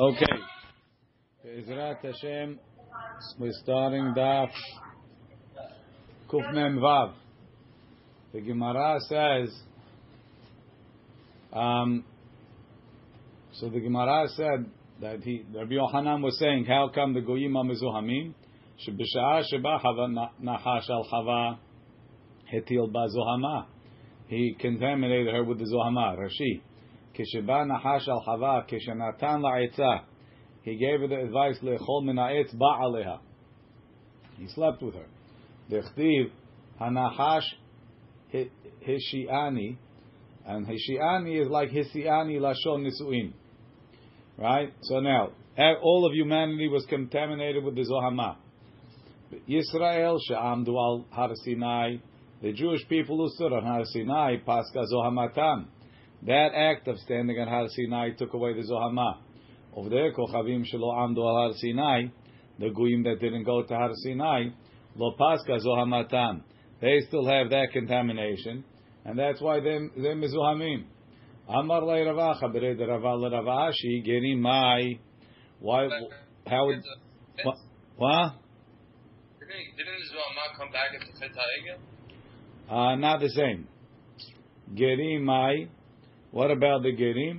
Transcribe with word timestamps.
Okay. 0.00 0.24
Be'ezrat 1.44 2.02
Hashem, 2.02 2.58
we're 3.38 3.52
starting 3.62 4.14
Daf 4.16 4.48
Kuf 6.26 6.54
Mem 6.54 6.78
Vav. 6.78 7.12
The 8.32 8.40
Gemara 8.40 8.98
says, 9.00 9.54
um, 11.52 12.02
so 13.52 13.68
the 13.68 13.80
Gemara 13.80 14.26
said 14.28 14.70
that 15.02 15.22
he, 15.22 15.44
Rabbi 15.54 15.74
Yohanan 15.74 16.22
was 16.22 16.38
saying, 16.38 16.64
how 16.64 16.90
come 16.94 17.12
the 17.12 17.20
Goyim 17.20 17.54
are 17.56 17.64
mezuhamim? 17.64 18.32
שבשעה 18.78 19.42
שבה 19.42 19.78
חווה 19.78 20.06
נחש 20.40 20.90
על 20.90 21.04
חווה 21.04 21.52
הטיל 22.52 22.86
בה 22.92 23.06
זוהמה. 23.06 23.62
He 24.30 24.54
contaminated 24.58 25.34
her 25.34 25.44
with 25.44 25.58
the 25.58 25.66
zohama, 25.66 26.16
Rashi. 26.16 26.62
כשבא 27.14 27.64
נחש 27.64 28.08
על 28.08 28.20
חווה, 28.24 28.60
כשנתן 28.66 29.40
לה 29.40 29.56
עצה, 29.64 30.04
he 30.64 30.76
gave 30.76 31.00
her 31.00 31.08
the 31.08 31.30
advice 31.30 31.64
לאכול 31.64 32.04
מן 32.04 32.18
העץ, 32.18 32.54
בא 32.54 32.84
עליה. 32.84 33.16
He 34.38 34.48
slept 34.48 34.82
with 34.82 34.94
her. 34.94 35.08
דכתיב, 35.70 36.30
הנחש 36.78 37.56
השיאני, 38.82 39.74
and 40.46 40.66
Hishiani 40.66 41.42
is 41.42 41.48
like 41.48 41.70
Hisiani 41.70 42.38
Lashon 42.40 42.86
Nisuin. 42.86 43.32
Right? 44.38 44.72
So 44.82 45.00
now, 45.00 45.30
all 45.82 46.06
of 46.06 46.12
humanity 46.12 46.68
was 46.68 46.86
contaminated 46.88 47.62
with 47.62 47.74
the 47.74 47.84
Zohama. 47.84 48.38
Yisrael 49.48 50.18
she'amdu 50.26 50.76
al 50.76 51.04
Har 51.10 51.30
Sinai, 51.44 51.96
the 52.42 52.52
Jewish 52.52 52.88
people 52.88 53.18
who 53.18 53.28
stood 53.34 53.52
on 53.52 53.64
Har 53.64 53.84
Sinai, 53.84 54.36
Pascha 54.38 54.84
Zohamatam. 54.92 55.66
That 56.23 56.49
act 56.55 56.87
of 56.87 56.97
standing 56.99 57.39
on 57.39 57.47
Har 57.47 57.67
Sinai 57.69 58.11
took 58.17 58.33
away 58.33 58.53
the 58.53 58.63
Zohama. 58.63 59.21
Over 59.75 59.89
there, 59.89 60.13
Kochavim 60.13 60.63
shelo 60.63 60.93
amdu 60.93 61.19
al 61.19 61.35
Har 61.35 61.53
Sinai, 61.55 62.05
the 62.59 62.69
Goyim 62.69 63.03
that 63.03 63.19
didn't 63.19 63.43
go 63.43 63.61
to 63.63 63.73
Har 63.73 63.91
Sinai, 63.93 64.45
lo 64.95 65.15
Pascha 65.17 65.59
Zohamatam. 65.59 66.41
They 66.81 67.01
still 67.07 67.25
have 67.27 67.49
that 67.49 67.67
contamination, 67.73 68.63
and 69.05 69.17
that's 69.19 69.41
why 69.41 69.59
they're, 69.59 69.89
Mizuhamim. 70.15 70.85
Amar 71.47 71.85
le 71.85 72.05
Rav 72.05 72.37
Acha, 72.37 72.53
bered 72.53 72.79
Rava 72.79 73.29
Rav 73.29 73.45
Ashi, 73.45 74.03
geri 74.03 74.35
mai. 74.35 74.99
Why, 75.59 75.87
how 76.47 76.65
would, 76.65 76.81
what? 77.43 77.55
what? 77.97 78.33
Didn't 79.39 80.07
Zohama 80.09 80.57
come 80.57 80.71
back 80.71 80.93
into 80.93 81.19
Chet 81.19 81.31
again? 81.31 81.79
Uh, 82.69 82.95
not 82.95 83.19
the 83.19 83.29
same. 83.29 83.67
Gerim 84.73 85.21
mai. 85.23 85.67
What 86.34 86.50
about 86.50 86.82
the 86.82 86.92
gerim? 86.92 87.38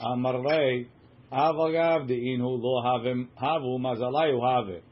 Amarlei 0.00 0.86
avagav 1.32 2.08
deinu 2.08 2.60
lo 2.62 2.82
havim 2.84 3.28
havu 3.40 3.78
mazalayu 3.78 4.40
have. 4.40 4.82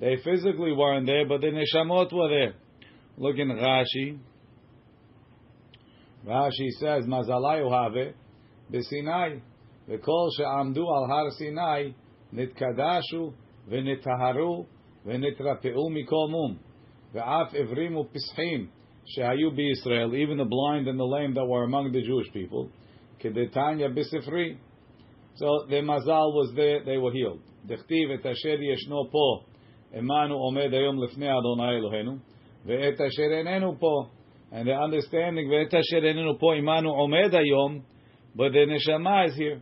They 0.00 0.16
physically 0.22 0.72
weren't 0.72 1.06
there, 1.06 1.26
but 1.26 1.40
the 1.40 1.48
neshamot 1.48 2.12
were 2.12 2.28
there. 2.28 2.54
Look 3.16 3.38
in 3.38 3.48
Rashi. 3.48 4.18
Rashi 6.26 6.70
says 6.80 7.04
mazalayu 7.06 7.70
have 7.70 8.14
b'Sinai. 8.72 9.40
וכל 9.88 10.26
שעמדו 10.30 10.94
על 10.94 11.10
הר 11.10 11.30
סיני 11.30 11.92
נתקדשו 12.32 13.30
ונטהרו 13.68 14.64
ונתרפאו 15.06 15.90
מכל 15.90 16.26
מום 16.30 16.56
ואף 17.12 17.54
עברים 17.54 17.96
ופסחים 17.96 18.66
שהיו 19.04 19.50
בישראל, 19.50 20.10
even 20.14 20.36
the 20.36 20.44
blind 20.44 20.88
and 20.88 20.98
the 20.98 21.04
lame 21.04 21.34
that 21.34 21.46
were 21.46 21.62
among 21.62 21.92
the 21.92 22.02
Jewish 22.02 22.32
people, 22.32 22.68
כדתניא 23.20 23.88
בספרי. 23.88 24.56
So 25.34 25.68
the 25.68 25.82
mazal 25.82 26.32
was 26.32 26.54
there, 26.54 26.84
they 26.84 26.96
were 26.96 27.12
healed. 27.12 27.40
דכתיב 27.66 28.10
את 28.10 28.26
אשר 28.26 28.62
ישנו 28.62 29.10
פה, 29.10 29.44
עמנו 29.98 30.34
עומד 30.34 30.74
היום 30.74 31.02
לפני 31.02 31.26
אדוני 31.38 31.76
אלוהינו, 31.76 32.16
ואת 32.64 33.00
אשר 33.00 33.38
איננו 33.38 33.78
פה, 33.78 34.04
and 34.52 34.66
the 34.66 34.76
understanding, 34.86 35.50
ואת 35.50 35.74
אשר 35.74 36.06
איננו 36.06 36.38
פה, 36.38 36.54
עמנו 36.54 36.90
עומד 36.90 37.34
היום, 37.34 37.80
but 38.36 38.52
the 38.52 38.66
neshama 38.66 39.26
is 39.26 39.36
here. 39.36 39.60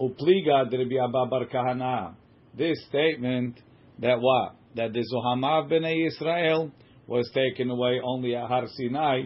Upliga 0.00 0.64
Rabbi 0.70 0.96
Abba 1.02 1.26
Bar 1.26 1.46
Kahana. 1.46 2.14
This 2.56 2.76
statement 2.88 3.60
that 4.00 4.20
what? 4.20 4.56
That 4.74 4.92
the 4.92 5.02
Zohama 5.02 5.62
of 5.62 5.70
Bnei 5.70 6.06
Israel 6.06 6.72
was 7.06 7.30
taken 7.32 7.70
away 7.70 8.00
only 8.02 8.34
at 8.34 8.48
Har 8.48 8.66
Sinai 8.76 9.22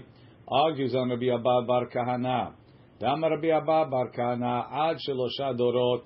argues 0.47 0.95
on 0.95 1.09
Rabbi 1.09 1.33
Abba 1.33 1.65
Bar 1.65 1.87
Kahana. 1.87 2.53
Dam 2.99 3.23
Rabbi 3.23 3.47
Abba 3.49 3.89
Bar 3.89 4.11
Kahana 4.11 4.71
ad 4.71 4.97
shelosha 5.07 5.57
dorot 5.57 6.03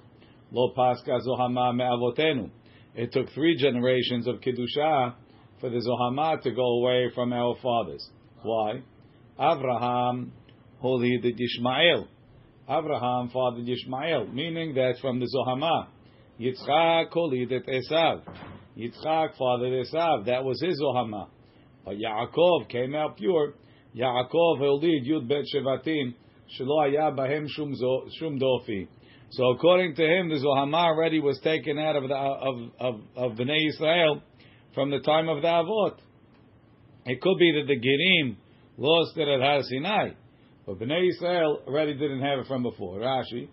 lo 0.52 0.74
paska 0.78 1.20
Zohama 1.22 1.74
me'avotenu. 1.74 2.50
It 2.96 3.12
took 3.12 3.30
three 3.31 3.58
generations 3.58 4.28
of 4.28 4.36
Kiddusha 4.42 5.14
for 5.59 5.70
the 5.70 5.81
Zohama 5.81 6.42
to 6.44 6.52
go 6.52 6.80
away 6.80 7.12
from 7.14 7.34
our 7.34 7.56
fathers. 7.62 8.09
Why? 8.42 8.81
Avraham 9.40 10.31
holy 10.80 11.20
the 11.22 11.34
Yishmael. 11.34 12.08
Abraham 12.70 13.30
fathered 13.30 13.66
Yishmael, 13.66 14.34
meaning 14.34 14.74
that's 14.76 15.00
from 15.00 15.20
the 15.20 15.28
Zohama. 15.28 15.88
Yitzchak 16.40 17.12
holidet 17.12 17.68
Esav. 17.68 18.22
Yitzchak 18.78 19.38
fathered 19.38 19.86
Esav. 19.86 20.26
That 20.26 20.44
was 20.44 20.62
his 20.62 20.78
Zohama. 20.78 21.30
But 21.86 21.96
Yaakov 21.96 22.70
came 22.70 22.94
out 22.94 23.18
pure. 23.18 23.53
Yaakov 23.97 24.59
Yud 25.06 25.28
Bet 25.28 25.46
Shevatim. 25.53 26.13
Shelo 26.58 27.16
bahem 27.16 27.47
shum 27.50 28.40
dofi. 28.40 28.88
So 29.31 29.50
according 29.52 29.96
to 29.96 30.03
him, 30.03 30.30
the 30.30 30.40
Zohama 30.40 30.78
already 30.78 31.19
was 31.19 31.40
taken 31.40 31.78
out 31.78 31.96
of 31.97 32.08
the 32.08 32.16
of 32.16 32.72
of 32.80 33.02
of 33.16 33.38
Bnei 33.38 33.68
Israel 33.68 34.22
from 34.74 34.90
the 34.90 35.00
time 35.00 35.28
of 35.28 35.41
the 35.41 35.47
Avot. 35.47 35.97
It 37.06 37.22
could 37.22 37.38
be 37.38 37.52
that 37.53 37.68
the 37.68 37.78
Gerim 37.78 38.38
lost 38.78 39.18
it 39.18 39.28
at 39.28 39.41
Har 39.41 39.62
Sinai. 39.63 40.12
But 40.66 40.79
Bnei 40.79 41.09
Israel 41.09 41.62
already 41.68 41.94
didn't 41.94 42.22
have 42.22 42.40
it 42.40 42.47
from 42.47 42.64
before. 42.64 43.00
Rashi, 43.00 43.50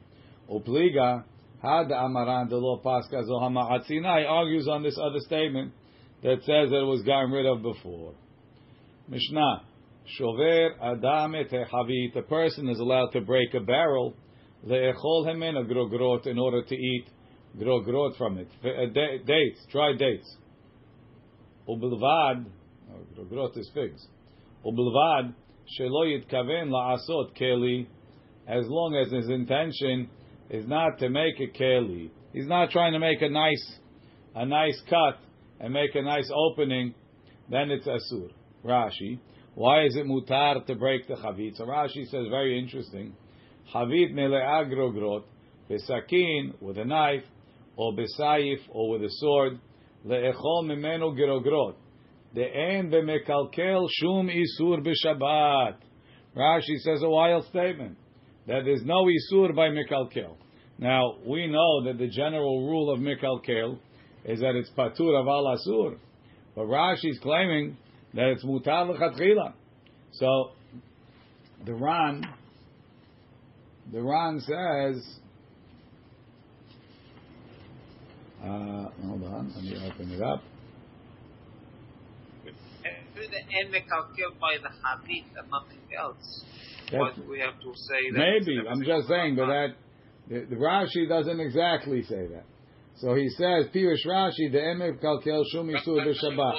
Upliga, 0.49 1.25
had 1.61 1.89
the 1.89 1.95
Amaran 1.95 2.49
de 2.49 2.57
lo 2.57 2.79
Pascha 2.79 3.25
Zohama 3.25 3.75
at 3.75 3.87
Sinai 3.87 4.25
argues 4.25 4.69
on 4.69 4.83
this 4.83 4.99
other 4.99 5.21
statement 5.21 5.73
that 6.23 6.39
says 6.41 6.71
that 6.71 6.81
it 6.81 6.87
was 6.87 7.03
gotten 7.03 7.31
rid 7.31 7.47
of 7.47 7.63
before. 7.63 8.15
Mishnah, 9.09 9.63
Shover 10.07 10.75
Adam 10.83 11.35
et 11.35 11.51
Havit, 11.51 12.17
a 12.17 12.23
person 12.23 12.69
is 12.69 12.79
allowed 12.79 13.11
to 13.13 13.23
break 13.23 13.55
a 13.55 13.61
barrel, 13.61 14.15
le'echol 14.67 15.27
hemen 15.27 15.57
a 15.57 15.65
grogrot 15.65 16.27
in 16.27 16.39
order 16.39 16.63
to 16.63 16.75
eat 16.75 17.07
grogrot 17.59 18.17
from 18.19 18.39
it. 18.39 18.49
Uh, 18.63 18.93
dates, 19.27 19.61
dry 19.73 19.93
dates. 19.97 20.37
Ubelvad, 21.67 22.45
oh, 22.93 23.01
grogrot 23.17 23.57
is 23.57 23.71
figs. 23.73 24.07
Ubelvad, 24.67 25.35
shelo 25.79 26.05
yitkaven 26.07 26.69
la'asot 26.69 27.35
keli, 27.41 27.87
as 28.47 28.67
long 28.69 28.95
as 28.95 29.11
his 29.11 29.29
intention 29.31 30.11
is 30.51 30.67
not 30.67 30.99
to 30.99 31.09
make 31.09 31.41
a 31.41 31.47
keli. 31.59 32.11
He's 32.35 32.47
not 32.47 32.71
trying 32.71 32.93
to 32.93 32.99
make 32.99 33.23
a 33.23 33.31
nice, 33.31 33.79
a 34.35 34.45
nice 34.45 34.81
cut 34.91 35.19
and 35.61 35.73
make 35.73 35.95
a 35.95 36.03
nice 36.03 36.31
opening, 36.35 36.95
then 37.49 37.71
it's 37.71 37.87
asur. 37.87 38.29
Rashi, 38.63 39.19
why 39.55 39.85
is 39.85 39.97
it 39.97 40.07
mutar 40.07 40.65
to 40.67 40.75
break 40.75 41.07
the 41.07 41.15
chavit? 41.15 41.57
So 41.57 41.65
Rashi 41.65 42.05
says 42.11 42.27
very 42.29 42.59
interesting. 42.59 43.15
Chavit 43.73 44.13
mele'a 44.13 44.69
grogrot, 44.69 45.25
besakin 45.71 46.61
with 46.61 46.77
a 46.79 46.85
knife, 46.85 47.25
or 47.77 47.93
besayif 47.93 48.59
or 48.71 48.91
with 48.91 49.03
a 49.03 49.11
sword, 49.11 49.61
le'echol 50.07 50.65
mimenu 50.65 51.17
grogrot. 51.17 51.75
De'en 52.35 52.91
b'mekalkel 52.91 53.87
shum 54.01 54.29
isur 54.29 54.85
b'shabbat. 54.85 55.77
Rashi 56.37 56.77
says 56.79 57.03
a 57.03 57.09
wild 57.09 57.45
statement 57.47 57.97
that 58.49 58.63
there's 58.65 58.85
no 58.85 59.07
isur 59.07 59.55
by 59.55 59.69
mekalkel. 59.69 60.37
Now 60.79 61.15
we 61.25 61.47
know 61.47 61.85
that 61.85 61.99
the 61.99 62.09
general 62.09 62.67
rule 62.67 62.93
of 62.93 62.99
mekalkel 62.99 63.79
is 64.25 64.41
that 64.41 64.57
it's 64.57 64.71
patur 64.71 65.21
of 65.21 65.29
al 65.29 65.57
asur, 65.57 65.97
but 66.57 66.65
Rashi 66.65 67.11
is 67.11 67.21
claiming 67.21 67.77
that 68.15 68.29
it's 68.29 68.45
mutar 68.45 68.89
l'chatchila. 68.89 69.53
So 70.13 70.53
the 71.65 71.75
Ran, 71.75 72.23
the 73.93 74.03
Ran 74.03 74.41
says. 74.41 75.19
Uh, 78.43 78.91
hold 79.07 79.25
on, 79.25 79.53
let 79.55 79.65
me 79.65 79.75
open 79.91 80.13
it 80.13 80.21
up. 80.21 80.43
And 82.85 82.95
through 83.15 83.29
the 83.29 83.39
end 83.39 83.73
mekalkel 83.73 84.39
by 84.39 84.59
the 84.63 84.69
hadith 84.69 85.25
and 85.39 85.51
nothing 85.51 85.79
else. 85.99 86.45
That's- 86.91 87.15
But 87.17 87.27
we 87.27 87.41
have 87.41 87.59
to 87.61 87.73
say 87.75 88.11
that. 88.13 88.19
Maybe 88.19 88.59
I'm 88.69 88.85
just 88.85 89.09
saying, 89.09 89.37
but 89.37 89.47
that 89.47 89.69
the, 90.29 90.41
the 90.45 90.57
Rashi 90.57 91.09
doesn't 91.09 91.41
exactly 91.41 92.03
say 92.03 92.27
that. 92.27 92.45
So 92.97 93.15
he 93.15 93.29
says, 93.31 93.67
Pirish 93.75 94.07
Rashi, 94.07 94.53
the 94.53 94.59
Emev 94.59 95.03
Kalkel 95.03 95.43
Shum 95.51 95.69
Yisur 95.69 96.07
B'Shabbat. 96.07 96.55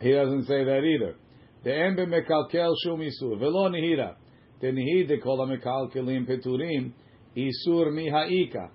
He 0.00 0.12
doesn't 0.12 0.44
say 0.44 0.64
that 0.64 0.82
either. 0.84 1.16
The 1.64 1.70
Emev 1.70 2.08
Mekalkel 2.08 2.74
Shum 2.84 3.00
Yisur. 3.00 3.38
Velo 3.38 3.70
Nihira. 3.70 4.16
The 4.60 4.66
Nihide 4.66 5.22
Kol 5.22 5.46
Mekalkelim 5.46 6.28
Peturim 6.28 6.92
Yisur 7.34 7.88
Mihaika. 7.90 8.68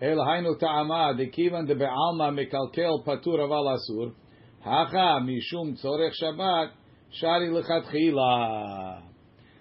El 0.00 0.18
Hainu 0.18 0.58
Ta'ama, 0.60 1.14
the 1.16 1.28
Kivan 1.28 1.66
the 1.66 1.74
Be'alma 1.74 2.30
Mekalkel 2.30 3.04
Patur 3.04 3.40
Aval 3.40 3.76
Asur. 3.76 4.12
Hacha 4.60 5.20
Mishum 5.24 5.76
Tzorech 5.82 6.12
Shabbat 6.22 6.70
Shari 7.10 7.50
L'Chatchila. 7.50 9.02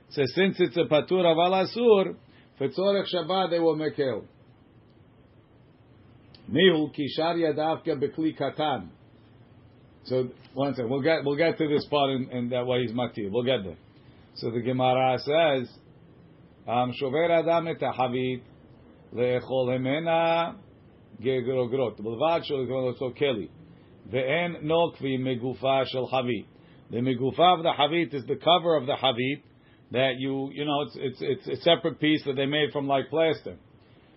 So 0.10 0.22
since 0.36 0.60
it's 0.60 0.78
a 0.78 0.82
Patur 0.82 1.26
Aval 1.26 1.66
Asur, 1.66 2.16
for 2.60 2.68
Tzorech 2.68 3.06
Shabbat 3.12 3.50
they 3.50 3.60
will 3.60 3.76
Mekel. 3.76 4.26
Mihu 6.52 6.92
kishar 6.94 7.36
yadavka 7.36 8.00
bekli 8.00 8.38
katan. 8.38 8.90
So 10.04 10.30
one 10.54 10.76
second, 10.76 10.92
we'll 10.92 11.02
get 11.02 11.24
we'll 11.26 11.38
get 11.38 11.58
to 11.58 11.68
this 11.68 11.86
part 11.88 12.12
and, 12.12 12.52
that 12.52 12.66
way 12.66 12.84
he's 12.84 12.92
matir. 12.92 13.32
We'll 13.32 13.44
get 13.44 13.64
there. 13.64 13.78
So 14.36 14.52
the 14.52 14.62
Gemara 14.62 15.18
says, 15.18 15.70
shover 16.68 17.32
adam 17.32 17.68
et 17.68 17.80
havit 17.80 18.42
leechol 19.14 19.70
hemena 19.70 20.56
gegrogrot. 21.22 22.00
B'lvad 22.00 22.46
shel 22.46 22.96
so 23.00 23.12
keli. 23.20 23.50
Ve'en 24.12 24.64
nokvi 24.64 25.18
megufa 25.20 25.86
shel 25.88 26.08
havit. 26.14 26.46
The 26.92 26.98
megufa 26.98 27.58
of 27.58 27.64
the 27.64 27.74
havit 27.76 28.14
is 28.14 28.26
the 28.26 28.36
cover 28.36 28.76
of 28.76 28.86
the 28.86 28.96
havit 28.96 29.42
that 29.92 30.16
you 30.20 30.52
you 30.54 30.66
know 30.66 30.82
it's 30.82 30.96
it's 30.96 31.18
it's 31.22 31.60
a 31.60 31.64
separate 31.64 32.00
piece 32.00 32.24
that 32.26 32.36
they 32.36 32.46
made 32.46 32.72
from 32.72 32.88
like 32.88 33.10
plaster. 33.10 33.58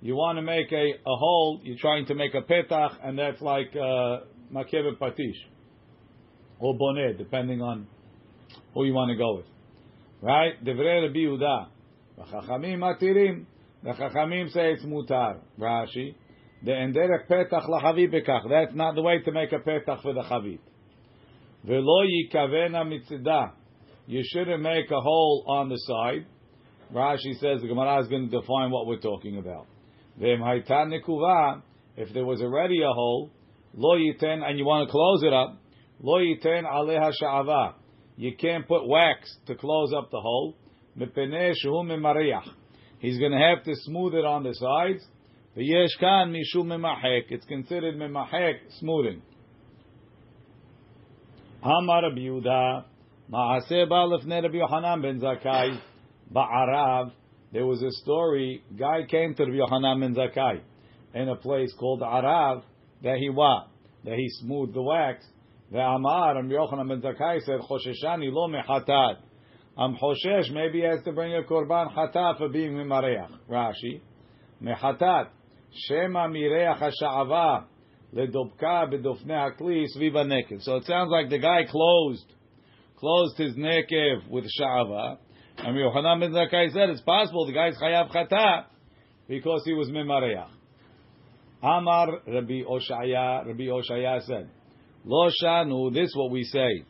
you 0.00 0.14
want 0.14 0.38
to 0.38 0.42
make 0.42 0.70
a, 0.72 0.90
a 1.06 1.16
hole, 1.16 1.60
you're 1.62 1.78
trying 1.78 2.06
to 2.06 2.14
make 2.14 2.34
a 2.34 2.42
petach, 2.42 2.96
and 3.02 3.18
that's 3.18 3.40
like 3.40 3.74
uh, 3.74 4.20
makevet 4.52 4.98
patish 5.00 5.36
or 6.60 6.76
bonnet, 6.76 7.18
depending 7.18 7.60
on 7.60 7.86
who 8.74 8.84
you 8.84 8.94
want 8.94 9.10
to 9.10 9.16
go 9.16 9.36
with. 9.36 9.46
Right? 10.20 10.62
Devrei 10.64 11.02
Rabbi 11.02 11.18
Yehuda. 11.18 11.66
Chachamim 12.32 12.78
matirim. 12.78 13.46
The 13.82 13.90
Chachamim 13.90 14.52
say 14.52 14.72
it's 14.72 14.84
mutar. 14.84 15.40
Rashi. 15.58 16.14
The 16.64 16.72
enderech 16.72 17.28
petach 17.28 17.68
lachavi 17.68 18.12
bekach. 18.12 18.48
That's 18.48 18.74
not 18.74 18.94
the 18.94 19.02
way 19.02 19.20
to 19.24 19.32
make 19.32 19.52
a 19.52 19.58
petach 19.58 20.02
for 20.02 20.12
the 20.12 20.22
chavit. 20.22 20.58
Velo 21.64 22.04
yikavena 22.04 22.84
mitzida. 22.84 23.52
You 24.06 24.22
shouldn't 24.24 24.62
make 24.62 24.90
a 24.90 25.00
hole 25.00 25.44
on 25.46 25.68
the 25.68 25.76
side. 25.76 26.26
Rashi 26.92 27.34
says 27.38 27.60
the 27.60 27.68
Gemara 27.68 28.00
is 28.00 28.08
going 28.08 28.30
to 28.30 28.40
define 28.40 28.70
what 28.70 28.86
we're 28.86 29.00
talking 29.00 29.38
about. 29.38 29.66
If 30.20 32.12
there 32.12 32.24
was 32.24 32.42
already 32.42 32.82
a 32.82 32.92
hole, 32.92 33.30
lo 33.74 33.96
yiten, 33.96 34.42
and 34.42 34.58
you 34.58 34.64
want 34.64 34.88
to 34.88 34.92
close 34.92 35.22
it 35.22 35.32
up, 35.32 35.56
lo 36.00 36.18
yiten 36.18 36.64
aleha 36.64 37.12
sha'ava. 37.22 37.74
You 38.16 38.34
can't 38.36 38.66
put 38.66 38.84
wax 38.86 39.32
to 39.46 39.54
close 39.54 39.92
up 39.96 40.10
the 40.10 40.20
hole. 40.20 40.56
He's 40.96 41.14
going 43.18 43.30
to 43.30 43.38
have 43.38 43.62
to 43.64 43.76
smooth 43.76 44.14
it 44.14 44.24
on 44.24 44.42
the 44.42 44.54
sides. 44.54 45.06
It's 45.54 45.94
considered 47.44 47.96
memahek, 47.96 48.54
smoothing. 48.80 49.22
Amar 51.62 52.02
Rabbi 52.02 52.20
Yehuda, 52.20 52.84
Ma'aseh 53.30 53.86
Ba'alef 53.88 54.26
Rabbi 54.28 54.56
Yohanan 54.56 55.02
ben 55.02 55.20
Zakai, 55.20 55.78
Ba'arav, 56.32 57.12
there 57.52 57.66
was 57.66 57.82
a 57.82 57.90
story. 58.02 58.62
Guy 58.78 59.06
came 59.08 59.34
to 59.34 59.44
Rabbi 59.44 59.56
Yohanan 59.56 60.00
ben 60.00 60.14
Zakkai 60.14 60.60
in 61.14 61.28
a 61.28 61.36
place 61.36 61.72
called 61.78 62.00
Arav 62.00 62.62
that 63.02 63.16
he 63.18 63.30
what? 63.30 63.68
That 64.04 64.14
he 64.14 64.28
smoothed 64.40 64.74
the 64.74 64.82
wax. 64.82 65.24
The 65.70 65.78
Amar 65.78 66.36
and 66.38 66.50
Yochanan 66.50 66.88
ben 66.88 67.00
Zakkai 67.00 67.40
said, 67.42 67.60
"Chosheshani 67.60 68.32
lo 68.32 68.48
mechatat." 68.48 69.18
I'm 69.76 69.96
choshesh. 69.96 70.50
Maybe 70.52 70.80
he 70.80 70.84
has 70.84 71.02
to 71.04 71.12
bring 71.12 71.34
a 71.34 71.42
korban 71.42 71.94
chatat 71.94 72.38
for 72.38 72.48
being 72.48 72.72
mimareach. 72.72 73.30
Rashi, 73.48 74.00
mechatat 74.62 75.28
shema 75.72 76.26
mireach 76.26 76.80
hasha'ava 76.80 77.64
ledobka 78.12 78.92
bedofne 78.92 79.28
hakli 79.30 79.86
sviva 79.96 80.26
nekev. 80.26 80.62
So 80.62 80.76
it 80.76 80.84
sounds 80.84 81.10
like 81.10 81.30
the 81.30 81.38
guy 81.38 81.64
closed, 81.70 82.24
closed 82.96 83.38
his 83.38 83.54
nekev 83.54 84.28
with 84.28 84.46
sha'ava, 84.60 85.18
and 85.58 85.76
Yochanan 85.76 86.20
ben 86.20 86.32
Zakkai 86.32 86.72
said 86.72 86.90
it's 86.90 87.00
possible 87.02 87.46
the 87.46 87.52
guy's 87.52 87.76
chayav 87.76 88.10
chata 88.10 88.64
because 89.28 89.62
he 89.64 89.74
was 89.74 89.88
memareach. 89.88 90.48
Amar 91.62 92.20
Rabbi 92.26 92.62
Oshaya, 92.62 93.44
Rabbi 93.46 93.64
Oshaya 93.64 94.22
said, 94.22 94.48
Lo 95.04 95.28
shanu, 95.42 95.92
this 95.92 96.04
is 96.04 96.16
what 96.16 96.30
we 96.30 96.44
say, 96.44 96.84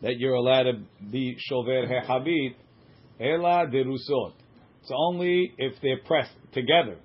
that 0.00 0.16
you're 0.18 0.34
allowed 0.34 0.64
to 0.64 0.72
be 1.10 1.36
shover 1.38 1.86
hehabit, 1.86 2.54
ela 3.20 3.66
derusot. 3.66 4.34
It's 4.80 4.92
only 4.94 5.52
if 5.58 5.74
they're 5.82 6.00
pressed 6.06 6.34
together, 6.52 6.98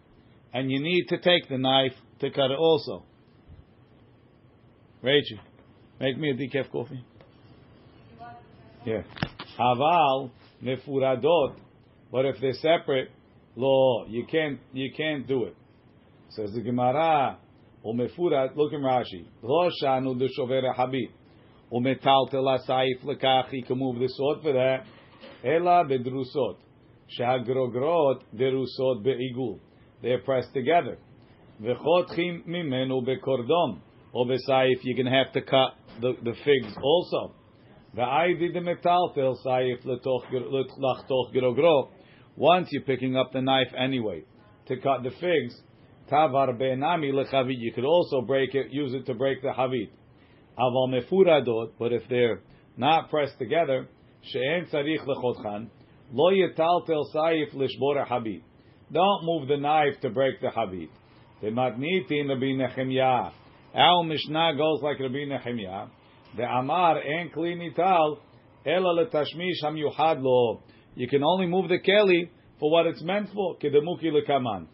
and 0.53 0.71
you 0.71 0.79
need 0.79 1.05
to 1.09 1.17
take 1.17 1.49
the 1.49 1.57
knife 1.57 1.93
to 2.19 2.29
cut 2.29 2.51
it 2.51 2.57
also. 2.57 3.03
Rachel, 5.01 5.39
make 5.99 6.17
me 6.17 6.31
a 6.31 6.33
decaf 6.33 6.71
coffee. 6.71 7.03
Yeah. 8.85 9.03
Aval, 9.59 10.31
nefuradot, 10.63 11.57
but 12.11 12.25
if 12.25 12.35
they're 12.39 12.53
separate, 12.53 13.11
lo, 13.55 14.05
you 14.07 14.25
can't 14.25 14.59
you 14.73 14.91
can't 14.95 15.27
do 15.27 15.45
it. 15.45 15.55
Says 16.29 16.51
the 16.53 16.61
Gemara, 16.61 17.37
o 17.83 17.93
mefurad, 17.93 18.55
look 18.55 18.73
in 18.73 18.81
Rashi, 18.81 19.25
lo 19.41 19.69
shanu 19.81 20.17
de 20.17 20.27
shover 20.29 20.73
habit, 20.73 21.11
o 21.71 21.79
metaltel 21.79 22.67
saif 22.67 23.03
lekach, 23.03 23.49
he 23.49 23.61
can 23.61 23.77
move 23.77 23.99
the 23.99 24.07
sword 24.09 24.41
for 24.41 24.53
that, 24.53 24.85
ela 25.43 25.85
bedrusot, 25.85 26.57
shagrogrot 27.19 28.21
derusot 28.35 29.05
beigul, 29.05 29.59
they're 30.01 30.19
pressed 30.19 30.53
together. 30.53 30.97
V'chotchim 31.61 32.47
mimenu 32.47 33.05
bekordom, 33.05 33.79
oh, 34.13 34.19
or 34.19 34.25
besaif, 34.25 34.75
you're 34.83 34.95
going 34.95 35.11
to 35.11 35.11
have 35.11 35.31
to 35.33 35.41
cut 35.41 35.73
the, 36.01 36.13
the 36.23 36.33
figs 36.45 36.75
also. 36.81 37.33
Once 42.35 42.67
you're 42.71 42.81
picking 42.83 43.17
up 43.17 43.31
the 43.31 43.41
knife 43.41 43.73
anyway 43.77 44.23
to 44.67 44.77
cut 44.77 45.03
the 45.03 45.11
figs, 45.19 45.61
tavar 46.11 46.57
be'nami 46.57 47.11
lechavit. 47.11 47.55
You 47.57 47.71
could 47.73 47.85
also 47.85 48.21
break 48.21 48.53
it, 48.53 48.67
use 48.71 48.93
it 48.93 49.05
to 49.07 49.13
break 49.13 49.41
the 49.41 49.49
havit. 49.49 49.89
Aval 50.59 50.89
mefuradot, 50.89 51.71
but 51.79 51.93
if 51.93 52.03
they're 52.09 52.41
not 52.75 53.09
pressed 53.09 53.37
together, 53.39 53.87
she'en 54.21 54.67
tzarich 54.71 55.05
lechotchan, 55.05 55.69
lo 56.11 56.31
yetaltel 56.31 57.05
saif 57.13 57.53
lishbor 57.53 58.05
habit. 58.07 58.41
Don't 58.91 59.25
move 59.25 59.47
the 59.47 59.57
knife 59.57 59.99
to 60.01 60.09
break 60.09 60.39
the 60.41 60.49
habit. 60.49 60.89
The 61.41 61.47
matnitin 61.47 62.29
Rabbi 62.29 62.53
Nehemiah. 62.53 63.31
Our 63.75 64.03
Mishnah 64.03 64.55
goes 64.57 64.81
like 64.81 64.99
Rabbi 64.99 65.25
Nehemiah. 65.25 65.87
The 66.37 66.43
Amar 66.43 67.01
en 67.01 67.31
kli 67.31 67.55
nital 67.57 68.19
ela 68.63 68.93
letashmish 68.93 69.63
hamyuhad 69.63 70.21
lo. 70.21 70.61
You 70.93 71.07
can 71.07 71.23
only 71.23 71.47
move 71.47 71.67
the 71.67 71.79
keli 71.79 72.29
for 72.59 72.71
what 72.71 72.85
it's 72.85 73.01
meant 73.01 73.29
for. 73.33 73.57
Kedemuki 73.57 74.11
lekaman. 74.11 74.67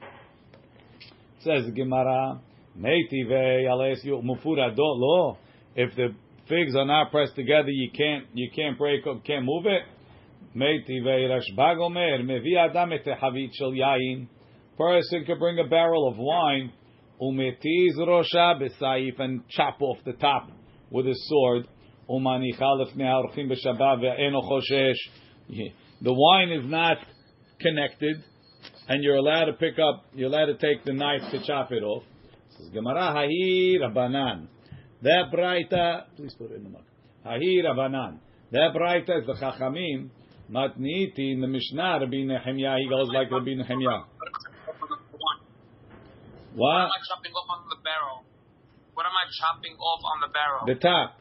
Says 1.40 1.64
Gemara, 1.74 2.42
Meitive 2.78 3.32
ales 3.32 4.04
mufura 4.04 4.76
do 4.76 4.84
lo. 4.84 5.38
If 5.74 5.96
the 5.96 6.10
figs 6.50 6.76
are 6.76 6.86
not 6.86 7.12
pressed 7.12 7.36
together, 7.36 7.70
you 7.70 7.92
can't 7.92 8.26
you 8.34 8.50
can't 8.54 8.78
break 8.78 9.08
up, 9.08 9.24
can't 9.24 9.46
move 9.46 9.66
it. 9.66 9.84
Meitive 10.54 11.06
Rashbag 11.06 11.80
Omer 11.80 12.24
mevi 12.24 12.58
adam 12.58 12.92
et 12.92 13.06
havit 13.06 13.52
shel 13.58 13.72
yain. 13.72 14.28
Person 14.78 15.24
can 15.24 15.40
bring 15.40 15.60
a 15.60 15.70
barrel 15.70 16.10
of 16.10 16.18
wine 16.18 16.74
umetiz 17.22 17.96
rosha 18.00 18.60
besaif 18.60 19.18
and 19.20 19.48
chop 19.48 19.82
off 19.82 20.00
the 20.04 20.14
top 20.14 20.50
with 20.94 21.08
a 21.08 21.16
sword. 21.26 21.68
The 26.02 26.14
wine 26.14 26.52
is 26.52 26.70
not 26.70 26.98
connected, 27.60 28.24
and 28.88 29.04
you're 29.04 29.16
allowed 29.16 29.46
to 29.46 29.54
pick 29.54 29.80
up, 29.80 30.06
you're 30.14 30.30
allowed 30.30 30.46
to 30.46 30.58
take 30.58 30.86
the 30.86 30.94
knife 30.94 31.22
to 31.32 31.44
chop 31.46 31.72
it 31.72 31.84
off. 31.84 32.04
Says 32.58 32.70
Gemara 32.70 33.14
Hahi 33.14 33.78
Rabbanan. 33.82 34.48
That 35.02 35.32
braita, 35.34 36.04
please 36.16 36.34
put 36.38 36.52
it 36.52 36.58
in 36.58 36.64
the 36.64 36.70
mug. 36.70 36.84
Hahi 37.26 37.64
Rabbanan. 37.64 38.20
That 38.52 38.74
braita 38.76 39.22
is 39.22 39.26
the 39.26 39.34
Chachamim. 39.34 40.10
Matniti 40.52 41.34
in 41.34 41.42
the 41.42 41.48
Mishnah, 41.48 42.00
Rabbi 42.02 42.26
Nehemiah, 42.26 42.78
he 42.78 42.90
goes 42.90 43.08
like 43.08 43.32
Rabbi 43.32 43.56
Nehemiah. 43.56 44.04
What 46.54 46.54
What? 46.54 46.90
Chopping 47.10 47.34
off 47.34 47.50
on 47.50 47.66
the 47.70 47.78
barrel? 47.82 48.26
What 48.94 49.06
am 49.06 49.12
I 49.12 49.26
chopping 49.40 49.76
off 49.78 50.02
on 50.06 50.22
the 50.22 50.30
barrel? 50.34 50.66
The 50.68 50.76
top. 50.76 51.18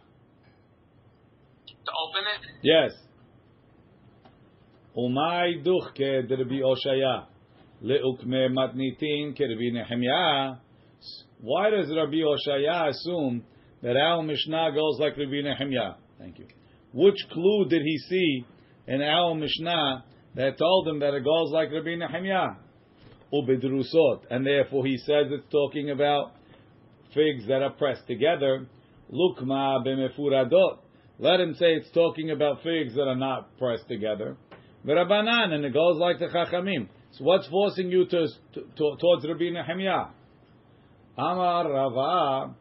to 1.66 1.92
open 2.04 2.22
it? 2.28 2.42
Yes. 2.62 2.92
Umay 4.96 5.64
derbi 5.64 6.60
Oshaya. 6.60 7.26
Leukme 7.82 8.52
matnitin 8.52 9.34
Nehemiah. 9.36 10.56
Why 11.40 11.70
does 11.70 11.88
Rabbi 11.88 12.18
Oshaya 12.22 12.90
assume 12.90 13.42
that 13.82 13.96
our 13.96 14.22
Mishnah 14.22 14.70
goes 14.72 14.98
like 15.00 15.16
Rabbi 15.16 15.40
Nehemiah? 15.42 15.94
Thank 16.18 16.38
you. 16.38 16.46
Which 16.92 17.16
clue 17.32 17.66
did 17.68 17.82
he 17.82 17.98
see 17.98 18.44
in 18.86 19.02
our 19.02 19.34
Mishnah 19.34 20.04
that 20.36 20.58
told 20.58 20.86
him 20.86 21.00
that 21.00 21.14
it 21.14 21.24
goes 21.24 21.50
like 21.50 21.72
Rabbi 21.72 21.96
Nehemiah? 21.96 22.56
Ubidrusot. 23.32 24.26
And 24.30 24.46
therefore 24.46 24.86
he 24.86 24.98
says 24.98 25.26
it's 25.30 25.50
talking 25.50 25.90
about 25.90 26.32
figs 27.14 27.46
that 27.48 27.62
are 27.62 27.72
pressed 27.72 28.06
together. 28.06 28.66
Lukma 29.12 29.84
b'mefuradot. 29.86 30.78
Let 31.18 31.40
him 31.40 31.54
say 31.54 31.74
it's 31.74 31.90
talking 31.92 32.30
about 32.30 32.62
figs 32.62 32.94
that 32.94 33.02
are 33.02 33.16
not 33.16 33.56
pressed 33.58 33.88
together. 33.88 34.36
V'rabanan, 34.86 35.52
and 35.52 35.64
it 35.64 35.72
goes 35.72 35.98
like 35.98 36.18
the 36.18 36.26
Chachamim. 36.26 36.88
So 37.12 37.24
what's 37.24 37.46
forcing 37.48 37.90
you 37.90 38.06
to, 38.06 38.26
to, 38.54 38.60
to 38.60 38.96
towards 39.00 39.26
Rabbi 39.26 39.50
Nehemiah? 39.50 40.06
Amar 41.16 41.70
Rava 41.70 42.54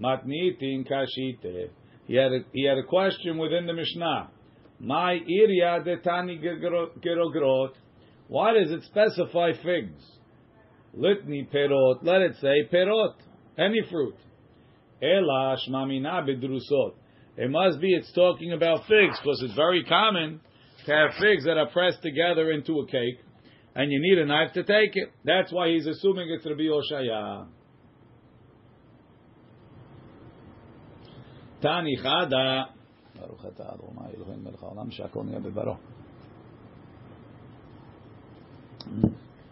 matnitin 0.00 0.88
kashite. 0.88 1.70
He 2.06 2.14
had 2.14 2.32
a, 2.32 2.38
he 2.52 2.64
had 2.64 2.78
a 2.78 2.84
question 2.84 3.36
within 3.36 3.66
the 3.66 3.72
Mishnah. 3.72 4.30
My 4.78 5.14
iria 5.14 5.82
detani 5.84 6.40
gerogrot. 7.04 7.72
Why 8.28 8.52
does 8.52 8.70
it 8.70 8.84
specify 8.84 9.52
figs? 9.62 10.02
Litni 10.96 11.50
perot. 11.52 11.98
Let 12.02 12.22
it 12.22 12.36
say 12.40 12.68
perot 12.72 13.14
Any 13.57 13.81
fruit. 13.89 14.15
Ela 15.01 15.57
shmamina 15.67 16.25
bedrusot. 16.27 16.93
It 17.37 17.49
must 17.49 17.79
be 17.79 17.93
it's 17.93 18.11
talking 18.13 18.51
about 18.53 18.87
figs 18.87 19.17
because 19.19 19.41
it's 19.43 19.55
very 19.55 19.83
common 19.85 20.41
to 20.85 20.91
have 20.91 21.11
figs 21.19 21.45
that 21.45 21.57
are 21.57 21.67
pressed 21.67 22.01
together 22.01 22.51
into 22.51 22.79
a 22.79 22.87
cake, 22.87 23.19
and 23.75 23.91
you 23.91 23.99
need 24.01 24.17
a 24.19 24.25
knife 24.25 24.53
to 24.53 24.63
take 24.63 24.95
it. 24.95 25.11
That's 25.23 25.51
why 25.51 25.69
he's 25.69 25.87
assuming 25.87 26.29
it's 26.29 26.45
Rabbi 26.45 26.63
Oshaya. 26.63 27.47
Tani 31.61 31.97
chada. 32.03 32.65
Baruch 33.15 33.45
atah 33.45 33.75
Adonai 33.75 34.15
Eloheinu 34.17 34.43
melech 34.43 34.59
haolam 34.59 34.91
she'akol 34.91 35.23
nהיה 35.23 35.39
בדברו. 35.39 35.77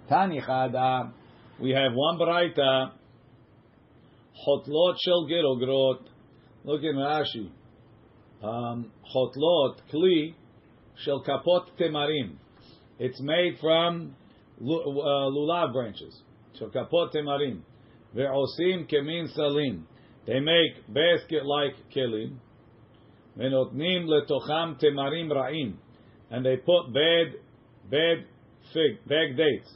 Tani 0.10 0.42
chada. 0.42 1.12
We 1.60 1.72
have 1.72 1.94
one 1.94 2.18
baraita. 2.18 2.92
Chotlot 4.43 4.97
shel 5.05 5.29
gerogrot. 5.29 6.01
Look 6.65 6.83
in 6.83 6.97
Rashi. 6.97 7.51
Um, 8.43 8.91
chotlot, 9.15 9.77
kli, 9.93 10.35
shel 11.05 11.23
kapot 11.23 11.67
temarim. 11.79 12.37
It's 12.99 13.21
made 13.21 13.59
from 13.61 14.17
uh, 14.61 14.65
lulav 14.65 15.73
branches. 15.73 16.21
Shel 16.59 16.71
kapot 16.71 17.15
temarim. 17.15 17.61
Ve'osim 18.15 18.91
kemin 18.91 19.33
salim. 19.35 19.87
They 20.27 20.41
make 20.41 20.87
basket-like 20.89 21.77
kelim. 21.95 22.39
Ve'notnim 23.39 24.07
letocham 24.07 24.81
temarim 24.83 25.31
ra'im. 25.31 25.75
And 26.31 26.45
they 26.45 26.57
put 26.57 26.93
bad, 26.93 27.35
bad 27.91 28.25
fig, 28.73 29.07
bad 29.07 29.37
dates. 29.37 29.73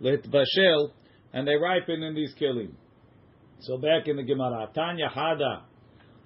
Litbashel, 0.00 0.90
and 1.32 1.46
they 1.46 1.54
ripen 1.54 2.02
in 2.02 2.14
these 2.14 2.34
kelim. 2.40 2.72
So 3.62 3.78
back 3.78 4.08
in 4.08 4.16
the 4.16 4.24
Gemara, 4.24 4.68
Tanya 4.74 5.08
Hada, 5.08 5.62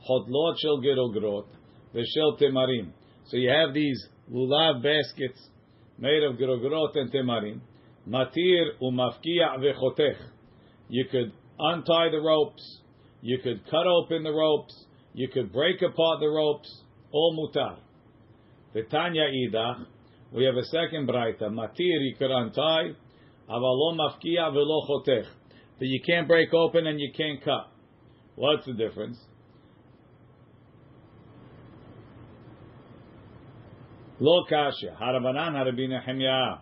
Chodlot 0.09 0.55
Shel 0.59 0.81
Gerogrot, 0.81 1.47
Veshel 1.95 2.41
Temarim. 2.41 2.93
So 3.27 3.37
you 3.37 3.51
have 3.51 3.75
these 3.75 4.03
lulav 4.33 4.83
baskets 4.83 5.39
made 5.99 6.23
of 6.23 6.37
gerogrot 6.37 6.97
and 6.97 7.13
temarim. 7.13 7.61
Matir 8.09 8.81
umafkia 8.81 9.59
vechotech. 9.59 10.17
You 10.89 11.05
could 11.11 11.33
untie 11.59 12.11
the 12.11 12.21
ropes. 12.21 12.81
You 13.21 13.39
could 13.43 13.65
cut 13.71 13.87
open 13.87 14.23
the 14.23 14.31
ropes. 14.31 14.87
You 15.13 15.29
could 15.29 15.53
break 15.53 15.83
apart 15.83 16.21
the 16.21 16.29
ropes. 16.29 16.83
All 17.11 17.37
mutar. 17.37 17.79
The 18.73 18.83
Tanya 18.85 19.25
Idach. 19.25 19.87
We 20.33 20.45
have 20.45 20.57
a 20.57 20.65
second 20.65 21.09
braita. 21.09 21.51
Matir 21.51 21.75
you 21.79 22.15
could 22.19 22.31
untie. 22.31 22.93
Avalom 23.51 23.99
mafkia 23.99 24.53
velo 24.53 24.83
chotech. 24.89 25.27
But 25.79 25.89
you 25.89 26.01
can't 26.07 26.27
break 26.27 26.55
open 26.55 26.87
and 26.87 26.99
you 26.99 27.13
can't 27.17 27.43
cut. 27.45 27.71
What's 28.35 28.67
the 28.67 28.73
difference? 28.73 29.19
Lo 34.19 34.45
kasha. 34.49 34.97
Harabanan 35.01 35.53
Harabi 35.53 35.89
Nehemiah. 35.89 36.59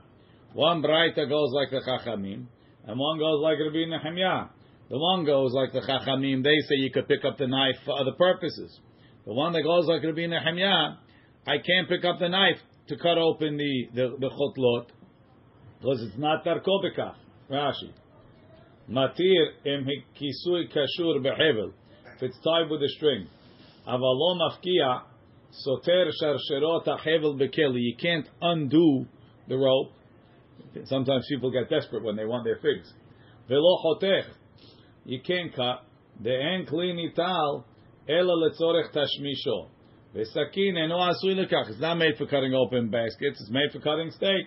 One 0.54 0.83
braita 0.83 1.28
goes 1.28 1.50
like 1.52 1.71
the 1.71 1.80
Chachamim, 1.80 2.47
and 2.87 2.99
one 2.99 3.18
goes 3.18 3.40
like 3.42 3.59
Rabbi 3.59 3.87
Nehemiah. 3.88 4.47
The 4.88 4.99
one 4.99 5.25
goes 5.25 5.52
like 5.52 5.73
the 5.73 5.80
Chachamim. 5.80 6.44
They 6.44 6.59
say 6.68 6.76
you 6.76 6.90
could 6.92 7.09
pick 7.09 7.25
up 7.25 7.38
the 7.38 7.49
knife 7.49 7.76
for 7.85 7.99
other 7.99 8.12
purposes. 8.12 8.78
The 9.26 9.33
one 9.33 9.52
that 9.52 9.62
goes 9.62 9.87
like 9.87 10.02
Rabbi 10.04 10.26
Nehemiah, 10.26 10.97
I 11.47 11.59
can't 11.59 11.88
pick 11.88 12.04
up 12.04 12.18
the 12.21 12.28
knife 12.28 12.59
to 12.88 12.97
cut 12.97 13.18
open 13.18 13.56
the 13.56 13.88
the, 13.94 14.16
the 14.18 14.30
chotlot 14.30 14.87
because 15.80 16.02
it's 16.02 16.18
not 16.18 16.44
darko 16.44 16.83
bekach. 16.85 17.16
Rashi. 17.50 17.92
Matir 18.90 19.46
im 19.64 19.86
kisui 20.20 20.68
kashur 20.70 21.22
behevel. 21.24 21.72
If 22.16 22.22
it's 22.22 22.38
tied 22.44 22.70
with 22.70 22.82
a 22.82 22.88
string. 22.96 23.26
Avalom 23.88 24.40
mafkia 24.40 25.02
soter 25.50 26.10
sharsherot 26.22 26.86
hevel 26.86 27.38
bekeli. 27.38 27.80
You 27.80 27.96
can't 28.00 28.28
undo 28.42 29.06
the 29.48 29.56
rope. 29.56 29.92
Sometimes 30.84 31.26
people 31.28 31.50
get 31.50 31.70
desperate 31.70 32.02
when 32.02 32.16
they 32.16 32.24
want 32.24 32.44
their 32.44 32.56
figs. 32.56 32.92
Velo 33.48 33.78
chotech. 33.84 34.24
You 35.04 35.20
can't 35.20 35.54
cut. 35.54 35.84
The 36.22 36.34
en 36.34 36.66
kli 36.66 36.92
nital 36.94 37.64
ela 38.08 38.32
letzorech 38.32 38.92
tashmisho. 38.92 39.68
Vesakin 40.14 40.76
eno 40.76 40.98
asui. 40.98 41.36
It's 41.36 41.80
not 41.80 41.96
made 41.96 42.16
for 42.16 42.26
cutting 42.26 42.54
open 42.54 42.90
baskets. 42.90 43.40
It's 43.40 43.50
made 43.50 43.70
for 43.72 43.80
cutting 43.80 44.10
steak. 44.10 44.46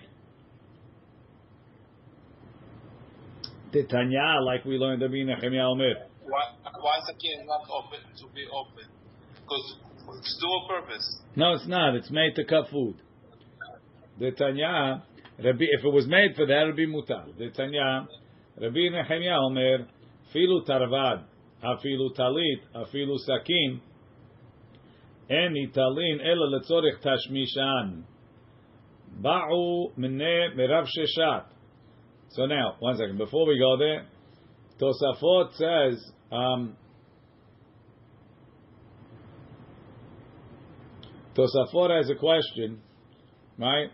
Titanya, 3.72 4.42
like 4.44 4.64
we 4.64 4.76
learned, 4.76 5.02
Rabbi 5.02 5.24
Nehemiah 5.24 5.68
Omer. 5.68 5.94
Why, 6.24 6.98
is 6.98 7.06
the 7.06 7.14
can 7.14 7.46
not 7.46 7.62
open 7.70 8.00
to 8.16 8.34
be 8.34 8.44
open? 8.52 8.88
Because 9.42 9.76
it's 10.18 10.38
dual 10.40 10.66
purpose. 10.68 11.20
No, 11.36 11.54
it's 11.54 11.66
not. 11.66 11.94
It's 11.94 12.10
made 12.10 12.34
to 12.36 12.44
cut 12.44 12.70
food. 12.70 12.96
The 14.18 14.32
Tanya, 14.32 15.04
Rabbi, 15.42 15.64
if 15.78 15.84
it 15.84 15.92
was 15.92 16.06
made 16.06 16.34
for 16.36 16.46
that, 16.46 16.62
it 16.62 16.66
would 16.66 16.76
be 16.76 16.86
mutar. 16.86 17.26
The 17.38 17.50
Tanya, 17.50 18.06
Rabbi 18.60 18.88
Nehemiah 18.90 19.38
Omer, 19.40 19.86
filu 20.34 20.66
tarvad, 20.66 21.24
afilu 21.62 22.14
talit, 22.16 22.60
afilu 22.74 23.16
sakin, 23.18 23.80
en 25.30 25.54
italin 25.56 26.20
ela 26.20 26.58
letzorich 26.58 27.00
tashmishan. 27.02 28.02
Ba'u 29.22 29.92
minne 29.96 30.54
merav 30.56 30.86
sheshat. 30.86 31.44
So 32.30 32.46
now, 32.46 32.76
one 32.80 32.96
second. 32.96 33.18
Before 33.18 33.46
we 33.46 33.58
go 33.58 33.76
there, 33.78 34.06
Tosafot 34.80 35.52
says, 35.54 36.12
um, 36.30 36.76
Tosafot 41.34 41.96
has 41.96 42.10
a 42.10 42.14
question, 42.14 42.80
right? 43.58 43.88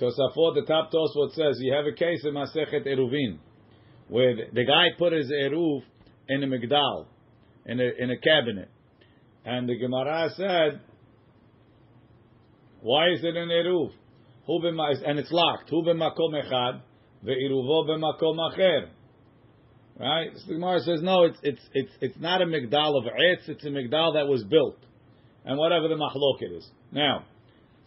Tosafot, 0.00 0.54
the 0.54 0.64
top 0.66 0.90
Tosafot 0.90 1.34
says, 1.34 1.58
you 1.60 1.74
have 1.74 1.86
a 1.86 1.92
case 1.92 2.24
in 2.24 2.34
Masechet 2.34 2.86
Eruvin, 2.86 3.38
where 4.08 4.34
the, 4.52 4.64
guy 4.64 4.88
put 4.98 5.12
his 5.12 5.30
Eruv 5.30 5.82
in 6.28 6.42
a 6.42 6.46
Migdal, 6.46 7.06
in 7.66 7.80
a, 7.80 7.90
in 7.98 8.10
a 8.10 8.16
cabinet. 8.16 8.70
And 9.44 9.68
the 9.68 9.78
Gemara 9.78 10.30
said, 10.36 10.80
why 12.80 13.10
is 13.10 13.20
it 13.22 13.36
an 13.36 13.48
Eruv? 13.48 13.90
And 14.46 15.18
it's 15.18 15.30
locked. 15.30 15.70
Hu 15.70 15.82
b'makom 15.82 16.34
echad, 16.34 16.80
ve'iruvo 17.24 17.88
b'makom 17.88 18.38
acher. 18.38 18.88
Right? 19.98 20.30
So 20.34 20.42
the 20.48 20.54
Gemara 20.54 20.80
says, 20.80 21.02
no, 21.02 21.24
it's, 21.24 21.38
it's, 21.42 21.60
it's, 21.72 21.92
it's 22.00 22.18
not 22.18 22.42
a 22.42 22.46
Migdal 22.46 22.98
of 22.98 23.04
Etz, 23.04 23.48
it's 23.48 23.64
a 23.64 23.68
Migdal 23.68 24.14
that 24.14 24.26
was 24.26 24.42
built. 24.44 24.78
And 25.44 25.58
whatever 25.58 25.88
the 25.88 25.94
Mahloket 25.94 26.56
is. 26.56 26.68
Now, 26.90 27.24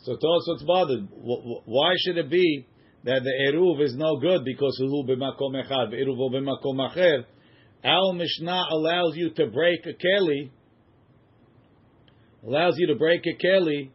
so 0.03 0.13
Tosot's 0.13 0.63
bothered. 0.63 1.08
Wh- 1.10 1.44
wh- 1.44 1.67
Why 1.67 1.94
should 2.06 2.17
it 2.17 2.29
be 2.29 2.65
that 3.03 3.24
the 3.24 3.51
Eruv 3.51 3.84
is 3.84 3.96
no 3.96 4.17
good 4.17 4.46
because 4.46 4.77
Hu 4.79 5.03
b'makom 5.03 5.56
echad, 5.56 5.91
ve'iruvo 5.91 6.32
b'makom 6.32 6.89
acher? 6.89 7.25
Our 7.84 8.13
Mishnah 8.13 8.63
allows 8.72 9.15
you 9.15 9.32
to 9.32 9.48
break 9.48 9.79
a 9.86 9.94
keli, 9.94 10.50
allows 12.46 12.75
you 12.77 12.88
to 12.88 12.96
break 12.96 13.22
a 13.25 13.46
keli 13.46 13.89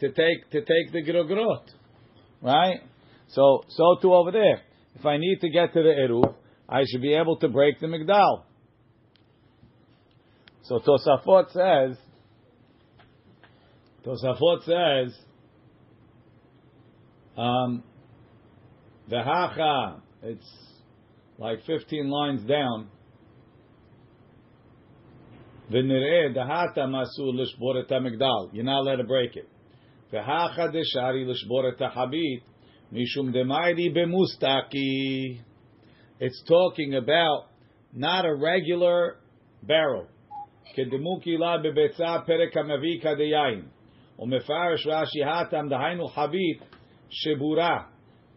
to 0.00 0.08
take 0.08 0.50
to 0.50 0.60
take 0.60 0.92
the 0.92 1.02
grogrot, 1.02 1.64
right? 2.42 2.80
So 3.28 3.62
so 3.68 3.96
too 4.02 4.12
over 4.12 4.32
there. 4.32 4.62
If 4.94 5.06
I 5.06 5.16
need 5.16 5.38
to 5.40 5.48
get 5.48 5.72
to 5.72 5.82
the 5.82 5.88
eruv, 5.88 6.34
I 6.68 6.84
should 6.86 7.02
be 7.02 7.14
able 7.14 7.36
to 7.38 7.48
break 7.48 7.80
the 7.80 7.86
Migdal. 7.86 8.44
So 10.62 10.78
Tosafot 10.78 11.50
says, 11.52 11.98
Tosafot 14.06 14.64
says, 14.64 15.18
um, 17.36 17.82
the 19.08 19.22
hacha, 19.22 20.02
it's 20.22 20.48
like 21.38 21.64
15 21.66 22.08
lines 22.08 22.42
down. 22.46 22.88
You're 25.70 25.82
not 28.64 28.80
allowed 28.80 28.96
to 28.96 29.04
break 29.04 29.36
it. 29.36 29.48
V'hacha 30.12 30.70
deshari 30.70 31.26
l'shbor 31.26 31.72
et 31.72 31.80
habit 31.92 32.42
mishum 32.91 33.33
demayri 33.33 33.93
b'mustaki. 33.95 35.41
It's 36.19 36.43
talking 36.47 36.95
about 36.95 37.47
not 37.93 38.25
a 38.25 38.35
regular 38.35 39.17
barrel. 39.63 40.07
כדמוקי 40.73 41.37
לה 41.37 41.57
בביצה 41.57 42.17
פרק 42.25 42.57
המביא 42.57 43.01
כדיין. 43.01 43.65
ומפרש 44.19 44.87
רש"י 44.87 45.23
הטם 45.23 45.69
דהיינו 45.69 46.07
חבית 46.07 46.75
שבורה. 47.09 47.83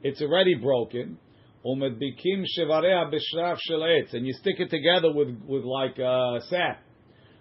It's 0.02 0.20
already 0.22 0.54
broken. 0.62 1.16
ומדביקים 1.64 2.42
שבריה 2.46 3.04
בשרף 3.04 3.58
של 3.58 3.82
עץ. 3.82 4.14
And 4.14 4.26
you 4.26 4.32
stick 4.32 4.60
it 4.60 4.70
together 4.70 5.12
with, 5.12 5.28
with 5.48 5.64
like 5.64 5.98
a 5.98 6.40
sap. 6.50 6.82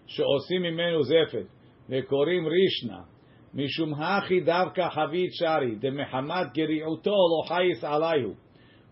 שעושים 0.07 0.61
ממנו 0.61 1.03
זפת. 1.03 1.45
וקוראים 1.89 2.47
רישנה. 2.47 3.12
משום 3.53 3.93
הכי 3.93 4.41
דווקא 4.41 4.89
חבית 4.89 5.33
שרי, 5.33 5.75
דמחמת 5.75 6.53
גריעותו 6.53 7.11
לא 7.11 7.47
חייס 7.47 7.83
עליהו. 7.83 8.33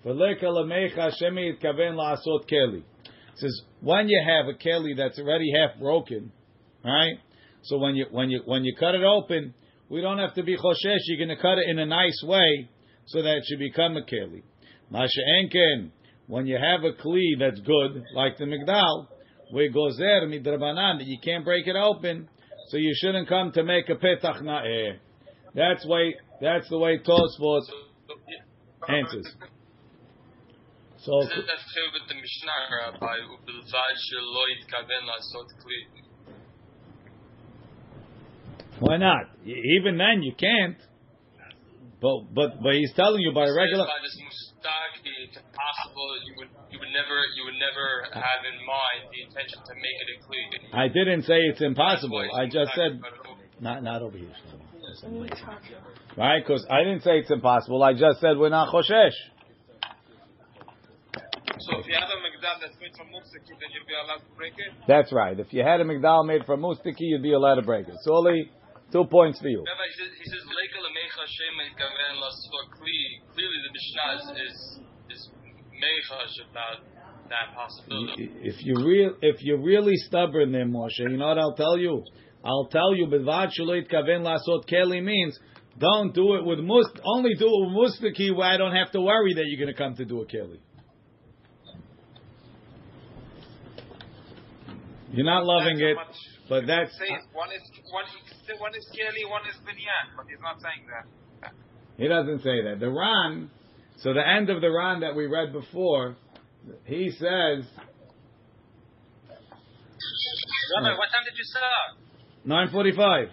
ולקה 0.05 0.48
למיכה 0.48 1.12
שמא 1.12 1.39
התכוון 1.39 1.96
לעשות 1.96 2.50
כלי. 2.50 2.79
It 2.79 3.39
says 3.39 3.62
when 3.84 4.10
you 4.10 4.19
have 4.25 4.48
a 4.48 4.57
keli 4.57 4.96
that's 4.98 5.19
already 5.19 5.51
half 5.51 5.79
broken, 5.79 6.31
right? 6.84 7.17
So 7.62 7.77
when 7.77 7.96
you 7.96 8.05
when 8.10 8.31
you 8.31 8.41
when 8.46 8.63
you 8.63 8.74
cut 8.75 8.96
it 8.96 9.03
open, 9.03 9.53
we 9.89 10.01
don't 10.01 10.17
have 10.17 10.34
to 10.36 10.43
be 10.43 10.55
choshesh. 10.57 11.03
You're 11.07 11.24
going 11.24 11.38
to 11.38 11.41
cut 11.41 11.57
it 11.60 11.69
in 11.69 11.77
a 11.77 11.86
nice 11.86 12.19
way 12.25 12.69
so 13.05 13.22
that 13.22 13.38
it 13.38 13.43
should 13.48 13.60
become 13.60 13.96
a 13.96 14.01
keli. 14.01 14.41
Masha 14.89 15.22
enken 15.39 15.91
when 16.27 16.48
you 16.48 16.57
have 16.57 16.84
a 16.84 16.93
kli 17.01 17.39
that's 17.39 17.60
good 17.62 18.03
like 18.13 18.38
the 18.38 18.46
migdal, 18.46 19.07
we 19.53 19.69
gozer 19.69 20.24
midrabanan 20.25 21.00
that 21.00 21.05
you 21.05 21.19
can't 21.24 21.46
break 21.46 21.67
it 21.67 21.75
open, 21.75 22.27
so 22.69 22.76
you 22.76 22.95
shouldn't 22.95 23.28
come 23.28 23.52
to 23.52 23.62
make 23.62 23.88
a 23.88 23.95
petach 23.95 24.42
na'eh. 24.42 24.99
That's 25.54 25.85
way. 25.87 26.14
That's 26.40 26.69
the 26.69 26.78
way 26.78 26.99
Tosfos 26.99 27.62
answers. 28.88 29.28
So. 31.04 31.21
Why 38.78 38.97
not? 38.97 39.26
Even 39.45 39.99
then 39.99 40.23
you 40.23 40.33
can't. 40.35 40.78
But 42.00 42.35
but 42.35 42.62
but 42.62 42.75
he's 42.75 42.92
telling 42.95 43.21
you 43.21 43.33
by 43.33 43.47
regular. 43.47 43.87
By 45.23 45.31
this 45.31 45.31
mustaki, 45.31 45.31
it's 45.31 45.38
impossible. 45.38 46.07
That 46.12 46.23
you 46.26 46.35
would 46.38 46.50
you 46.71 46.79
would 46.79 46.93
never 46.93 47.17
you 47.37 47.43
would 47.45 47.59
never 47.59 47.87
have 48.12 48.43
in 48.43 48.59
mind 48.67 49.00
the 49.11 49.21
intention 49.23 49.59
to 49.62 49.75
make 49.79 49.97
it 50.02 50.09
a 50.11 50.17
kli. 50.26 50.41
I 50.75 50.88
didn't 50.88 51.23
say 51.23 51.38
it's 51.47 51.62
impossible. 51.62 52.23
I 52.35 52.47
just 52.47 52.75
said 52.75 52.99
Mustaki 52.99 53.02
cut 53.02 53.12
it 53.12 53.31
open. 53.31 53.47
not 53.61 53.83
not 53.83 54.02
over 54.02 54.19
here. 54.19 54.35
Right? 56.17 56.43
Because 56.45 56.67
I 56.71 56.85
didn't 56.85 57.02
say 57.02 57.19
it's 57.19 57.31
impossible. 57.31 57.83
I 57.83 57.95
just 57.95 58.21
said 58.21 58.37
we're 58.37 58.50
not 58.50 58.69
choshesh. 58.73 59.17
So 61.62 61.79
if 61.79 61.87
you 61.87 61.95
have 61.95 62.11
a 62.11 62.19
Magdal 62.19 62.59
that's 62.59 62.75
made 62.83 62.91
from 62.99 63.07
Mustaki, 63.14 63.55
then 63.55 63.71
you'll 63.71 63.87
be 63.87 63.95
allowed 63.95 64.26
to 64.26 64.35
break 64.35 64.55
it? 64.59 64.75
That's 64.88 65.12
right. 65.12 65.38
If 65.38 65.52
you 65.52 65.62
had 65.62 65.81
a 65.81 65.85
migdal 65.85 66.26
made 66.26 66.45
from 66.45 66.61
mustiki, 66.61 67.07
you'd 67.07 67.23
be 67.23 67.33
allowed 67.35 67.57
to 67.57 67.62
break 67.62 67.87
it. 67.87 67.95
So 68.02 68.17
only 68.19 68.50
two 68.91 69.05
points 69.07 69.38
for 69.41 69.47
you. 69.47 69.62
Rabbi, 69.62 69.87
he 69.87 69.95
says, 69.95 70.11
he 70.19 70.26
says 70.26 70.43
Leika 70.43 70.82
lemecha 70.82 71.23
shema 71.23 71.63
yitkaven 71.71 72.19
lasot 72.19 72.67
kli. 72.75 73.23
Clearly 73.35 73.58
the 73.63 73.73
Mishnah 73.73 74.43
is, 74.43 74.58
is, 75.82 76.38
is 76.38 76.47
mechash 76.47 76.92
that 77.28 77.54
possibility. 77.54 78.30
If 78.42 78.56
you 78.64 78.86
real, 78.86 79.16
if 79.23 79.42
you're 79.42 79.62
really 79.62 79.97
stubborn, 79.97 80.52
there, 80.52 80.66
Moshe, 80.66 80.99
you 80.99 81.16
know 81.16 81.28
what 81.28 81.38
I'll 81.38 81.54
tell 81.54 81.78
you? 81.78 82.04
I'll 82.45 82.68
tell 82.71 82.95
you, 82.95 83.06
"B'vad 83.06 83.50
shelo 83.58 83.80
kaven 83.90 84.23
lasot 84.23 84.68
keli" 84.68 85.02
means 85.02 85.38
don't 85.78 86.14
do 86.14 86.34
it 86.34 86.45
with 86.45 86.58
must. 86.58 87.00
Only 87.04 87.34
do 87.34 87.47
it 87.47 87.66
with 87.66 87.92
mustaki, 87.92 88.34
where 88.36 88.49
I 88.49 88.56
don't 88.56 88.75
have 88.75 88.90
to 88.92 89.00
worry 89.00 89.34
that 89.34 89.45
you're 89.47 89.64
going 89.64 89.75
to 89.75 89.78
come 89.78 89.95
to 89.97 90.04
do 90.04 90.21
a 90.21 90.26
keli. 90.26 90.58
You're 95.12 95.26
not 95.26 95.45
loving 95.45 95.78
it, 95.78 95.95
much 95.95 96.16
but 96.49 96.66
that's 96.66 96.90
Say 96.99 97.08
one 97.32 97.50
is 97.52 97.62
one 97.90 98.04
is 98.04 98.60
one 98.60 98.75
is 98.75 98.86
Keli, 98.92 99.30
one 99.30 99.42
is 99.49 99.56
Binyan, 99.60 100.16
but 100.16 100.26
he's 100.28 100.40
not 100.40 100.56
saying 100.60 100.86
that. 100.88 101.52
he 101.99 102.08
doesn't 102.08 102.42
say 102.42 102.62
that. 102.64 102.80
The 102.80 102.90
Ran, 102.90 103.50
so 104.02 104.12
the 104.12 104.26
end 104.26 104.50
of 104.50 104.60
the 104.60 104.71
Ran 104.71 105.00
that 105.00 105.15
we 105.15 105.26
read 105.26 105.52
before, 105.52 106.17
he 106.84 107.10
says 107.10 107.65
Rabbi, 110.76 110.97
what 110.97 111.08
time 111.10 111.25
did 111.25 111.36
you 111.36 111.45
start? 111.45 111.99
nine 112.45 112.69
forty-five. 112.73 113.28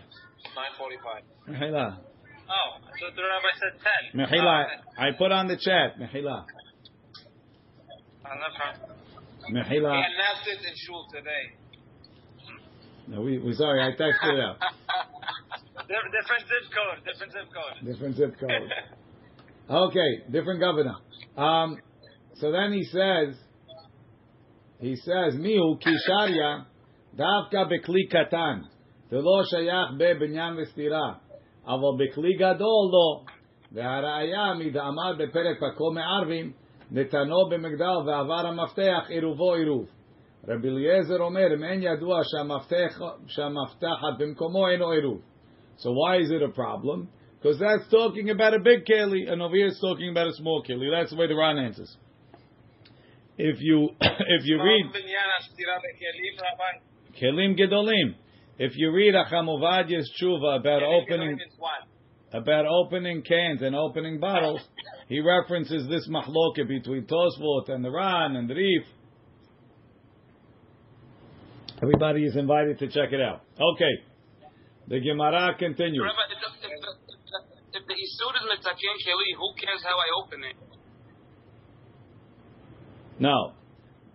Nine 0.56 0.74
forty-five. 0.78 1.24
Mehila, 1.50 1.98
Oh, 2.50 2.78
I 2.78 2.90
thought 3.00 3.16
the 3.16 3.22
rabbi 3.22 3.52
said 3.60 3.80
ten. 3.82 4.20
Mehila. 4.20 4.66
Oh, 4.66 5.02
I 5.04 5.12
put 5.18 5.32
on 5.32 5.48
the 5.48 5.56
chat. 5.58 5.98
Mehila, 6.00 6.46
trying- 8.56 8.80
He 9.64 9.78
announced 9.78 10.48
it 10.48 10.60
in 10.68 10.76
shul 10.86 11.08
today. 11.12 11.56
No, 13.08 13.22
we, 13.22 13.40
we 13.40 13.54
sorry, 13.54 13.82
I 13.82 13.92
texted 13.96 14.34
it 14.34 14.40
out. 14.40 14.58
Di- 15.88 16.12
different 16.14 16.44
zip 16.46 16.70
code. 16.70 17.04
Different 17.06 17.32
zip 17.34 17.50
code. 17.54 17.86
Different 17.88 18.16
zip 18.16 18.40
code. 18.40 18.70
Okay, 19.71 20.31
different 20.31 20.61
governor. 20.61 20.97
Um, 21.37 21.79
so 22.35 22.53
then 22.53 22.73
he 22.73 22.85
says, 22.85 23.35
he 24.81 24.97
says, 24.97 25.35
mihu 25.35 25.79
kisharya 25.81 26.67
davka 27.19 27.71
bekli 27.71 28.13
katan, 28.13 28.65
velo 29.11 29.43
shayach 29.53 29.99
be 29.99 30.05
binyan 30.05 30.57
v'stira, 30.57 31.17
aval 31.67 31.99
bekli 31.99 32.39
gadol 32.39 32.91
lo, 32.91 33.25
והראיה 33.75 34.55
מדאמר 34.55 35.13
בפרק 35.19 35.57
פקו 35.61 35.93
מערבים, 35.93 36.53
נתנו 36.91 37.49
במגדל 37.51 37.97
ועבר 38.07 38.47
המפתח 38.47 39.07
עירובו 39.09 39.55
עירוב. 39.55 39.87
רבי 40.49 40.69
אליעזר 40.69 41.21
אומר, 41.21 41.55
אם 41.55 41.65
אין 41.65 41.83
ידוע 41.83 42.21
שהמפתח, 42.23 43.01
שהמפתחת 43.27 44.19
במקומו 44.19 44.69
אינו 44.69 44.91
עירוב. 44.91 45.21
So 45.77 45.91
why 45.91 46.19
is 46.19 46.31
it 46.31 46.43
a 46.43 46.53
problem? 46.55 47.09
Because 47.42 47.60
that's 47.60 47.90
talking 47.90 48.30
about 48.30 48.54
a 48.54 48.60
big 48.60 48.86
keli, 48.86 49.32
and 49.32 49.42
over 49.42 49.56
here 49.56 49.68
it's 49.68 49.80
talking 49.80 50.10
about 50.10 50.28
a 50.28 50.34
small 50.34 50.64
keli. 50.64 50.92
That's 50.92 51.12
the 51.12 51.16
way 51.16 51.28
the 51.28 51.36
Ran 51.36 51.58
answers. 51.58 51.96
If 53.38 53.58
you 53.62 53.90
if 54.02 54.42
you 54.44 54.62
read 54.62 54.86
kelim 57.22 57.58
gedolim, 57.58 58.16
if 58.58 58.74
you 58.76 58.92
read 58.92 59.14
Chacham 59.14 59.48
Ovadia's 59.48 60.12
tshuva 60.22 60.60
about 60.60 60.84
opening 60.84 61.38
Gedolim 61.38 61.48
is 61.48 61.54
what? 61.58 61.88
about 62.34 62.66
opening 62.66 63.24
cans 63.24 63.62
and 63.62 63.76
opening 63.76 64.20
bottles, 64.20 64.62
he 65.08 65.22
references 65.22 65.88
this 65.88 66.08
mahloket 66.10 66.68
between 66.68 67.06
Tosfot 67.06 67.70
and 67.70 67.84
the 67.84 67.90
Ran 67.90 68.36
and 68.36 68.50
the 68.50 68.56
Rif. 68.56 68.84
Everybody 71.82 72.26
is 72.26 72.36
invited 72.36 72.80
to 72.80 72.88
check 72.88 73.14
it 73.14 73.22
out. 73.22 73.44
Okay, 73.54 74.04
the 74.90 75.00
Gemara 75.00 75.56
continues. 75.58 76.04
Rabbi, 76.04 76.59
Isur 78.10 78.34
is 78.34 78.46
Metakin 78.50 78.96
Keli, 79.06 79.38
who 79.38 79.54
cares 79.54 79.84
how 79.84 79.98
I 79.98 80.10
open 80.24 80.44
it? 80.44 80.56
No, 83.20 83.54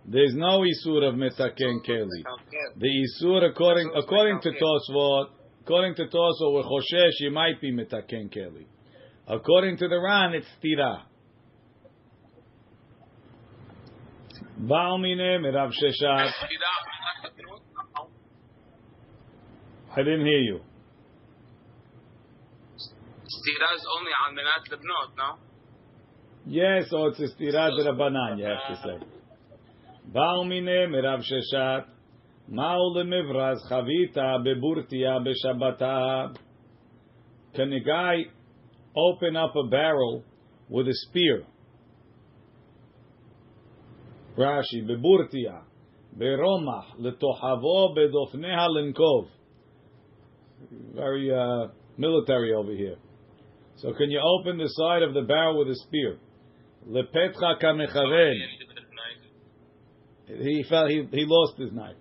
there's 0.07 0.33
no 0.35 0.61
isur 0.61 1.07
of 1.07 1.15
metaken 1.15 1.85
keli. 1.87 2.23
The 2.77 2.87
isur 2.87 3.49
according 3.49 3.91
according 3.95 4.41
to 4.41 4.49
Tosfot, 4.49 5.29
according 5.61 5.95
to 5.95 6.05
Tosfot 6.05 6.55
with 6.55 6.65
Choshesh, 6.65 7.19
you 7.19 7.31
might 7.31 7.61
be 7.61 7.71
metaken 7.71 8.35
keli. 8.35 8.65
According 9.27 9.77
to 9.77 9.87
the 9.87 9.99
Ran, 9.99 10.33
it's 10.33 10.47
tira. 10.61 11.05
Baal 14.57 14.99
Baalmine 14.99 15.39
merav 15.39 15.71
sheshat. 15.71 16.31
I 19.91 19.97
didn't 19.97 20.25
hear 20.25 20.41
you. 20.41 20.59
Stira 23.45 23.75
is 23.75 23.85
only 23.99 24.11
on 24.25 24.33
Menat 24.33 24.65
Lebnot, 24.71 25.15
no? 25.17 25.37
Yes, 26.47 26.91
or 26.91 27.09
it's 27.09 27.19
a 27.19 27.23
stira 27.23 27.69
de 27.69 27.83
you 28.37 28.45
have 28.45 28.67
to 28.69 28.75
say. 28.83 29.05
Baalmine 30.11 30.89
merav 30.89 31.21
sheshat. 31.21 31.85
Ma'u 32.51 32.95
lemivraz 32.95 33.57
chavita 33.69 34.43
beburtia 34.43 35.23
beshabata. 35.23 36.35
Can 37.55 37.71
a 37.73 37.79
guy 37.81 38.15
open 38.95 39.35
up 39.35 39.55
a 39.55 39.67
barrel 39.67 40.23
with 40.69 40.87
a 40.87 40.93
spear? 40.93 41.43
Rashi, 44.37 44.87
beburtia, 44.87 45.61
beromach, 46.17 46.95
letochavo, 46.99 47.95
bedofneha 47.95 48.69
linkov. 48.69 49.27
Very 50.95 51.31
uh, 51.31 51.67
military 51.97 52.53
over 52.53 52.71
here. 52.71 52.97
So 53.77 53.93
can 53.93 54.09
you 54.09 54.19
open 54.19 54.57
the 54.57 54.69
side 54.69 55.03
of 55.03 55.13
the 55.13 55.21
barrel 55.21 55.59
with 55.59 55.67
a 55.69 55.75
spear? 55.75 56.17
Lepetcha 56.87 57.61
kamechaven. 57.61 58.35
He 60.27 60.63
felt 60.69 60.89
he, 60.89 61.07
he 61.11 61.25
lost 61.27 61.57
his 61.57 61.71
knife. 61.71 61.95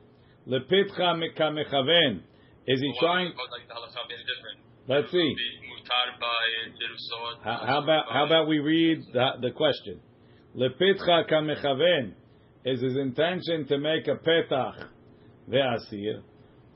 Lepitcha 0.46 1.18
kamechaven. 1.38 2.20
Is 2.66 2.80
he 2.80 2.92
trying? 3.00 3.32
Let's 4.88 5.10
see. 5.10 5.34
How, 7.42 7.60
how 7.66 7.82
about 7.82 8.04
how 8.10 8.26
about 8.26 8.48
we 8.48 8.58
read 8.58 9.02
the, 9.12 9.28
the 9.40 9.50
question? 9.50 10.00
Lepitcha 10.56 11.30
kamechaven 11.30 12.12
is 12.64 12.80
his 12.80 12.96
intention 12.96 13.66
to 13.66 13.78
make 13.78 14.06
a 14.06 14.16
petach 14.16 14.88
ve'asir, 15.50 16.22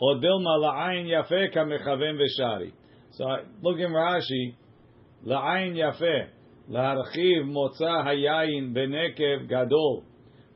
or 0.01 0.17
dilma 0.17 0.59
la'ayin 0.59 1.07
yafe 1.07 1.55
kamechaven 1.55 2.19
ve'shari. 2.19 2.73
So 3.13 3.25
look 3.63 3.79
in 3.79 3.91
Rashi, 3.91 4.55
la'ayin 5.26 5.76
yafe 5.76 6.34
להרחיב 6.70 7.44
מוצא 7.44 8.02
היין 8.06 8.74
בנקב 8.74 9.46
גדול, 9.48 10.00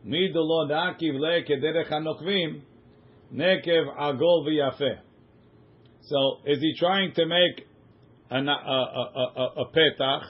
מדלו 0.06 0.66
נקיב 0.66 1.16
לה 1.16 1.42
כדרך 1.46 1.92
הנוקבים, 1.92 2.60
נקב 3.32 3.90
עגול 3.98 4.46
ויפה. 4.46 5.02
So, 6.02 6.40
is 6.46 6.60
he 6.62 6.74
trying 6.80 7.12
to 7.16 7.26
make 7.26 7.68
a, 8.32 8.38
a, 8.38 8.42
a, 8.42 9.34
a, 9.36 9.46
a 9.64 9.66
petach, 9.66 10.24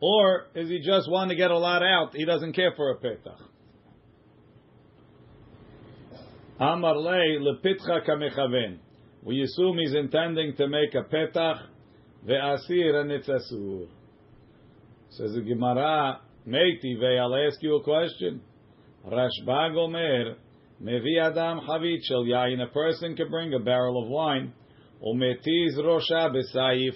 or 0.00 0.48
is 0.56 0.68
he 0.68 0.80
just 0.80 1.08
want 1.08 1.30
to 1.30 1.36
get 1.36 1.52
a 1.52 1.58
lot 1.58 1.84
out? 1.84 2.16
He 2.16 2.24
doesn't 2.24 2.52
care 2.52 2.72
for 2.76 2.90
a 2.90 2.96
petach. 2.98 3.42
Amar 6.58 6.96
lei 6.96 7.38
lepitcha 7.38 8.04
kamechaven. 8.04 8.78
We 9.22 9.42
assume 9.42 9.78
he's 9.78 9.94
intending 9.94 10.56
to 10.56 10.66
make 10.66 10.96
a 10.96 11.04
petach 11.04 11.60
ve'asir 12.27 12.95
and. 12.95 13.89
Says 15.09 15.33
the 15.33 15.41
Gemara, 15.41 16.19
Meiti 16.47 17.19
I'll 17.19 17.35
ask 17.35 17.61
you 17.61 17.75
a 17.75 17.83
question. 17.83 18.41
Rashbag 19.05 19.75
Omer, 19.77 20.35
Mevi 20.81 21.21
Adam 21.21 21.59
Havit 21.59 21.99
Shel 22.03 22.25
a 22.25 22.67
person 22.73 23.15
can 23.15 23.29
bring 23.29 23.53
a 23.53 23.59
barrel 23.59 24.01
of 24.01 24.09
wine, 24.09 24.53
Umetiz 25.05 25.77
Rosha 25.77 26.33
Besayif, 26.33 26.95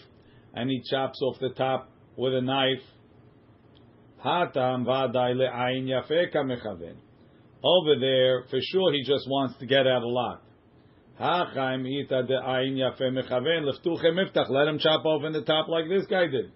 and 0.53 0.69
he 0.69 0.81
chops 0.89 1.21
off 1.21 1.39
the 1.39 1.49
top 1.49 1.91
with 2.15 2.33
a 2.33 2.41
knife. 2.41 2.81
Hatam 4.23 4.85
Vadai 4.85 5.35
Le'ayin 5.35 5.85
Yafeka 5.85 6.37
Mechaven. 6.37 6.95
Over 7.63 7.99
there, 7.99 8.45
for 8.49 8.59
sure, 8.61 8.93
he 8.93 9.03
just 9.03 9.27
wants 9.27 9.57
to 9.59 9.65
get 9.65 9.85
out 9.85 10.03
a 10.03 10.07
lot. 10.07 10.41
Hachaim 11.19 11.85
Ita 11.87 12.23
De'ayin 12.23 12.75
Yafe 12.75 13.01
Mechaven, 13.01 13.65
Leftuche 13.65 14.05
Miftach, 14.13 14.49
let 14.49 14.67
him 14.67 14.79
chop 14.79 15.05
off 15.05 15.23
in 15.23 15.33
the 15.33 15.43
top 15.43 15.67
like 15.67 15.89
this 15.89 16.05
guy 16.07 16.27
did 16.27 16.51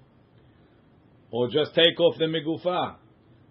or 1.31 1.47
just 1.47 1.73
take 1.73 1.99
off 1.99 2.17
the 2.17 2.25
migufa. 2.25 2.95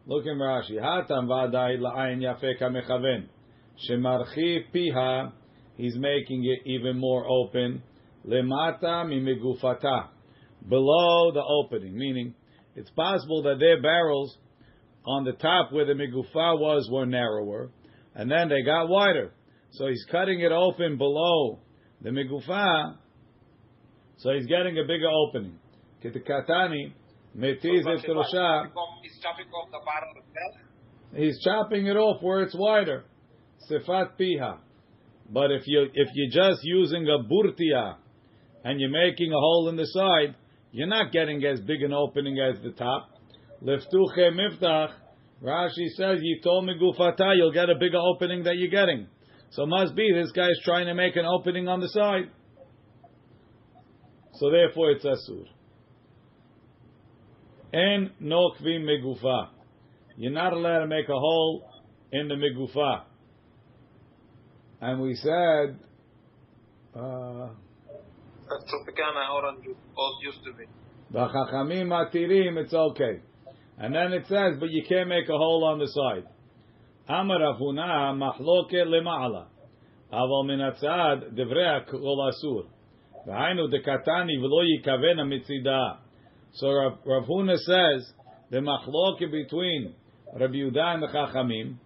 Look 0.06 0.26
in 0.26 0.38
Rashi. 0.38 0.72
Hatam 0.72 1.26
vadai 1.26 1.78
la'ayin 1.78 2.20
yafeka 2.20 2.62
mechaven. 2.62 3.26
Shemarchi 3.88 4.64
piha, 4.74 5.32
he's 5.76 5.96
making 5.96 6.44
it 6.44 6.68
even 6.68 6.98
more 6.98 7.26
open. 7.26 7.82
Lemata 8.26 9.06
mimigufata, 9.06 10.08
below 10.68 11.32
the 11.32 11.42
opening. 11.42 11.96
Meaning, 11.96 12.34
it's 12.76 12.90
possible 12.90 13.42
that 13.44 13.58
their 13.58 13.80
barrels 13.80 14.36
on 15.06 15.24
the 15.24 15.32
top 15.32 15.72
where 15.72 15.86
the 15.86 15.94
migufa 15.94 16.58
was 16.58 16.88
were 16.90 17.06
narrower, 17.06 17.70
and 18.14 18.30
then 18.30 18.50
they 18.50 18.62
got 18.62 18.88
wider. 18.88 19.32
So 19.72 19.86
he's 19.86 20.04
cutting 20.10 20.40
it 20.40 20.52
open 20.52 20.98
below 20.98 21.60
the 22.02 22.10
migufa, 22.10 22.96
so 24.18 24.32
he's 24.32 24.46
getting 24.46 24.78
a 24.78 24.82
bigger 24.86 25.08
opening. 25.08 25.58
Kitikatani, 26.04 26.92
Metiz 27.36 27.86
et 27.86 28.08
Rosha, 28.08 28.64
He's 29.02 29.18
chopping 29.22 29.46
off 29.52 29.70
the 29.70 29.80
barrel 29.84 30.14
itself. 30.16 30.66
he's 31.14 31.40
chopping 31.44 31.86
it 31.86 31.96
off 31.96 32.22
where 32.22 32.42
it's 32.42 32.54
wider. 32.58 33.04
Sifat 33.70 34.18
piha. 34.18 34.58
But 35.32 35.52
if 35.52 35.62
you 35.66 35.86
if 35.94 36.08
you're 36.14 36.30
just 36.32 36.60
using 36.64 37.06
a 37.06 37.22
burtia 37.32 37.96
and 38.64 38.80
you're 38.80 38.90
making 38.90 39.30
a 39.30 39.38
hole 39.38 39.68
in 39.68 39.76
the 39.76 39.86
side, 39.86 40.34
you're 40.72 40.88
not 40.88 41.12
getting 41.12 41.44
as 41.44 41.60
big 41.60 41.82
an 41.82 41.92
opening 41.92 42.38
as 42.40 42.60
the 42.62 42.72
top. 42.72 43.10
Leftuche 43.62 44.32
miftach. 44.32 44.92
Rashi 45.42 45.86
says, 45.96 46.18
"Yitol 46.20 46.64
megufata." 46.68 47.36
You'll 47.36 47.52
get 47.52 47.70
a 47.70 47.74
bigger 47.78 47.98
opening 47.98 48.42
that 48.44 48.56
you're 48.56 48.70
getting. 48.70 49.06
So 49.50 49.66
must 49.66 49.94
be 49.96 50.12
this 50.14 50.30
guy 50.32 50.48
is 50.48 50.60
trying 50.64 50.86
to 50.86 50.94
make 50.94 51.16
an 51.16 51.26
opening 51.26 51.68
on 51.68 51.80
the 51.80 51.88
side. 51.88 52.30
So 54.34 54.50
therefore, 54.50 54.92
it's 54.92 55.04
asur. 55.04 55.44
En 57.72 58.12
nokvim 58.22 58.84
megufa. 58.84 59.48
You're 60.16 60.32
not 60.32 60.52
allowed 60.52 60.80
to 60.80 60.86
make 60.86 61.08
a 61.08 61.18
hole 61.18 61.68
in 62.12 62.28
the 62.28 62.34
megufa. 62.34 63.02
And 64.80 65.00
we 65.00 65.14
said, 65.14 65.78
uh, 66.94 67.48
Tropicana 68.50 69.34
orange 69.34 69.64
used 70.22 70.44
to 70.44 70.52
be. 70.54 70.64
B'chachamim 71.12 71.86
matirim, 71.86 72.56
it's 72.56 72.72
okay. 72.72 73.20
And 73.78 73.94
then 73.94 74.12
it 74.12 74.26
says, 74.26 74.56
but 74.58 74.70
you 74.70 74.84
can't 74.88 75.08
make 75.08 75.28
a 75.28 75.36
hole 75.36 75.64
on 75.64 75.78
the 75.78 75.86
side. 75.86 76.26
Avuna 77.10 78.14
mahloke 78.14 78.84
lema'ala. 78.86 79.46
Aval 80.12 80.46
min 80.46 80.60
hatzad 80.60 81.34
devrei 81.36 81.86
kol 81.90 82.30
asur. 82.30 82.66
V'hainu 83.26 83.68
dekatani 83.72 84.38
v'lo 84.38 84.64
yikavena 84.64 85.24
mitzida. 85.24 85.98
So 86.52 86.68
Rav, 86.70 87.24
Huna 87.24 87.56
says 87.56 88.12
the 88.50 88.58
machloke 88.58 89.30
between 89.30 89.94
Rabbi 90.38 90.54
Yehuda 90.54 90.94
and 90.94 91.02
the 91.02 91.08
Chachamim 91.08 91.76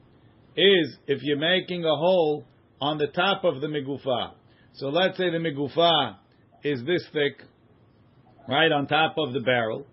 is 0.56 0.96
if 1.06 1.20
you're 1.22 1.38
making 1.38 1.84
a 1.84 1.96
hole 1.96 2.44
on 2.80 2.98
the 2.98 3.08
top 3.08 3.44
of 3.44 3.60
the 3.60 3.66
migufa. 3.66 4.32
So 4.74 4.88
let's 4.88 5.16
say 5.16 5.30
the 5.30 5.38
migufa 5.38 6.16
is 6.62 6.82
this 6.84 7.06
thick, 7.12 7.42
right 8.48 8.70
on 8.72 8.86
top 8.86 9.14
of 9.18 9.32
the 9.32 9.40
barrel. 9.40 9.86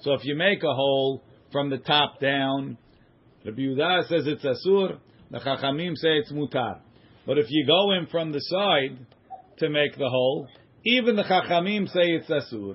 So 0.00 0.12
if 0.12 0.20
you 0.24 0.34
make 0.34 0.62
a 0.62 0.74
hole 0.74 1.22
from 1.52 1.70
the 1.70 1.78
top 1.78 2.20
down, 2.20 2.76
Rabbi 3.44 3.60
Yehuda 3.60 4.08
says 4.08 4.26
it's 4.26 4.44
asur. 4.44 4.98
The 5.30 5.38
Chachamim 5.38 5.94
say 5.96 6.18
it's 6.18 6.32
mutar. 6.32 6.80
But 7.26 7.38
if 7.38 7.46
you 7.48 7.66
go 7.66 7.92
in 7.92 8.06
from 8.06 8.32
the 8.32 8.40
side 8.40 8.98
to 9.58 9.68
make 9.68 9.96
the 9.96 10.08
hole, 10.08 10.48
even 10.84 11.14
the 11.16 11.22
Chachamim 11.22 11.86
say 11.88 12.06
it's 12.08 12.28
asur. 12.28 12.74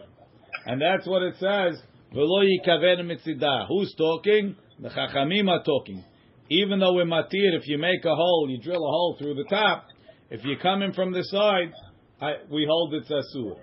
And 0.65 0.81
that's 0.81 1.05
what 1.07 1.23
it 1.23 1.35
says. 1.35 1.81
Who's 2.13 3.95
talking? 3.97 4.55
The 4.79 4.89
Chachamim 4.89 5.49
are 5.49 5.63
talking. 5.63 6.03
Even 6.49 6.79
though 6.79 6.93
we're 6.93 7.05
matir, 7.05 7.55
if 7.57 7.67
you 7.67 7.77
make 7.77 8.05
a 8.05 8.15
hole, 8.15 8.47
you 8.49 8.61
drill 8.61 8.85
a 8.85 8.91
hole 8.91 9.15
through 9.19 9.35
the 9.35 9.45
top. 9.49 9.87
If 10.29 10.45
you 10.45 10.55
come 10.61 10.81
in 10.81 10.93
from 10.93 11.11
the 11.11 11.23
side, 11.23 11.73
I, 12.21 12.33
we 12.49 12.65
hold 12.69 12.93
it's 12.93 13.09
asur. 13.09 13.57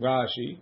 Rashi, 0.00 0.58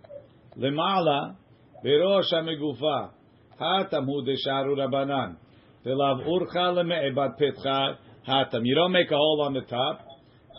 lemala 0.57 1.35
berosh 1.83 2.31
hamegufa 2.31 3.11
hatam 3.59 4.05
hu 4.05 4.23
desharu 4.23 4.75
rabanan 4.77 5.37
velav 5.85 6.25
urcha 6.25 6.73
leme'ebat 6.75 7.39
petcha 7.39 7.97
hatam. 8.27 8.61
You 8.63 8.75
don't 8.75 8.91
make 8.91 9.11
a 9.11 9.15
hole 9.15 9.41
on 9.41 9.53
the 9.53 9.61
top. 9.61 10.05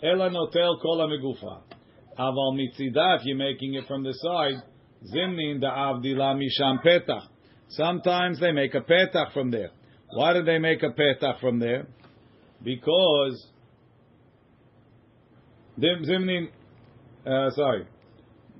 Ela 0.03 0.29
notel 0.29 0.81
kol 0.81 0.99
hamegufa. 0.99 1.61
Aval 2.19 2.53
mitzida, 2.57 3.19
if 3.19 3.25
you're 3.25 3.37
making 3.37 3.73
it 3.73 3.85
from 3.87 4.03
the 4.03 4.13
side, 4.13 4.61
zimnin 5.13 5.59
da 5.59 5.71
avdila 5.71 6.37
misham 6.37 6.83
petach. 6.83 7.27
Sometimes 7.69 8.39
they 8.39 8.51
make 8.51 8.73
a 8.75 8.81
petach 8.81 9.33
from 9.33 9.51
there. 9.51 9.71
Why 10.11 10.33
do 10.33 10.43
they 10.43 10.59
make 10.59 10.83
a 10.83 10.89
petach 10.89 11.39
from 11.39 11.59
there? 11.59 11.87
Because 12.63 13.47
zimnin, 15.79 16.47
uh, 17.25 17.49
sorry, 17.51 17.87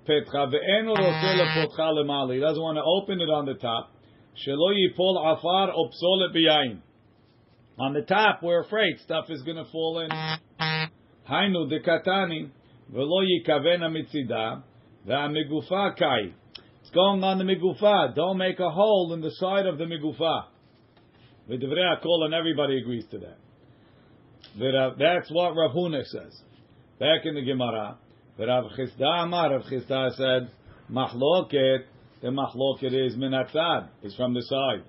petcha 0.08 0.51
ve'en 0.51 0.86
lepotcha 0.88 1.93
lemali. 1.93 2.36
He 2.36 2.39
doesn't 2.41 2.62
want 2.62 2.78
to 2.78 2.84
open 2.84 3.21
it 3.21 3.30
on 3.30 3.45
the 3.45 3.54
top. 3.54 3.91
Shelo 4.36 4.74
yipol 4.74 5.17
afar 5.17 5.71
o 5.71 5.89
psolet 5.89 6.34
b'yayin. 6.36 6.82
On 7.78 7.93
the 7.93 8.02
top, 8.02 8.41
we're 8.41 8.62
afraid 8.62 9.00
stuff 9.04 9.30
is 9.30 9.41
going 9.43 9.58
to 9.58 9.65
fall 9.71 10.00
in. 10.00 10.10
Hainu 11.30 11.67
dekatani 11.71 12.50
ve'lo 12.93 13.24
yikavena 13.24 13.89
mitzida 13.89 14.63
ve'amigufa 15.08 15.95
kai. 15.98 16.34
It's 16.82 16.91
going 16.91 17.24
on 17.24 17.38
the 17.38 17.43
migufa. 17.43 18.13
Don't 18.15 18.38
make 18.38 18.60
a 18.60 18.69
hole 18.69 19.13
in 19.13 19.21
the 19.21 19.32
side 19.32 19.65
of 19.65 19.78
the 19.78 19.86
migufa. 19.86 20.45
V'divrei 21.50 21.95
Hakol, 21.95 22.26
and 22.26 22.34
everybody 22.34 22.78
agrees 22.80 23.06
to 23.12 23.19
that. 23.19 23.38
That's 24.98 25.30
what 25.32 25.56
Rav 25.56 25.71
Huna 25.71 26.04
says. 26.06 26.41
Back 27.00 27.26
in 27.26 27.36
the 27.36 27.41
Gemara, 27.41 27.98
Rav 28.39 28.65
Chisda 28.78 29.24
Amar, 29.24 29.52
Rav 29.52 29.63
Chisda 29.63 30.15
said, 30.15 30.50
Machloket, 30.89 31.86
the 32.21 32.30
machloket 32.30 32.93
is 32.93 33.15
minatzad, 33.15 33.89
is 34.04 34.15
from 34.15 34.34
the 34.34 34.41
side. 34.41 34.84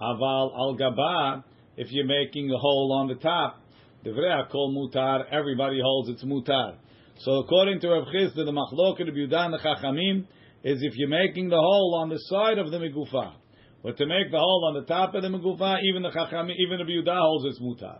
Aval 0.00 0.56
al 0.56 0.74
gaba, 0.74 1.44
if 1.76 1.88
you're 1.90 2.06
making 2.06 2.50
a 2.50 2.58
hole 2.58 2.92
on 3.00 3.08
the 3.08 3.14
top. 3.16 3.60
Divrei 4.04 4.48
kol 4.50 4.72
mutar, 4.72 5.24
everybody 5.30 5.80
holds 5.82 6.10
it's 6.10 6.24
mutar. 6.24 6.76
So 7.18 7.38
according 7.38 7.80
to 7.80 7.88
Rav 7.88 8.04
Chisda, 8.08 8.44
the 8.44 8.52
machloket 8.52 9.08
of 9.08 9.14
Yudan 9.14 9.58
Chachamim 9.64 10.26
is 10.62 10.82
if 10.82 10.92
you're 10.96 11.08
making 11.08 11.48
the 11.48 11.56
hole 11.56 11.98
on 12.00 12.08
the 12.08 12.18
side 12.18 12.58
of 12.58 12.70
the 12.70 12.78
megufa, 12.78 13.34
but 13.82 13.96
to 13.98 14.06
make 14.06 14.30
the 14.30 14.38
hole 14.38 14.66
on 14.68 14.74
the 14.74 14.86
top 14.86 15.14
of 15.14 15.22
the 15.22 15.28
megufa, 15.28 15.78
even 15.88 16.02
the 16.02 16.10
Chachamim, 16.10 16.54
even 16.58 16.78
the 16.78 16.84
Yudah 16.84 17.18
holds 17.18 17.44
it's 17.46 17.60
mutar. 17.60 17.98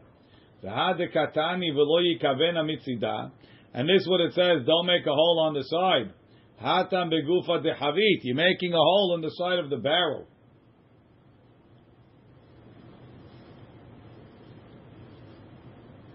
katani 0.63 1.73
v'lo 1.73 2.03
yikavena 2.03 2.65
mitzida, 2.65 3.31
and 3.73 3.89
this 3.89 4.03
is 4.03 4.09
what 4.09 4.21
it 4.21 4.35
says: 4.35 4.67
don't 4.67 4.87
make 4.87 5.07
a 5.07 5.15
hole 5.15 5.41
on 5.41 5.55
the 5.55 5.63
side. 5.63 6.13
Hatam 6.62 7.12
begufa 7.12 7.64
dehavit. 7.64 8.20
You're 8.24 8.36
making 8.36 8.74
a 8.74 8.78
hole 8.78 9.16
in 9.16 9.22
the 9.22 9.30
side 9.30 9.60
of 9.60 9.70
the 9.70 9.78
barrel. 9.78 10.28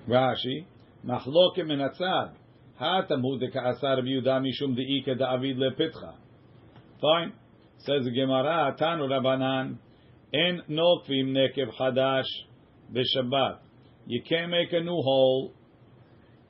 Rashi, 0.09 0.64
מחלוקת 1.05 1.64
מן 1.66 1.81
הצד. 1.81 2.27
התלמוד 2.79 3.44
דכעשר 3.44 3.98
רבי 3.98 4.11
יהודה 4.11 4.38
משום 4.38 4.74
דאיכא 4.74 5.14
דאביד 5.14 5.59
לפתחה. 5.59 6.11
Fine. 7.00 7.33
Says 7.79 8.05
the 8.05 8.11
Gemara, 8.11 8.74
Tanu 8.79 9.09
Rabbanan, 9.09 9.77
En 10.35 10.62
nokvim 10.68 11.33
nekev 11.33 11.70
chadash 11.79 12.27
b'Shabbat. 12.92 13.59
You 14.07 14.20
can't 14.29 14.50
make 14.50 14.72
a 14.72 14.81
new 14.81 14.90
hole 14.90 15.53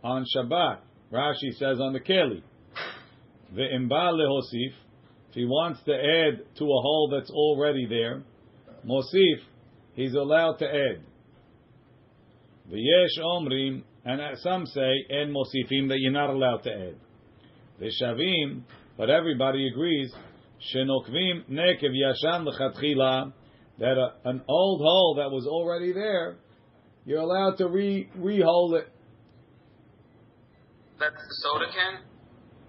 on 0.03 0.25
Shabbat. 0.35 0.79
Rashi 1.13 1.53
says 1.59 1.81
on 1.81 1.93
the 1.93 2.01
keli. 2.01 2.43
Ve'imba 3.56 4.14
lehosif. 4.14 4.74
If 5.30 5.36
he 5.36 5.46
wants 5.46 5.82
to 5.84 5.94
add 5.94 6.56
to 6.58 6.64
a 6.64 6.82
hole 6.82 7.10
that's 7.12 7.30
already 7.30 7.86
there, 7.86 8.24
mosif, 8.86 9.40
he's 9.94 10.14
allowed 10.14 10.58
to 10.58 10.66
add. 10.66 11.02
The 12.70 12.78
V'yesh 12.78 13.24
omrim, 13.24 13.84
and 14.06 14.38
some 14.40 14.66
say, 14.66 15.06
en 15.10 15.34
mosifim, 15.34 15.90
that 15.90 15.98
you're 16.00 16.12
not 16.12 16.30
allowed 16.30 16.64
to 16.64 16.72
add. 16.72 16.96
V'shavim, 17.82 18.64
but 18.98 19.10
everybody 19.10 19.68
agrees, 19.68 20.12
shenokvim 20.74 21.50
nekev 21.50 21.94
yashan 21.94 22.46
l'chatchila, 22.46 23.34
that 23.80 23.98
a, 23.98 24.30
an 24.30 24.42
old 24.48 24.82
hole 24.82 25.16
that 25.18 25.30
was 25.32 25.48
already 25.48 25.94
there, 25.94 26.38
you're 27.06 27.22
allowed 27.22 27.58
to 27.58 27.68
re 27.68 28.10
re-hole 28.16 28.76
it. 28.76 28.88
That's 31.00 31.16
the 31.16 31.36
soda 31.42 31.66
can? 31.72 32.02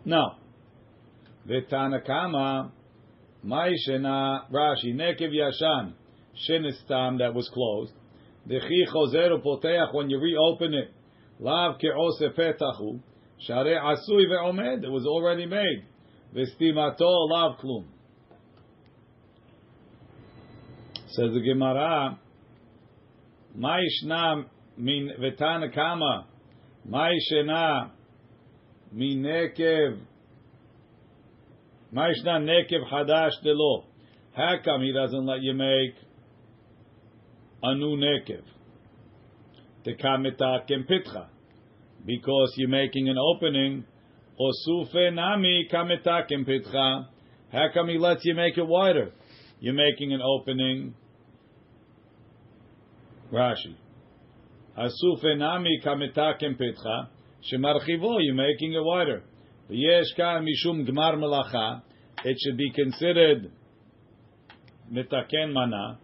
No. 0.05 0.37
V'tanakama, 1.49 2.71
ma'ishena, 3.45 4.51
Rashi, 4.51 4.95
nekev 4.95 5.33
yashan, 5.33 5.95
shenistam, 6.49 7.19
that 7.19 7.35
was 7.35 7.49
closed. 7.53 7.93
Dechi 8.49 8.87
chozer 8.93 9.31
upoteach, 9.39 9.95
when 9.95 10.11
you 10.11 10.19
reopen 10.19 10.75
it, 10.75 10.91
lav 11.39 11.77
ke'ose 11.79 12.37
petachu, 12.37 13.01
share 13.39 13.81
asui 13.81 14.27
ve'omed, 14.29 14.85
it 14.85 14.91
was 14.91 15.07
already 15.07 15.47
made. 15.47 15.85
V'stimato 16.35 17.29
lav 17.31 17.59
klum. 17.59 17.85
Says 21.09 21.33
the 21.35 21.41
Gemara, 21.41 22.19
Ma'ishna 23.59 24.45
min 24.77 25.11
vetana 25.19 25.75
kama, 25.75 26.27
Ma'ishena 26.89 27.91
min 28.93 29.23
nekev, 29.23 29.99
Ma'ishna 31.95 32.41
nekev 32.41 32.91
hadash 32.91 33.43
delo. 33.43 33.85
How 34.33 34.57
come 34.65 34.83
he 34.83 34.93
doesn't 34.93 35.27
let 35.27 35.43
you 35.43 35.55
make 35.55 35.95
anu 37.63 37.97
nekev. 37.97 38.43
Tekametakem 39.85 40.89
pitcha. 40.89 41.27
Because 42.05 42.53
you're 42.57 42.69
making 42.69 43.09
an 43.09 43.17
opening. 43.19 43.85
Osufe 44.39 45.13
nami 45.13 45.69
kametakem 45.73 46.47
pitcha. 46.47 47.07
How 47.53 47.67
come 47.75 47.89
he 47.89 47.99
lets 47.99 48.25
you 48.25 48.35
make 48.35 48.57
it 48.57 48.67
wider? 48.67 49.11
You're 49.59 49.75
making 49.75 50.13
an 50.13 50.23
opening. 50.23 50.95
Rashi. 53.33 53.77
Asufe 54.79 55.37
nami 55.37 55.81
kametakem 55.85 56.59
pitcha. 56.59 57.09
Shemarchivo, 57.51 58.19
you're 58.21 58.35
making 58.35 58.75
it 58.75 58.83
wider. 58.83 59.23
Yesh 59.71 60.13
kan 60.17 60.45
mishum 60.45 60.89
gmar 60.89 61.15
melacha. 61.15 61.83
It 62.25 62.37
should 62.45 62.57
be 62.57 62.71
considered 62.73 63.51
mitaken 64.93 65.53
mana. 65.53 65.99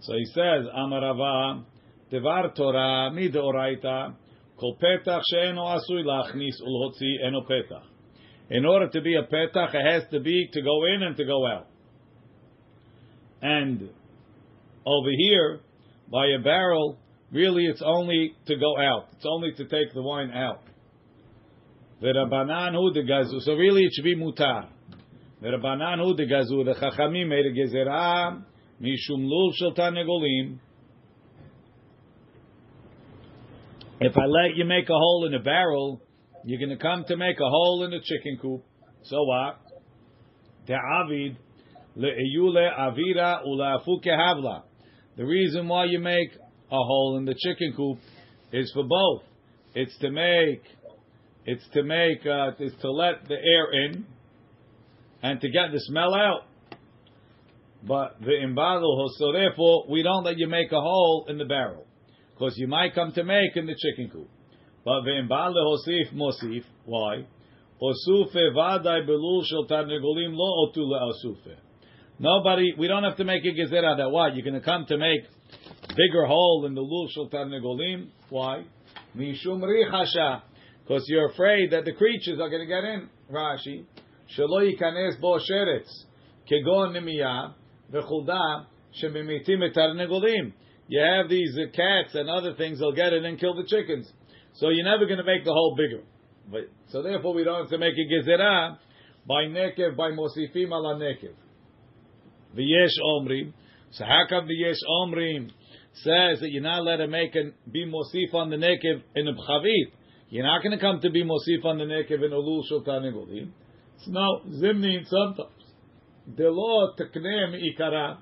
So 0.00 0.14
he 0.14 0.24
says, 0.26 0.66
Amar 0.72 1.00
Rava, 1.00 1.64
Devar 2.10 2.52
Torah, 2.54 3.10
Midoraita, 3.12 4.14
Kol 4.58 4.76
Petach 4.76 5.22
She'eno 5.30 5.62
Asui 5.62 6.04
Lachnis 6.04 6.60
Ulhotzi 6.62 7.26
Eno 7.26 7.42
Petach. 7.42 7.82
In 8.50 8.64
order 8.64 8.88
to 8.88 9.00
be 9.00 9.14
a 9.16 9.22
Petach, 9.22 9.74
it 9.74 9.92
has 9.92 10.04
to 10.10 10.20
be 10.20 10.48
to 10.52 10.62
go 10.62 10.84
in 10.84 11.02
and 11.02 11.16
to 11.16 11.24
go 11.24 11.46
out. 11.46 11.66
And 13.42 13.90
over 14.86 15.10
here, 15.16 15.60
by 16.10 16.26
a 16.38 16.42
barrel, 16.42 16.98
really 17.30 17.66
it's 17.66 17.82
only 17.84 18.34
to 18.46 18.56
go 18.56 18.78
out. 18.78 19.08
It's 19.16 19.26
only 19.26 19.52
to 19.52 19.64
take 19.64 19.92
the 19.92 20.02
wine 20.02 20.30
out. 20.30 20.62
V'rabanan 22.02 22.74
hu 22.74 22.92
de 22.92 23.02
gazu. 23.02 23.40
So 23.40 23.54
really 23.54 23.82
it 23.82 23.92
should 23.94 24.04
be 24.04 24.16
mutar. 24.16 24.68
V'rabanan 25.42 25.98
hu 25.98 26.14
de 26.14 26.26
gazu. 26.26 26.64
The 26.64 26.74
chachamim 26.74 27.28
made 27.28 27.46
a 27.46 27.52
gezerah 27.52 28.44
Mishum 28.80 29.26
lul 29.26 29.52
shel 29.56 29.74
tanegolim. 29.74 30.58
If 34.00 34.16
I 34.16 34.26
let 34.26 34.54
you 34.54 34.64
make 34.64 34.88
a 34.88 34.92
hole 34.92 35.26
in 35.26 35.34
a 35.34 35.42
barrel, 35.42 36.00
you're 36.44 36.60
going 36.60 36.76
to 36.76 36.80
come 36.80 37.04
to 37.08 37.16
make 37.16 37.36
a 37.40 37.48
hole 37.48 37.82
in 37.84 37.90
the 37.90 37.98
chicken 37.98 38.38
coop. 38.40 38.62
So 39.02 39.24
what? 39.24 39.58
The 40.68 40.74
Te'avid 40.74 41.36
le'eyule 41.96 42.78
avira 42.78 43.44
ula'afu 43.44 44.00
havla. 44.06 44.62
The 45.16 45.24
reason 45.24 45.66
why 45.66 45.86
you 45.86 45.98
make 45.98 46.30
a 46.70 46.76
hole 46.76 47.16
in 47.18 47.24
the 47.24 47.34
chicken 47.34 47.74
coop 47.76 47.98
is 48.52 48.70
for 48.72 48.84
both. 48.84 49.22
It's 49.74 49.98
to 49.98 50.10
make, 50.10 50.62
it's 51.44 51.66
to 51.74 51.82
make, 51.82 52.26
uh, 52.26 52.52
is 52.58 52.72
to 52.82 52.90
let 52.90 53.26
the 53.28 53.34
air 53.34 53.72
in 53.72 54.06
and 55.22 55.40
to 55.40 55.48
get 55.50 55.72
the 55.72 55.80
smell 55.80 56.14
out. 56.14 56.42
But 57.86 58.20
the 58.20 58.32
imbadal 58.44 59.08
so 59.16 59.32
therefore 59.32 59.84
we 59.88 60.02
don't 60.02 60.24
let 60.24 60.36
you 60.36 60.48
make 60.48 60.72
a 60.72 60.80
hole 60.80 61.26
in 61.28 61.38
the 61.38 61.44
barrel 61.44 61.86
because 62.34 62.54
you 62.56 62.66
might 62.66 62.94
come 62.94 63.12
to 63.12 63.24
make 63.24 63.56
in 63.56 63.66
the 63.66 63.74
chicken 63.74 64.10
coop. 64.10 64.28
But 64.84 65.02
the 65.02 65.10
imbadal 65.10 65.54
hosif 65.54 66.12
mosif 66.14 66.64
why? 66.84 67.24
Osufe 67.80 68.34
vaday 68.34 69.08
belul 69.08 69.44
shel 69.44 69.66
tarnegolim 69.68 70.32
lo 70.34 70.66
otule 70.66 71.00
osufe. 71.00 71.56
Nobody, 72.18 72.74
we 72.76 72.88
don't 72.88 73.04
have 73.04 73.16
to 73.16 73.24
make 73.24 73.44
a 73.44 73.48
gezerah 73.48 73.96
that 73.98 74.10
why 74.10 74.28
you're 74.28 74.42
going 74.42 74.60
to 74.60 74.60
come 74.60 74.84
to 74.86 74.98
make 74.98 75.20
bigger 75.96 76.26
hole 76.26 76.64
in 76.66 76.74
the 76.74 76.80
lul 76.80 77.08
shel 77.14 77.28
tarnegolim. 77.28 78.08
Why? 78.28 78.64
Mishum 79.16 79.62
richasha, 79.62 80.42
because 80.88 81.04
you're 81.06 81.28
afraid 81.28 81.72
that 81.72 81.84
the 81.84 81.92
creatures 81.92 82.40
are 82.40 82.48
going 82.48 82.62
to 82.62 82.66
get 82.66 82.82
in. 82.82 83.08
Rashi, 83.30 83.84
shelo 84.36 84.62
yikanes 84.62 85.20
bo 85.20 85.38
sheretz, 85.38 85.88
kegon 86.50 86.96
nimiyah. 86.96 87.52
v'chulda 87.92 88.64
shemimitim 89.02 89.70
etarnegolim. 89.70 90.52
You 90.88 91.00
have 91.02 91.28
these 91.28 91.58
uh, 91.58 91.70
cats 91.76 92.14
and 92.14 92.30
other 92.30 92.54
things; 92.54 92.78
they'll 92.78 92.92
get 92.92 93.12
it 93.12 93.22
and 93.22 93.38
kill 93.38 93.54
the 93.54 93.64
chickens. 93.64 94.10
So 94.54 94.70
you're 94.70 94.84
never 94.86 95.04
going 95.04 95.18
to 95.18 95.24
make 95.24 95.44
the 95.44 95.52
hole 95.52 95.76
bigger. 95.76 96.02
But, 96.50 96.70
so 96.90 97.02
therefore, 97.02 97.34
we 97.34 97.44
don't 97.44 97.60
have 97.60 97.70
to 97.70 97.78
make 97.78 97.92
a 97.92 98.30
gezerah 98.30 98.78
by 99.26 99.44
nekev 99.44 99.94
by 99.94 100.12
mosifim 100.12 100.68
ala 100.68 100.94
nekev. 100.98 101.34
V'yesh 102.56 102.96
omrim. 103.04 103.52
So 103.90 104.04
how 104.04 104.24
come 104.26 104.48
the 104.48 104.54
yesh 104.54 104.80
omrim 104.88 105.50
says 105.92 106.40
that 106.40 106.48
you're 106.50 106.62
not 106.62 106.78
allowed 106.80 106.96
to 106.96 107.08
make 107.08 107.34
and 107.34 107.52
be 107.70 107.84
mosif 107.84 108.32
on 108.34 108.48
the 108.48 108.56
nekev 108.56 109.02
in 109.14 109.28
a 109.28 109.34
bchavit? 109.34 109.97
You're 110.30 110.44
not 110.44 110.62
going 110.62 110.72
to 110.72 110.80
come 110.80 111.00
to 111.00 111.10
be 111.10 111.24
mosif 111.24 111.64
on 111.64 111.78
the 111.78 111.86
neck 111.86 112.10
of 112.10 112.22
an 112.22 112.32
Ulul 112.32 112.44
lul 112.44 112.64
shel 112.68 112.82
tarnegolim. 112.82 113.50
No, 114.08 114.42
zimni 114.60 115.04
sometimes. 115.06 115.50
Delo 116.36 116.94
teknem 116.98 117.54
ikara. 117.54 118.18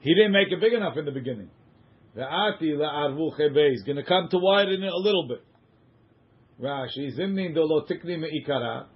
He 0.00 0.14
didn't 0.14 0.32
make 0.32 0.52
it 0.52 0.60
big 0.60 0.74
enough 0.74 0.96
in 0.98 1.06
the 1.06 1.12
beginning. 1.12 1.48
The 2.14 2.22
ati 2.22 2.72
la'arvu 2.72 3.38
chebe 3.38 3.72
is 3.72 3.82
going 3.84 3.96
to 3.96 4.04
come 4.04 4.28
to 4.30 4.38
widen 4.38 4.82
it 4.82 4.92
a 4.92 4.98
little 4.98 5.26
bit. 5.26 5.42
Rashi 6.60 7.18
zimnin 7.18 7.54
delo 7.54 7.86
tiknim 7.86 8.22
ikara. 8.22 8.86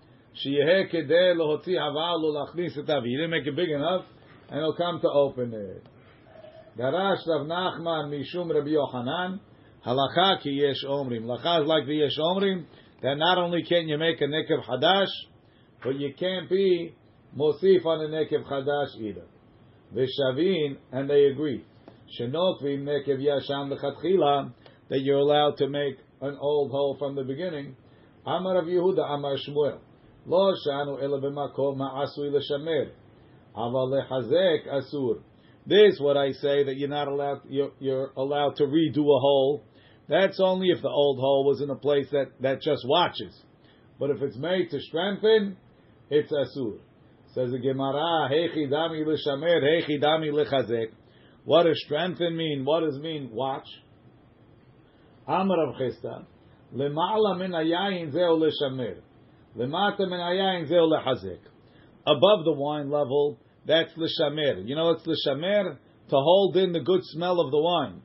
Sheyehe 0.45 0.93
kedeh 0.93 1.35
lohotzi 1.35 1.71
haval 1.71 2.23
lachnis 2.23 2.77
etav. 2.77 3.05
He 3.07 3.17
didn't 3.17 3.31
make 3.31 3.47
it 3.47 3.57
big 3.57 3.71
enough, 3.71 4.05
and 4.51 4.61
he'll 4.61 4.77
come 4.77 5.01
to 5.01 5.09
open 5.09 5.55
it. 5.55 5.83
Darash 6.79 7.27
Rav 7.27 7.47
Nachman 7.47 8.11
mishum 8.13 8.55
Rabbi 8.55 8.69
Yochanan. 8.69 9.41
Halacha 9.85 10.43
ki 10.43 10.51
yesh 10.51 10.85
omrim. 10.85 11.25
Halacha 11.25 11.63
is 11.63 11.69
like 11.69 11.87
the 11.87 11.95
yesh 11.95 12.19
omrim. 12.19 12.65
That 13.03 13.17
not 13.17 13.39
only 13.39 13.63
can 13.63 13.89
you 13.89 13.97
make 13.97 14.21
a 14.21 14.25
nekev 14.25 14.65
hadash, 14.69 15.09
but 15.83 15.97
you 15.99 16.13
can't 16.19 16.51
be 16.51 16.95
Mosif 17.37 17.85
on 17.85 18.05
a 18.05 18.09
Nekev 18.09 18.45
hadash 18.51 18.97
either. 19.01 19.25
Veshavin, 19.95 20.77
and 20.93 21.09
they 21.09 21.27
agree. 21.27 21.65
Shenokvim 22.19 22.85
nekev 22.85 23.21
yashan 23.21 23.73
lechatchila, 23.73 24.53
that 24.89 25.01
you're 25.01 25.19
allowed 25.19 25.57
to 25.59 25.69
make 25.69 25.99
an 26.21 26.37
old 26.41 26.71
hole 26.71 26.97
from 26.99 27.15
the 27.15 27.23
beginning. 27.23 27.77
Amar 28.27 28.57
Rav 28.57 28.65
Yehuda, 28.65 29.11
Amar 29.11 29.37
Shmuel. 29.37 29.79
Lo 30.27 30.55
shanu 30.67 31.03
ela 31.03 31.21
b'makom 31.21 31.77
ma'asui 31.77 32.33
l'shamer. 32.33 32.91
Aval 33.57 33.93
lehazek 33.93 34.69
asur. 34.69 35.21
This, 35.67 35.95
is 35.95 36.01
what 36.01 36.17
I 36.17 36.33
say, 36.33 36.65
that 36.65 36.77
you're 36.77 36.89
not 36.89 37.09
allowed, 37.09 37.43
you're, 37.49 37.73
you're 37.79 38.11
allowed 38.17 38.57
to 38.57 38.65
redo 38.65 39.01
a 39.01 39.21
hole. 39.21 39.65
That's 40.09 40.41
only 40.41 40.69
if 40.71 40.81
the 40.81 40.89
old 40.89 41.19
hole 41.19 41.45
was 41.45 41.61
in 41.61 41.71
a 41.71 41.75
place 41.75 42.07
that, 42.13 42.33
that 42.41 42.63
just 42.63 42.87
watches. 42.87 43.35
But 43.99 44.11
if 44.11 44.23
it's 44.23 44.37
made 44.37 44.71
to 44.71 44.81
strengthen, 44.81 45.57
it's 46.11 46.33
asur. 46.33 46.79
Says 47.35 47.51
the 47.51 47.59
Gemara, 47.59 48.29
Hechi 48.31 48.71
dami 48.71 49.05
l'shamer, 49.05 49.63
hechi 49.63 50.03
dami 50.03 50.33
l'chazek. 50.33 50.93
What 51.45 51.65
does 51.65 51.81
strengthen 51.85 52.37
mean? 52.37 52.65
What 52.65 52.81
does 52.81 52.99
mean 52.99 53.31
watch? 53.33 53.67
Amar 55.27 55.75
Chisda, 55.79 56.25
Lema'ala 56.75 57.39
min 57.39 57.51
hayayin 57.53 58.13
zeo 58.13 58.39
l'shamer. 58.39 59.01
Lemata 59.57 60.09
min 60.09 60.19
hayayin 60.19 60.71
zeo 60.71 60.89
l'chazek. 60.89 61.41
Above 62.07 62.45
the 62.45 62.53
wine 62.53 62.91
level, 62.91 63.39
that's 63.67 63.93
l'shamer. 63.97 64.67
You 64.67 64.75
know 64.75 64.87
what's 64.87 65.07
l'shamer? 65.07 65.77
To 66.09 66.17
hold 66.17 66.57
in 66.57 66.73
the 66.73 66.81
good 66.81 67.01
smell 67.05 67.41
of 67.41 67.51
the 67.51 67.59
wine. 67.61 68.01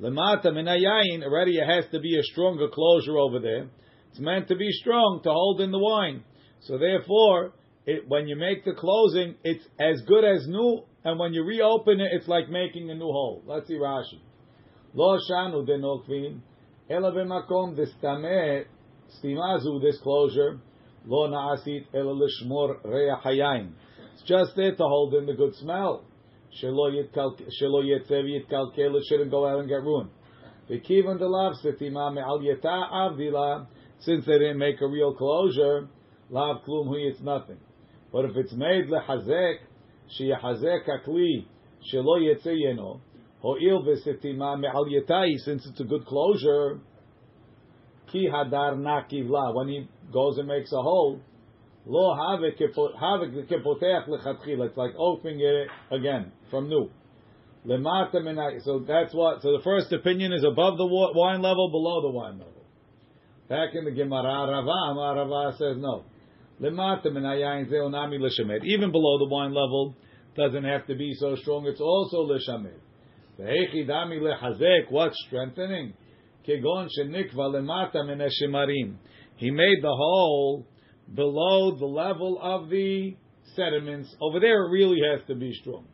Lemata 0.00 0.52
min 0.54 0.64
hayayin, 0.64 1.22
already 1.22 1.58
it 1.58 1.66
has 1.66 1.84
to 1.92 2.00
be 2.00 2.18
a 2.18 2.22
stronger 2.22 2.68
closure 2.68 3.18
over 3.18 3.38
there. 3.38 3.68
It's 4.10 4.18
meant 4.18 4.48
to 4.48 4.56
be 4.56 4.70
strong 4.70 5.20
to 5.24 5.30
hold 5.30 5.60
in 5.60 5.70
the 5.70 5.78
wine. 5.78 6.24
So 6.60 6.78
therefore, 6.78 7.52
it, 7.84 8.08
when 8.08 8.26
you 8.26 8.36
make 8.36 8.64
the 8.64 8.72
closing, 8.72 9.34
it's 9.44 9.64
as 9.78 10.00
good 10.06 10.24
as 10.24 10.46
new, 10.46 10.84
and 11.04 11.18
when 11.18 11.34
you 11.34 11.44
reopen 11.44 12.00
it, 12.00 12.08
it's 12.12 12.28
like 12.28 12.48
making 12.48 12.90
a 12.90 12.94
new 12.94 13.12
hole. 13.12 13.42
Let's 13.46 13.68
see 13.68 13.74
Rashi. 13.74 14.20
Lo 14.94 15.18
shanu 15.30 15.68
denokvin, 15.68 16.40
ela 16.88 17.12
b'makom 17.12 17.76
distameh, 17.76 18.64
stimazu, 19.22 19.82
this 19.82 19.98
closure, 20.02 20.60
lo 21.06 21.28
na'asit 21.28 21.86
ela 21.94 22.14
lishmor 22.14 22.82
hayayin. 23.22 23.72
It's 24.14 24.22
just 24.22 24.52
there 24.56 24.74
to 24.74 24.82
hold 24.82 25.14
in 25.14 25.26
the 25.26 25.34
good 25.34 25.54
smell. 25.56 26.04
Shelo 26.58 26.90
yetzev 26.90 28.24
yitkalkel, 28.24 28.96
it 28.96 29.04
shouldn't 29.08 29.30
go 29.30 29.46
out 29.46 29.60
and 29.60 29.68
get 29.68 29.82
ruined. 29.82 30.10
V'kivan 30.68 31.18
delav 31.18 31.54
setima 31.64 32.12
me'al 32.12 32.40
yeta 32.40 32.90
avdila, 32.92 33.66
since 34.00 34.24
they 34.26 34.38
didn't 34.38 34.58
make 34.58 34.80
a 34.80 34.86
real 34.86 35.14
closure, 35.14 35.88
lav 36.28 36.62
klum 36.66 36.86
hu 36.86 36.94
it's 36.96 37.20
nothing. 37.20 37.58
But 38.12 38.24
if 38.24 38.36
it's 38.36 38.52
made 38.52 38.88
lehazek, 38.88 39.58
sheyahazek 40.18 40.88
akli, 40.88 41.46
shelo 41.92 42.18
yetze 42.20 42.54
yeno, 42.54 43.00
ho'il 43.42 43.82
v'setima 43.84 44.58
me'al 44.58 44.86
yetai, 44.86 45.36
since 45.38 45.66
it's 45.66 45.80
a 45.80 45.84
good 45.84 46.04
closure, 46.04 46.80
ki 48.10 48.28
hadar 48.28 48.76
nakiv 48.76 49.28
la, 49.28 49.52
when 49.52 49.68
he 49.68 49.88
goes 50.12 50.38
and 50.38 50.48
makes 50.48 50.72
a 50.72 50.82
hole, 50.82 51.20
lo 51.86 52.14
havik 52.14 52.58
kepotech 52.58 54.08
lechatchila, 54.08 54.66
it's 54.68 54.76
like 54.76 54.94
opening 54.96 55.40
it 55.40 55.68
again, 55.90 56.32
from 56.50 56.68
new. 56.68 56.90
Lemata 57.66 58.16
minai, 58.16 58.60
so 58.62 58.84
that's 58.86 59.12
what, 59.12 59.42
so 59.42 59.52
the 59.52 59.62
first 59.62 59.92
opinion 59.92 60.32
is 60.32 60.44
above 60.44 60.78
the 60.78 60.86
wine 60.86 61.42
level, 61.42 61.70
below 61.70 62.00
the 62.02 62.10
wine 62.10 62.38
level. 62.38 62.64
Back 63.48 63.74
in 63.74 63.84
the 63.84 63.90
Gemara, 63.90 64.46
Rava, 64.48 65.20
Rava 65.20 65.56
says 65.58 65.76
no. 65.76 66.04
Even 66.62 66.76
below 68.92 69.18
the 69.18 69.28
wine 69.28 69.52
level, 69.52 69.96
doesn't 70.36 70.64
have 70.64 70.86
to 70.86 70.94
be 70.94 71.14
so 71.14 71.34
strong. 71.36 71.66
It's 71.66 71.80
also 71.80 72.22
l'shamer. 72.22 72.78
Ve'echidami 73.38 74.20
lehazek. 74.20 74.90
What's 74.90 75.16
strengthening? 75.26 75.94
Kegon 76.46 76.88
shenikva 76.98 77.50
lemata 77.54 78.06
min 78.06 78.18
shimarim. 78.18 78.96
He 79.36 79.50
made 79.50 79.82
the 79.82 79.88
hole 79.88 80.66
below 81.14 81.76
the 81.76 81.86
level 81.86 82.38
of 82.40 82.68
the 82.68 83.16
sediments. 83.56 84.14
Over 84.20 84.40
there, 84.40 84.66
it 84.66 84.70
really 84.70 85.00
has 85.10 85.26
to 85.26 85.34
be 85.34 85.52
strong. 85.54 85.86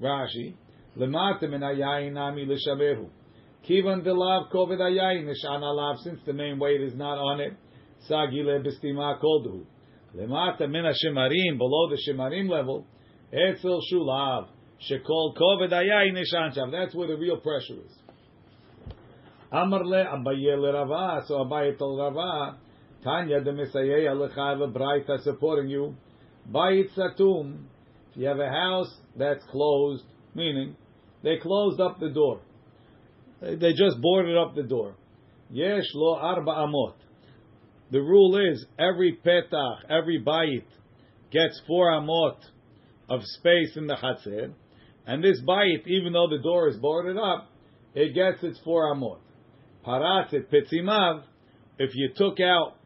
Rashi 0.00 0.54
lemata 0.96 1.48
min 1.48 1.60
hayayin 1.60 2.12
nami 2.12 2.44
l'shamehu. 2.44 3.08
Kivan 3.68 4.04
delav 4.04 4.50
kovid 4.52 4.78
hayayin 4.78 5.24
nishan 5.24 5.62
alav. 5.62 5.98
Since 5.98 6.20
the 6.26 6.32
main 6.32 6.58
weight 6.58 6.80
is 6.80 6.94
not 6.94 7.18
on 7.18 7.40
it, 7.40 7.54
sagile 8.10 8.64
bistima 8.64 9.20
koldu. 9.20 9.64
Lemata 10.16 10.68
min 10.70 10.84
shimarim, 10.84 11.58
below 11.58 11.88
the 11.88 11.98
shimarim 12.08 12.48
level, 12.48 12.86
etzel 13.32 13.80
shulav, 13.92 14.48
shekol 14.90 15.36
koved 15.36 15.72
ayayin 15.72 16.14
nishanshav. 16.14 16.70
That's 16.70 16.94
where 16.94 17.08
the 17.08 17.16
real 17.16 17.38
pressure 17.38 17.80
is. 17.84 17.98
Amar 19.50 19.84
le 19.84 20.04
Abaye 20.04 20.58
le 20.58 20.72
Rava, 20.72 21.24
so 21.26 21.36
Abaye 21.36 21.78
told 21.78 21.98
Rava, 22.00 22.58
Tanya 23.04 23.40
de 23.42 23.52
Misayeh 23.52 24.08
alecha, 24.08 24.52
have 24.52 24.60
a 24.62 24.68
braita 24.68 25.22
supporting 25.22 25.68
you. 25.68 25.94
Bayit 26.50 26.88
satum, 26.96 27.64
if 28.10 28.16
you 28.16 28.26
have 28.26 28.40
a 28.40 28.48
house 28.48 28.92
that's 29.14 29.44
closed, 29.50 30.04
meaning 30.34 30.74
they 31.22 31.36
closed 31.36 31.80
up 31.80 32.00
the 32.00 32.08
door. 32.08 32.40
They 33.42 33.72
just 33.72 34.00
boarded 34.00 34.38
up 34.38 34.54
the 34.54 34.62
door. 34.62 34.94
Yesh 35.50 35.84
lo 35.94 36.14
arba 36.14 36.50
amot. 36.50 36.94
The 37.90 38.00
rule 38.00 38.38
is 38.50 38.64
every 38.78 39.18
petach, 39.24 39.84
every 39.90 40.22
bayit 40.26 40.64
gets 41.30 41.60
four 41.66 41.90
amot 41.90 42.38
of 43.10 43.20
space 43.22 43.76
in 43.76 43.86
the 43.86 43.96
chatzir, 43.96 44.54
and 45.06 45.22
this 45.22 45.42
bayit, 45.46 45.86
even 45.86 46.14
though 46.14 46.28
the 46.28 46.42
door 46.42 46.68
is 46.68 46.78
boarded 46.78 47.18
up, 47.18 47.50
it 47.94 48.14
gets 48.14 48.42
its 48.42 48.58
four 48.64 48.94
amot. 48.94 49.18
Paratzit 49.86 50.46
petzimav, 50.46 51.24
if 51.78 51.90
you 51.94 52.08
took 52.16 52.40
out 52.40 52.76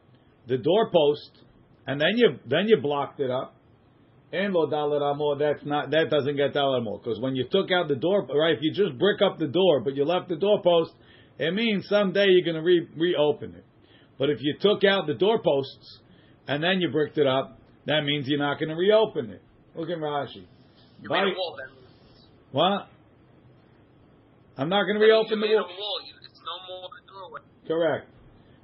the 0.48 0.58
doorpost 0.58 1.30
and 1.88 1.98
then 1.98 2.16
you 2.16 2.38
then 2.46 2.68
you 2.68 2.78
blocked 2.82 3.18
it 3.18 3.30
up, 3.30 3.56
and 4.30 4.52
lo 4.52 4.68
dalar 4.68 5.00
amot, 5.00 5.38
that's 5.38 5.64
not 5.64 5.90
that 5.90 6.11
doesn't 6.11 6.37
get 6.37 6.52
dalar 6.52 6.82
amot 6.82 7.02
because 7.02 7.18
when 7.18 7.34
you 7.34 7.46
took 7.50 7.72
out 7.72 7.88
the 7.88 7.96
door, 7.96 8.26
right? 8.26 8.54
If 8.54 8.58
you 8.61 8.74
just 8.74 8.98
brick 8.98 9.22
up 9.22 9.38
the 9.38 9.46
door 9.46 9.80
but 9.80 9.96
you 9.96 10.04
left 10.04 10.28
the 10.28 10.37
doorpost, 10.37 10.92
it 11.38 11.54
means 11.54 11.88
someday 11.88 12.26
you're 12.28 12.44
going 12.44 12.62
to 12.62 12.66
re- 12.66 12.88
reopen 12.94 13.54
it. 13.54 13.64
But 14.18 14.28
if 14.28 14.38
you 14.42 14.56
took 14.61 14.84
out 14.84 15.06
the 15.06 15.14
doorposts 15.14 16.00
and 16.46 16.62
then 16.62 16.82
you 16.82 16.90
bricked 16.90 17.16
it 17.16 17.26
up, 17.26 17.58
that 17.87 18.02
means 18.04 18.26
you're 18.28 18.38
not 18.38 18.58
going 18.58 18.68
to 18.68 18.74
reopen 18.74 19.30
it. 19.30 19.40
Look 19.74 19.88
at 19.88 19.96
Rashi. 19.96 20.44
You 21.00 21.08
made 21.08 21.22
a 21.22 21.32
wall 21.34 21.56
then. 21.56 21.76
What? 22.52 22.88
I'm 24.58 24.68
not 24.68 24.82
going 24.82 24.96
to 24.96 25.00
reopen 25.00 25.40
the 25.40 25.46
wall. 25.46 25.64
wall. 25.64 26.00
It's 26.04 26.40
no 26.44 26.74
more 26.74 26.90
a 26.90 27.06
doorway. 27.11 27.40
Correct. 27.66 28.11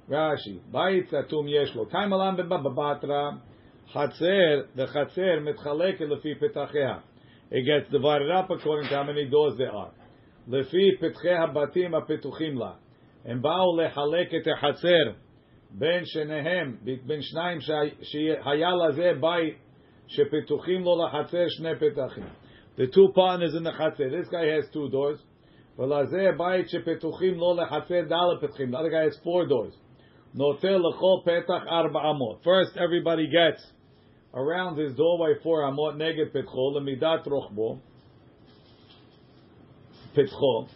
Rashi. 0.08 0.60
Bayit 0.72 1.08
satum 1.10 1.46
yeshlo. 1.46 1.90
Time 1.90 2.12
alam 2.12 2.36
bebabatra. 2.36 3.40
Chatzer. 3.94 4.64
The 4.74 4.86
chatzer 4.86 5.40
mitchalek 5.40 6.00
lefi 6.00 6.34
petachea. 6.42 7.02
It 7.50 7.64
gets 7.64 7.90
divided 7.92 8.30
up 8.30 8.50
according 8.50 8.88
to 8.88 8.94
how 8.94 9.04
many 9.04 9.28
doors 9.28 9.54
there 9.56 9.72
are. 9.72 9.92
לפי 10.48 10.96
פתחי 11.00 11.30
הבתים 11.34 11.94
הפתוחים 11.94 12.58
לה. 12.58 12.72
הם 13.24 13.42
באו 13.42 13.80
לחלק 13.80 14.34
את 14.34 14.48
החצר 14.48 15.12
בין 15.70 16.04
שניהם, 16.04 16.76
בין 17.06 17.22
שניים 17.22 17.58
שהיה 18.02 18.70
לזה 18.74 19.12
בית 19.20 19.58
שפתוחים 20.06 20.82
לו 20.82 21.04
לחצר 21.04 21.44
שני 21.48 21.74
פתחים. 21.74 22.24
The 22.76 22.86
two 22.86 23.12
partners 23.14 23.54
in 23.54 23.64
the 23.64 23.72
חצר. 23.72 24.10
This 24.10 24.28
guy 24.28 24.46
has 24.46 24.68
two 24.72 24.88
doors. 24.90 25.24
ולזה 25.78 26.30
בית 26.38 26.68
שפתוחים 26.68 27.34
לו 27.34 27.54
לחצר 27.54 28.00
ד' 28.00 28.46
פתחים. 28.46 28.74
The 28.74 28.78
other 28.78 28.90
guy 28.90 29.04
has 29.04 29.18
four 29.24 29.46
doors. 29.48 29.83
First, 30.37 30.65
everybody 32.77 33.27
gets 33.27 33.65
around 34.33 34.77
his 34.77 34.93
doorway 34.95 35.35
four 35.41 35.61
amot 35.61 35.95
neged 35.95 36.33
pitcho, 36.33 36.73
lemidat 36.75 37.25
rochbo 37.25 37.79
petcho 40.13 40.67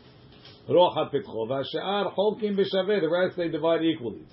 rocha 0.69 1.09
petcho 1.13 1.45
v'ashe'ar 1.49 2.15
holkim 2.15 2.55
b'shaveh. 2.55 3.01
The 3.01 3.09
rest 3.09 3.36
they 3.36 3.49
divide 3.49 3.84
equally. 3.84 4.23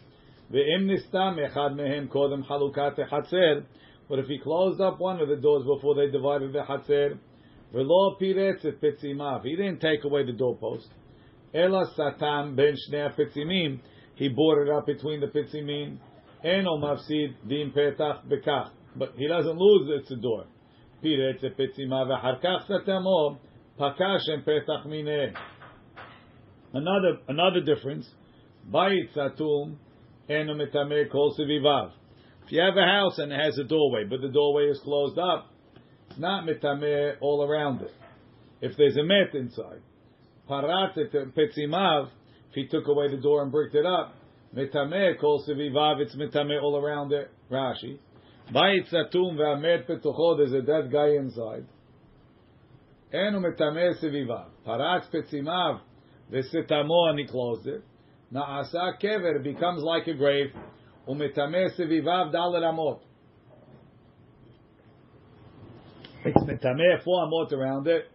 Ve'im 0.53 0.87
nistam 0.87 1.39
echad 1.45 1.75
mehem 1.75 2.09
kodem 2.09 2.45
halukat 2.47 2.97
hatzer. 3.11 3.65
But 4.09 4.21
if 4.21 4.27
he 4.27 4.39
closed 4.39 4.81
up 4.81 5.01
one 5.01 5.21
of 5.21 5.29
the 5.29 5.35
doors 5.35 5.65
before 5.65 5.97
they 5.97 6.09
divided 6.09 6.53
the 6.53 6.61
hatzer, 6.61 7.19
v'lo 7.75 8.17
piretz 8.21 8.65
et 8.65 8.81
petzimav. 8.81 9.43
He 9.43 9.57
didn't 9.57 9.81
take 9.81 10.05
away 10.05 10.25
the 10.25 10.35
doorpost. 10.35 10.89
Ela 11.53 11.85
satam 11.99 12.55
ben 12.55 12.77
shnei 12.89 13.13
pitzimim. 13.19 13.81
He 14.17 14.29
bought 14.29 14.63
it 14.63 14.71
up 14.71 14.87
between 14.87 15.21
the 15.21 15.27
pitzimin. 15.27 15.99
Eno 16.43 16.79
mafsid 16.79 17.35
din 17.49 17.71
petach 17.71 18.27
bekach. 18.27 18.71
But 18.97 19.13
he 19.17 19.29
doesn't 19.29 19.57
lose 19.57 20.05
the 20.09 20.15
tzidor. 20.15 20.47
Pirets 21.05 21.45
e 21.45 21.51
pitzima 21.51 22.07
v'harkach 22.07 22.67
satamo 22.67 23.39
pakash 23.79 24.29
en 24.31 24.43
petach 24.43 24.87
mineh. 24.87 25.35
Another 26.73 27.19
another 27.29 27.61
difference. 27.61 28.09
Bayit 28.71 29.15
satum 29.15 29.77
eno 30.31 30.55
metameh 30.55 31.11
kol 31.11 31.37
sevivav. 31.39 31.93
If 32.47 32.53
you 32.53 32.61
have 32.61 32.77
a 32.77 32.87
house 32.87 33.19
and 33.19 33.33
it 33.33 33.39
has 33.39 33.59
a 33.59 33.65
doorway, 33.65 34.05
but 34.09 34.23
the 34.23 34.29
doorway 34.29 34.65
is 34.71 34.81
closed 34.83 35.19
up, 35.19 35.51
it's 36.09 36.19
not 36.19 36.45
metameh 36.47 37.17
all 37.21 37.45
around 37.45 37.83
it. 37.83 37.93
If 38.63 38.77
there's 38.79 38.97
a 38.97 39.03
met 39.03 39.35
inside, 39.35 39.83
parat 40.49 40.97
et 40.97 41.13
he 42.57 42.67
took 42.67 42.89
away 42.89 43.09
the 43.09 43.19
door 43.19 43.43
and 43.43 43.53
bricked 43.53 43.75
it 43.75 43.87
up, 43.87 44.15
metameh 44.57 45.21
kol 45.21 45.45
sevivav, 45.47 46.01
it's 46.01 46.17
metameh 46.17 46.61
all 46.61 46.77
around 46.77 47.13
it. 47.13 47.31
Rashi. 47.51 47.99
Bayit 48.53 48.91
satum 48.91 49.37
ve'amed 49.37 49.87
petocho, 49.87 50.39
there's 50.39 50.53
a 50.53 50.63
dead 50.63 50.91
guy 50.91 51.11
inside. 51.11 51.67
Enu 53.13 53.41
metameh 53.41 54.03
sevivav. 54.03 54.47
Parat 54.67 55.05
petzimav 55.13 55.81
ve'setamo, 56.33 57.11
and 57.11 57.19
he 57.19 57.27
closed 57.27 57.67
it. 57.67 57.85
Na'asa 58.33 59.01
kever, 59.01 59.43
becomes 59.45 59.83
like 59.83 60.07
a 60.07 60.15
grave. 60.15 60.47
Umetameh 61.07 61.79
sevivav 61.79 62.33
dalet 62.33 62.63
amot. 62.63 63.01
It's 66.25 66.43
metameh 66.43 67.05
four 67.05 67.27
amot 67.27 67.53
around 67.53 67.87
it. 67.87 68.07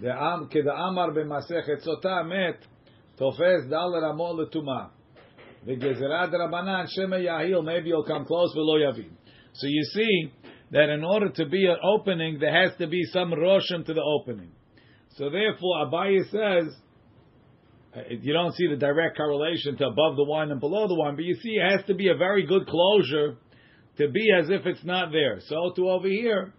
The 0.00 0.08
am 0.08 0.48
כדאמר 0.50 1.06
במסכת 1.14 1.78
סוטה 1.78 2.22
מת 2.22 2.66
תופס 3.16 3.68
דל 3.68 4.06
רמו 4.06 4.40
לטומאה. 4.42 4.84
וגזירת 5.66 6.30
רבנן 6.32 6.84
שמא 6.86 7.16
יהיל, 7.16 7.58
maybe 7.58 7.88
you'll 7.88 8.08
come 8.08 8.24
close 8.24 8.56
ולא 8.56 8.88
יבין. 8.88 9.10
So 9.54 9.66
you 9.66 9.84
see 9.94 10.32
that 10.72 10.88
in 10.88 11.04
order 11.04 11.28
to 11.28 11.46
be 11.46 11.66
an 11.66 11.76
opening, 11.82 12.38
there 12.40 12.62
has 12.62 12.76
to 12.78 12.86
be 12.86 13.02
some 13.12 13.30
roshem 13.32 13.84
to 13.86 13.94
the 13.94 14.00
opening. 14.00 14.50
So 15.16 15.28
therefore, 15.28 15.86
Abaye 15.86 16.24
says, 16.30 16.74
uh, 17.94 18.00
you 18.08 18.32
don't 18.32 18.54
see 18.54 18.66
the 18.68 18.76
direct 18.76 19.18
correlation 19.18 19.76
to 19.76 19.84
above 19.86 20.16
the 20.16 20.24
wine 20.24 20.50
and 20.50 20.58
below 20.58 20.88
the 20.88 20.94
wine, 20.94 21.14
but 21.14 21.24
you 21.24 21.34
see 21.34 21.50
it 21.50 21.70
has 21.76 21.86
to 21.86 21.94
be 21.94 22.08
a 22.08 22.16
very 22.16 22.46
good 22.46 22.66
closure 22.66 23.36
to 23.98 24.08
be 24.08 24.26
as 24.40 24.48
if 24.48 24.64
it's 24.64 24.84
not 24.84 25.12
there. 25.12 25.40
So 25.46 25.72
to 25.76 25.90
over 25.90 26.08
here, 26.08 26.54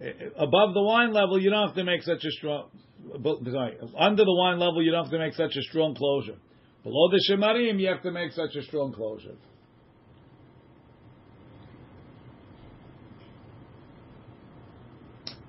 above 0.00 0.74
the 0.74 0.82
wine 0.82 1.12
level, 1.12 1.40
you 1.40 1.50
don't 1.50 1.68
have 1.68 1.76
to 1.76 1.84
make 1.84 2.02
such 2.02 2.24
a 2.24 2.30
strong. 2.32 2.68
Sorry, 3.22 3.76
under 3.98 4.24
the 4.24 4.34
wine 4.34 4.58
level, 4.58 4.82
you 4.82 4.90
don't 4.90 5.04
have 5.04 5.12
to 5.12 5.18
make 5.18 5.34
such 5.34 5.56
a 5.56 5.62
strong 5.62 5.94
closure. 5.94 6.36
Below 6.82 7.10
the 7.10 7.20
shemarim, 7.30 7.80
you 7.80 7.88
have 7.88 8.02
to 8.02 8.10
make 8.10 8.32
such 8.32 8.54
a 8.56 8.62
strong 8.62 8.92
closure. 8.92 9.36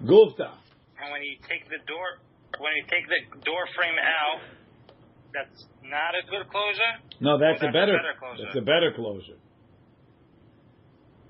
Gufta. 0.03 0.53
And 1.01 1.11
when 1.11 1.23
you 1.23 1.37
take 1.49 1.67
the 1.69 1.83
door, 1.85 2.21
when 2.59 2.71
you 2.75 2.83
take 2.89 3.07
the 3.07 3.43
door 3.43 3.67
frame 3.75 3.97
out, 3.97 4.41
that's 5.33 5.65
not 5.83 6.15
a 6.15 6.23
good 6.29 6.49
closure. 6.49 6.93
No, 7.19 7.37
that's, 7.37 7.61
a 7.61 7.67
better. 7.67 7.97
better 7.97 8.15
closure. 8.19 8.43
That's 8.45 8.57
a 8.57 8.61
better 8.61 8.93
closure. 8.95 9.39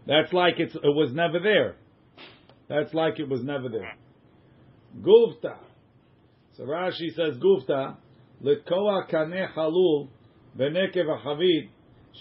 That's 0.05 0.31
like 0.31 0.59
it's, 0.59 0.75
it 0.75 0.95
was 0.95 1.11
never 1.13 1.39
there. 1.39 1.75
That's 2.69 2.93
like 2.93 3.19
it 3.19 3.29
was 3.29 3.43
never 3.43 3.69
there. 3.69 3.95
Gufta. 5.01 5.57
So 6.55 6.63
Rashi 6.63 7.13
says 7.15 7.37
Gufta. 7.37 7.97
Lekoa 8.43 9.09
kaneh 9.09 9.53
halul 9.55 10.09
benekev 10.57 11.05
achavit 11.05 11.69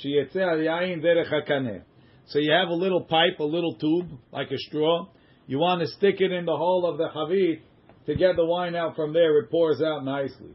sheyetze 0.05 0.37
al 0.37 0.59
yain 0.59 1.03
derech. 1.03 1.83
So 2.27 2.39
you 2.39 2.53
have 2.53 2.69
a 2.69 2.75
little 2.75 3.03
pipe, 3.05 3.39
a 3.39 3.45
little 3.45 3.75
tube, 3.75 4.19
like 4.33 4.51
a 4.51 4.59
straw. 4.59 5.09
You 5.47 5.59
want 5.59 5.81
to 5.83 5.87
stick 5.87 6.17
it 6.21 6.33
in 6.33 6.45
the 6.45 6.57
hole 6.57 6.87
of 6.87 6.99
the 6.99 7.09
chavit 7.09 7.61
to 8.07 8.15
get 8.15 8.37
the 8.37 8.45
wine 8.45 8.75
out 8.75 8.97
from 8.97 9.13
there. 9.13 9.39
It 9.39 9.51
pours 9.51 9.83
out 9.83 10.05
nicely. 10.05 10.55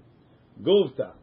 Gufta. 0.61 1.13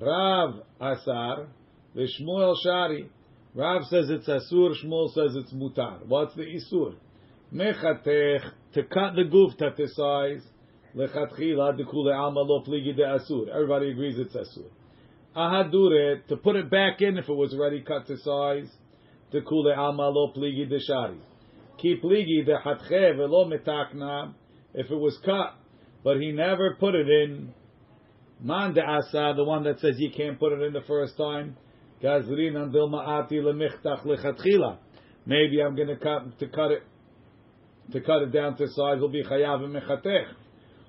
Rav 0.00 0.62
Asar, 0.80 1.48
Vishmuel 1.96 2.54
Shari. 2.62 3.10
Rav 3.54 3.82
says 3.84 4.08
it's 4.08 4.26
Asur, 4.28 4.72
Shmuel 4.82 5.12
says 5.12 5.36
it's 5.36 5.52
Mutar. 5.52 6.06
What's 6.06 6.34
the 6.34 6.42
Isur? 6.42 6.94
Mechatech, 7.52 8.50
to 8.72 8.82
cut 8.84 9.14
the 9.14 9.24
gufta 9.24 9.76
to 9.76 9.86
size. 9.88 10.42
Lechatchila, 10.96 11.78
dekule 11.78 12.14
alma 12.14 12.40
lo 12.40 12.62
pligi 12.62 12.96
de 12.96 13.02
Asur. 13.02 13.48
Everybody 13.48 13.90
agrees 13.90 14.18
it's 14.18 14.34
Asur. 14.34 14.70
Ahadure, 15.36 16.26
to 16.28 16.36
put 16.38 16.56
it 16.56 16.70
back 16.70 17.02
in 17.02 17.18
if 17.18 17.28
it 17.28 17.34
was 17.34 17.52
already 17.52 17.82
cut 17.82 18.06
to 18.06 18.16
size. 18.16 18.70
Dekule 19.34 19.76
alma 19.76 20.08
lo 20.08 20.32
pligi 20.34 20.66
de 20.66 20.80
Shari. 20.80 21.18
Ki 21.78 21.96
pligi 22.02 22.46
de 22.46 22.56
hatche 22.64 23.16
velo 23.16 23.44
metakna. 23.50 24.32
If 24.72 24.90
it 24.90 24.98
was 24.98 25.18
cut, 25.22 25.54
but 26.02 26.16
he 26.18 26.32
never 26.32 26.76
put 26.80 26.94
it 26.94 27.06
in. 27.06 27.52
Man 28.40 28.72
de 28.72 28.80
asa, 28.80 29.34
the 29.36 29.44
one 29.44 29.64
that 29.64 29.78
says 29.80 29.96
you 29.98 30.10
can't 30.16 30.40
put 30.40 30.52
it 30.52 30.62
in 30.62 30.72
the 30.72 30.80
first 30.86 31.18
time. 31.18 31.58
Gazrin 32.02 32.54
andil 32.54 32.90
ma'ati 32.90 33.32
lemichtach 33.32 34.06
lechatchila. 34.06 34.78
Maybe 35.26 35.60
I'm 35.60 35.76
going 35.76 35.88
to 35.88 35.96
cut 35.96 36.38
to 36.38 36.48
cut 36.48 36.70
it 36.72 36.82
to 37.90 38.00
cut 38.00 38.22
it 38.22 38.32
down 38.32 38.56
to 38.56 38.66
size 38.68 39.00
will 39.00 39.08
be 39.08 39.24
chayav 39.24 39.64
and 39.64 39.74
mechatech. 39.74 40.26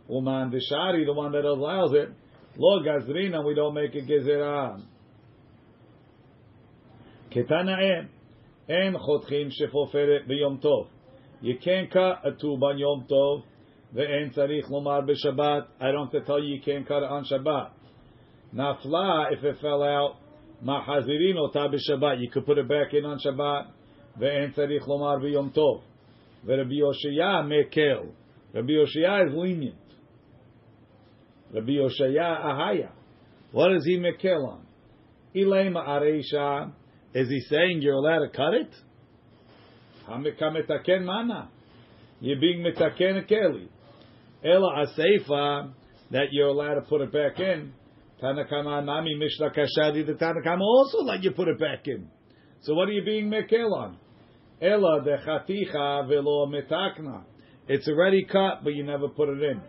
Uman 0.10 0.52
de 0.52 0.60
shari, 0.60 1.06
the 1.06 1.14
one 1.14 1.32
that 1.32 1.46
allows 1.46 1.94
it. 1.94 2.10
Lo 2.58 2.82
gazrina, 2.84 3.44
we 3.46 3.56
don't 3.56 3.74
make 3.74 3.96
a 3.96 4.02
gezerah. 4.02 4.82
Ketanae, 7.34 8.08
en 8.70 8.94
chotchim 8.94 9.52
shefoferet 9.60 10.28
b'yom 10.30 10.62
tov. 10.62 10.88
You 11.44 11.58
can't 11.58 11.91
cut 11.91 12.22
a 12.24 12.32
tube 12.32 12.64
on 12.64 12.78
Yom 12.78 13.06
Tov. 13.12 13.44
Ve'en 13.94 14.34
tzarich 14.34 14.70
lomar 14.72 15.06
b'Shabbat. 15.06 15.68
I 15.82 15.91
don't 15.91 16.10
have 16.10 16.12
to 16.14 16.22
tell 16.22 16.41
you 16.41 16.56
you 16.56 16.62
can't 16.62 16.88
cut 16.88 17.04
it 17.04 17.10
on 17.10 17.26
Shabbat. 17.26 17.72
Nafla, 18.56 19.34
if 19.34 19.44
it 19.44 19.58
fell 19.60 19.84
out, 19.84 20.16
mahazirin 20.66 21.36
ota 21.36 21.68
b'Shabbat. 21.68 22.22
You 22.22 22.30
could 22.30 22.46
put 22.46 22.58
it 22.58 22.70
back 22.70 22.94
in 22.94 23.04
on 23.04 23.20
Shabbat. 23.20 23.72
Ve'en 24.18 24.56
tzarich 24.56 24.88
lomar 24.88 25.20
b'Yom 25.22 25.54
Tov. 25.54 25.82
Ve'Rabbi 26.48 26.80
Yoshaya 26.80 27.44
mekel. 27.44 28.12
Rabbi 28.54 28.72
Yoshaya 28.72 29.28
is 29.28 29.34
lenient. 29.34 29.76
Rabbi 31.54 31.72
Yoshaya 31.72 32.46
ahaya. 32.46 32.89
What 33.52 33.72
is 33.74 33.86
he 33.86 33.98
mekel 33.98 34.48
on? 34.48 34.66
Ilema 35.36 35.88
areisha. 35.88 36.72
Is 37.14 37.30
he 37.30 37.39
saying 37.41 37.82
you're 37.82 37.94
allowed 37.94 38.26
to 38.26 38.30
cut 38.30 38.54
it? 38.56 38.74
Hamekam 40.08 41.06
mana. 41.06 41.50
You're 42.20 42.39
being 42.39 42.64
metaken 42.64 43.30
keli. 43.30 43.68
Ela 44.44 44.86
aseifa 44.86 45.74
that 46.12 46.28
you're 46.32 46.48
allowed 46.48 46.76
to 46.76 46.82
put 46.82 47.02
it 47.02 47.12
back 47.12 47.39
in. 47.39 47.74
Tanakama 48.22 48.84
nami 48.84 49.16
mishla 49.16 49.56
kashadi. 49.56 50.06
The 50.06 50.14
Tanakama 50.14 50.62
also 50.62 51.00
let 51.04 51.24
you 51.24 51.32
put 51.32 51.48
it 51.48 51.60
back 51.60 51.88
in. 51.88 52.10
So 52.62 52.74
what 52.74 52.89
are 52.89 52.91
you 52.91 53.04
being 53.04 53.30
mekel 53.30 53.72
on? 53.74 53.98
Ela 54.62 55.01
de 55.04 55.18
chaticha 55.18 56.08
velo 56.08 56.47
metakna. 56.47 57.24
It's 57.68 57.88
already 57.88 58.26
cut, 58.26 58.64
but 58.64 58.74
you 58.74 58.84
never 58.84 59.08
put 59.08 59.30
it 59.30 59.41
in. 59.41 59.62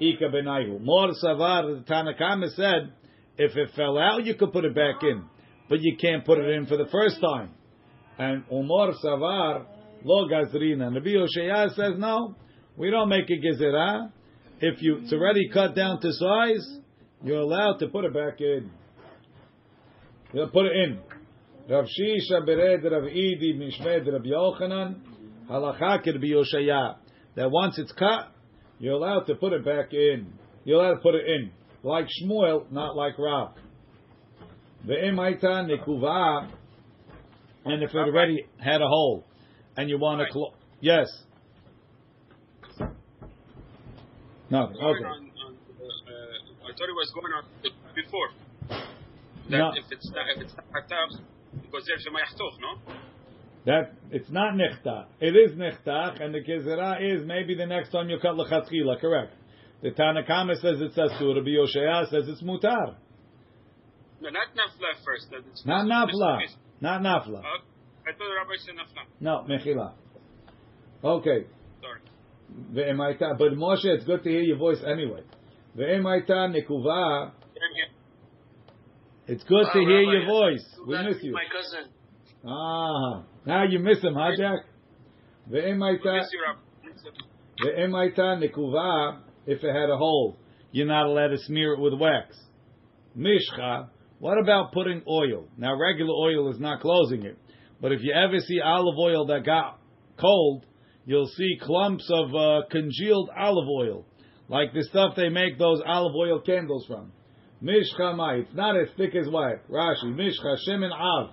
Ika 0.00 0.24
benayu. 0.24 0.80
Mor 0.80 1.12
savar. 1.22 1.86
The 1.86 1.92
Tanakama 1.92 2.48
said, 2.54 2.92
if 3.38 3.56
it 3.56 3.70
fell 3.76 3.98
out, 3.98 4.24
you 4.24 4.34
could 4.34 4.52
put 4.52 4.64
it 4.64 4.74
back 4.74 5.02
in, 5.02 5.24
but 5.68 5.78
you 5.80 5.96
can't 6.00 6.24
put 6.24 6.38
it 6.38 6.48
in 6.50 6.66
for 6.66 6.76
the 6.76 6.86
first 6.90 7.20
time. 7.20 7.50
And 8.18 8.44
Umar 8.50 8.92
Savar 9.04 9.66
lo 10.04 10.26
gazrina. 10.28 10.90
Nabi 10.90 11.14
Oshaya 11.16 11.74
says 11.74 11.98
no, 11.98 12.34
we 12.76 12.90
don't 12.90 13.08
make 13.08 13.28
a 13.28 13.34
gezerah. 13.34 14.10
If 14.60 14.80
you 14.80 15.00
it's 15.02 15.12
already 15.12 15.50
cut 15.52 15.74
down 15.74 16.00
to 16.00 16.12
size, 16.12 16.78
you're 17.22 17.40
allowed 17.40 17.78
to 17.78 17.88
put 17.88 18.06
it 18.06 18.14
back 18.14 18.40
in. 18.40 18.70
You'll 20.32 20.48
put 20.48 20.66
it 20.66 20.72
in. 20.72 20.98
Rav 21.68 21.84
Shisha 21.86 22.46
bered 22.46 22.84
Rav 22.84 23.02
Idi 23.02 23.58
mishmed 23.58 24.06
Rav 24.12 24.22
Yochanan 24.22 25.00
halacha 25.50 26.06
Rabbi 26.06 26.26
Yoshaya 26.26 26.96
that 27.34 27.50
once 27.50 27.76
it's 27.78 27.90
cut, 27.92 28.32
you're 28.78 28.94
allowed 28.94 29.24
to 29.24 29.34
put 29.34 29.52
it 29.52 29.64
back 29.64 29.92
in. 29.92 30.32
You're 30.64 30.80
allowed 30.80 30.94
to 30.94 31.00
put 31.00 31.14
it 31.16 31.26
in, 31.26 31.50
like 31.82 32.06
Shmuel, 32.06 32.70
not 32.70 32.94
like 32.94 33.18
Rav. 33.18 33.54
Ve'em 34.86 35.16
haita 35.16 35.68
nekuva, 35.68 36.50
and 37.64 37.82
if 37.82 37.90
it 37.90 37.96
already 37.96 38.46
had 38.58 38.80
a 38.80 38.86
hole, 38.86 39.24
and 39.76 39.90
you 39.90 39.98
want 39.98 40.20
to 40.20 40.32
close, 40.32 40.52
yes. 40.80 41.08
No, 44.48 44.62
okay. 44.66 44.80
on, 44.80 45.02
on, 45.04 45.30
uh, 45.50 45.88
I 46.64 46.72
thought 46.72 46.88
it 46.88 46.94
was 46.94 47.12
going 47.12 47.32
on 47.32 47.44
before. 47.94 48.28
That 49.50 49.58
No. 49.58 49.72
if 49.74 49.84
it's 49.90 50.08
not, 50.12 50.26
if 50.36 50.42
it's 50.42 50.54
not 50.54 50.64
there's 51.84 52.06
a 52.06 52.10
mayachtoch, 52.10 52.60
no? 52.60 52.94
That 53.66 53.94
it's 54.10 54.30
not 54.30 54.54
nechtach. 54.54 55.06
It 55.20 55.34
is 55.34 55.56
nechtach, 55.56 56.22
and 56.22 56.32
the 56.34 56.40
gezerah 56.40 57.02
is 57.02 57.26
maybe 57.26 57.56
the 57.56 57.66
next 57.66 57.90
time 57.90 58.08
you 58.08 58.18
cut 58.20 58.36
lechatchila. 58.36 59.00
Correct. 59.00 59.34
The 59.82 59.90
Tanakama 59.90 60.54
says 60.54 60.80
it's 60.80 60.96
asur. 60.96 61.36
Rabbi 61.36 61.48
Yoshaya 61.48 62.08
says 62.08 62.28
it's 62.28 62.42
mutar. 62.42 62.94
No, 64.20 64.30
not 64.30 64.48
nafla 64.54 65.04
first. 65.04 65.26
It's 65.32 65.66
Not 65.66 65.86
nafla. 65.86 66.38
Not 66.80 67.02
nafla. 67.02 67.40
Uh, 67.40 67.42
I 67.42 68.12
thought 68.12 68.18
the 68.18 68.34
rabbi 68.38 68.56
said 68.64 68.76
nafla. 68.76 69.04
No 69.20 69.44
mechila. 69.48 69.92
Okay. 71.04 71.46
Sorry. 71.82 72.00
But 72.72 73.52
Moshe, 73.52 73.84
it's 73.84 74.04
good 74.04 74.22
to 74.22 74.30
hear 74.30 74.40
your 74.42 74.56
voice 74.58 74.78
anyway. 74.86 75.22
Same 75.76 76.04
here. 76.04 77.32
It's 79.28 79.42
good 79.42 79.66
to 79.72 79.78
hear 79.80 80.06
Rabbi, 80.06 80.12
your 80.12 80.26
voice. 80.26 80.64
We 80.86 81.02
miss 81.02 81.16
you. 81.22 81.32
My 81.32 81.42
cousin. 81.50 81.90
Ah, 82.46 83.24
now 83.44 83.64
you 83.64 83.80
miss 83.80 84.00
him, 84.02 84.14
huh, 84.14 84.30
Jack? 84.38 84.60
You 85.50 85.60
rabbi. 85.62 85.96
Ve'emaita 87.64 88.40
nekuva. 88.40 89.22
If 89.46 89.64
it 89.64 89.74
had 89.74 89.90
a 89.90 89.96
hole, 89.96 90.38
you're 90.70 90.86
not 90.86 91.06
allowed 91.06 91.28
to 91.28 91.38
smear 91.38 91.74
it 91.74 91.80
with 91.80 91.94
wax. 91.94 92.36
Mishcha, 93.16 93.88
what 94.20 94.38
about 94.38 94.72
putting 94.72 95.02
oil? 95.08 95.48
Now, 95.56 95.76
regular 95.76 96.12
oil 96.12 96.50
is 96.52 96.60
not 96.60 96.80
closing 96.80 97.24
it, 97.24 97.36
but 97.80 97.90
if 97.90 98.00
you 98.02 98.12
ever 98.12 98.38
see 98.38 98.60
olive 98.60 98.98
oil 98.98 99.26
that 99.26 99.44
got 99.44 99.80
cold, 100.20 100.66
you'll 101.04 101.30
see 101.36 101.58
clumps 101.60 102.08
of 102.12 102.34
uh, 102.34 102.60
congealed 102.70 103.30
olive 103.36 103.68
oil, 103.68 104.06
like 104.48 104.72
the 104.72 104.84
stuff 104.84 105.14
they 105.16 105.30
make 105.30 105.58
those 105.58 105.80
olive 105.84 106.14
oil 106.14 106.40
candles 106.40 106.86
from. 106.86 107.12
Mishcha 107.62 108.40
it's 108.40 108.54
not 108.54 108.76
as 108.76 108.88
thick 108.96 109.14
as 109.14 109.28
wax. 109.28 109.60
Rashi, 109.70 110.14
Mishcha 110.14 110.56
shemen 110.68 110.92
av. 110.92 111.30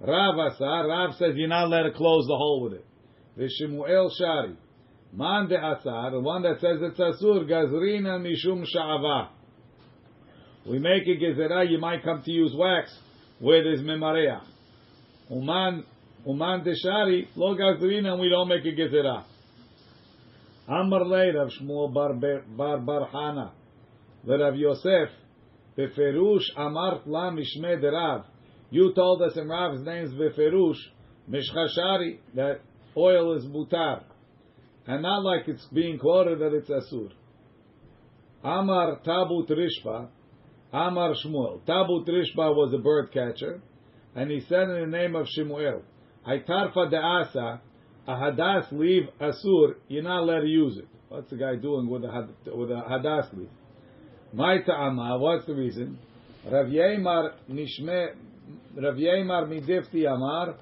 Rav 0.00 0.52
asar, 0.52 0.86
Rav 0.88 1.14
says 1.16 1.32
you're 1.34 1.48
not 1.48 1.64
allowed 1.64 1.84
to 1.84 1.92
close 1.92 2.26
the 2.26 2.36
hole 2.36 2.62
with 2.62 2.74
it. 2.74 2.86
Vishimuel 3.36 4.10
shari. 4.16 4.56
Man 5.12 5.48
de 5.48 5.56
asar, 5.56 6.12
the 6.12 6.20
one 6.20 6.42
that 6.42 6.60
says 6.60 6.78
it's 6.80 7.00
asur, 7.00 7.48
gazrina 7.48 8.20
mishum 8.20 8.64
sha'ava. 8.64 9.30
We 10.66 10.78
make 10.78 11.02
a 11.06 11.16
gezerah, 11.16 11.68
you 11.68 11.78
might 11.78 12.04
come 12.04 12.22
to 12.22 12.30
use 12.30 12.54
wax 12.54 12.96
where 13.40 13.64
there's 13.64 13.80
memareach. 13.80 14.42
Uman, 15.30 15.84
uman 16.26 16.62
de 16.62 16.76
shari, 16.76 17.28
lo 17.34 17.56
gazrina, 17.56 18.20
we 18.20 18.28
don't 18.28 18.48
make 18.48 18.64
a 18.64 18.68
gezerah. 18.68 19.24
Amar 20.68 21.00
Rav 21.00 21.50
Shmuel 21.60 21.92
bar, 21.92 22.12
bar 22.12 22.78
bar 22.78 23.08
Hana. 23.10 23.52
Rav 24.26 24.56
Yosef, 24.56 25.08
beferush 25.76 26.44
amart 26.56 27.02
la 27.06 27.30
mishme 27.30 27.82
Rav. 27.82 28.24
You 28.70 28.92
told 28.94 29.22
us 29.22 29.36
in 29.36 29.48
Rav's 29.48 29.82
names 29.84 30.12
beferush, 30.12 30.76
mishchashari, 31.30 32.18
that 32.34 32.60
oil 32.96 33.36
is 33.36 33.44
mutar. 33.44 34.02
And 34.86 35.02
not 35.02 35.22
like 35.22 35.46
it's 35.46 35.66
being 35.66 35.98
quoted 35.98 36.40
that 36.40 36.54
it's 36.54 36.70
asur. 36.70 37.10
Amar 38.42 39.00
tabut 39.04 39.48
rishpa, 39.48 40.08
Amar 40.72 41.14
Shmuel. 41.24 41.64
Tabut 41.66 42.06
rishpa 42.06 42.54
was 42.54 42.72
a 42.74 42.78
bird 42.78 43.12
catcher, 43.12 43.60
and 44.14 44.30
he 44.30 44.40
said 44.40 44.62
in 44.62 44.90
the 44.90 44.96
name 44.96 45.14
of 45.14 45.26
Shemuel, 45.28 45.82
Haitarfa 46.26 46.90
de'asa, 46.92 47.60
a 48.06 48.12
hadas 48.12 48.70
leaf 48.72 49.04
asur, 49.20 49.74
you're 49.88 50.02
not 50.02 50.22
allowed 50.22 50.40
to 50.40 50.46
use 50.46 50.78
it. 50.78 50.88
What's 51.08 51.30
the 51.30 51.36
guy 51.36 51.56
doing 51.56 51.88
with 51.88 52.04
a, 52.04 52.10
had- 52.12 52.54
with 52.54 52.70
a 52.70 52.82
hadas 52.88 53.36
leaf? 53.36 53.48
My 54.32 54.58
ta'ama, 54.58 55.18
what's 55.18 55.46
the 55.46 55.54
reason? 55.54 55.98
Rav 56.44 56.66
Yeimar 56.66 57.32
nishme, 57.50 58.08
Rav 58.76 58.94
Yeimar 58.94 59.48
midifti 59.48 60.06
amar, 60.06 60.56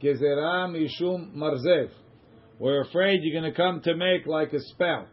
gezerah 0.00 0.68
mishum 0.70 1.34
marzev. 1.34 1.90
We're 2.60 2.82
afraid 2.82 3.20
you're 3.22 3.40
going 3.40 3.52
to 3.52 3.56
come 3.56 3.80
to 3.82 3.96
make 3.96 4.26
like 4.26 4.52
a 4.52 4.60
spout. 4.60 5.08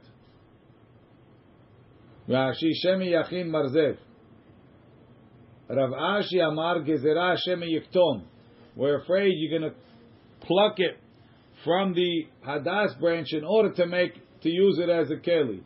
Rashi 2.29 2.71
shemi 2.83 3.11
yachin 3.11 3.47
marzev. 3.47 3.97
Rav 5.67 5.89
Ashi 5.89 6.39
amar 6.47 6.81
gezerah 6.81 7.37
shemi 7.47 7.69
yiktom. 7.75 8.25
We're 8.75 9.01
afraid 9.01 9.31
you're 9.35 9.59
going 9.59 9.71
to 9.71 9.77
pluck 10.45 10.75
it 10.77 10.99
from 11.63 11.93
the 11.93 12.27
hadas 12.45 12.99
branch 12.99 13.29
in 13.31 13.43
order 13.43 13.73
to 13.73 13.87
make 13.87 14.13
to 14.41 14.49
use 14.49 14.77
it 14.77 14.89
as 14.89 15.09
a 15.09 15.15
keli. 15.15 15.61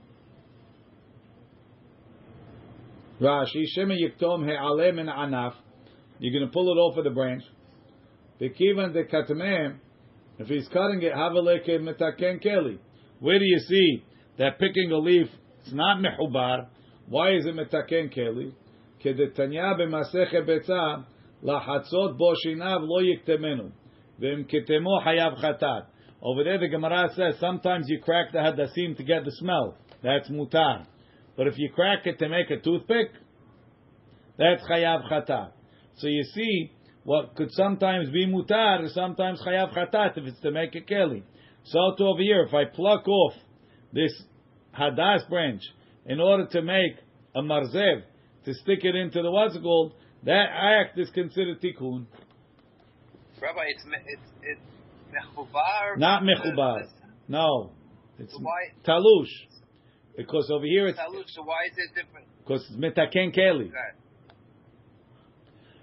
Rashi 3.20 3.64
shemi 3.76 3.96
yiktom 3.96 4.46
he'aleh 4.46 4.92
min 4.94 5.06
anaf. 5.06 5.54
You're 6.18 6.38
going 6.38 6.50
to 6.50 6.52
pull 6.52 6.70
it 6.72 6.78
off 6.78 6.96
of 6.96 7.04
the 7.04 7.10
branch. 7.10 7.42
Bekivan 8.40 8.92
de 8.92 9.04
katmeh. 9.04 9.76
If 10.38 10.48
he's 10.48 10.66
cutting 10.68 11.02
it, 11.02 11.12
havaleke 11.12 11.78
metaken 11.80 12.44
keli. 12.44 12.78
Where 13.20 13.38
do 13.38 13.44
you 13.44 13.60
see 13.60 14.04
that 14.38 14.58
picking 14.58 14.90
a 14.90 14.98
leaf 14.98 15.28
it's 15.62 15.72
not 15.72 16.02
mehubar? 16.02 16.66
Why 17.08 17.34
is 17.36 17.46
it 17.46 17.54
metaken 17.54 18.12
keli? 18.16 18.52
כדתניא 19.04 19.72
במסכת 19.78 20.46
ביצה, 20.46 20.94
לחצות 21.42 22.16
בו 22.16 22.36
שיניו 22.36 22.78
לא 22.80 23.02
יקטמנו, 23.02 23.68
ואם 24.18 24.42
קטמו 24.44 25.00
חייב 25.04 25.34
חטאת. 25.34 25.82
Over 26.22 26.42
there 26.42 26.58
the 26.58 26.68
Gemara 26.68 27.10
says 27.14 27.38
sometimes 27.38 27.84
you 27.88 28.00
crack 28.00 28.32
the 28.32 28.38
hadasim 28.38 28.96
to 28.96 29.02
get 29.02 29.26
the 29.26 29.30
smell. 29.32 29.76
That's 30.02 30.30
mutar. 30.30 30.86
But 31.39 31.47
if 31.47 31.57
you 31.57 31.69
crack 31.69 32.05
it 32.05 32.19
to 32.19 32.27
make 32.27 32.49
a 32.49 32.59
toothpick, 32.59 33.11
that's 34.37 34.61
chayav 34.69 35.09
chatat. 35.09 35.51
So 35.95 36.07
you 36.07 36.25
see, 36.35 36.73
what 37.05 37.33
could 37.35 37.53
sometimes 37.53 38.09
be 38.09 38.27
mutar 38.27 38.83
is 38.83 38.93
sometimes 38.93 39.41
chayav 39.41 39.73
chatat 39.73 40.17
if 40.17 40.25
it's 40.25 40.39
to 40.41 40.51
make 40.51 40.75
a 40.75 40.81
keli. 40.81 41.23
So 41.63 41.95
to 41.97 42.03
over 42.03 42.21
here, 42.21 42.43
if 42.45 42.53
I 42.53 42.65
pluck 42.65 43.07
off 43.07 43.35
this 43.93 44.11
hadas 44.77 45.29
branch 45.29 45.61
in 46.05 46.19
order 46.19 46.45
to 46.47 46.61
make 46.61 46.97
a 47.33 47.41
marzev, 47.41 48.01
to 48.43 48.53
stick 48.55 48.79
it 48.83 48.97
into 48.97 49.21
the 49.21 49.31
what's 49.31 49.57
called, 49.59 49.93
that 50.25 50.47
act 50.53 50.99
is 50.99 51.09
considered 51.11 51.61
tikkun. 51.61 52.05
Rabbi, 53.41 53.61
it's 53.69 53.85
it's 54.07 54.21
it's 54.41 54.61
mechubar. 55.15 55.97
Not 55.97 56.21
mechubar. 56.23 56.85
No. 57.29 57.71
It's 58.17 58.37
talush. 58.85 59.58
Because 60.19 60.51
over 60.51 60.65
here 60.65 60.85
it's 60.85 60.99
talush? 60.99 61.29
So 61.29 61.43
why 61.43 61.71
is 61.71 61.77
it 61.77 61.95
different? 61.95 62.27
because 62.43 62.65
it's 62.67 62.75
mitaken 62.75 63.33
keli. 63.33 63.71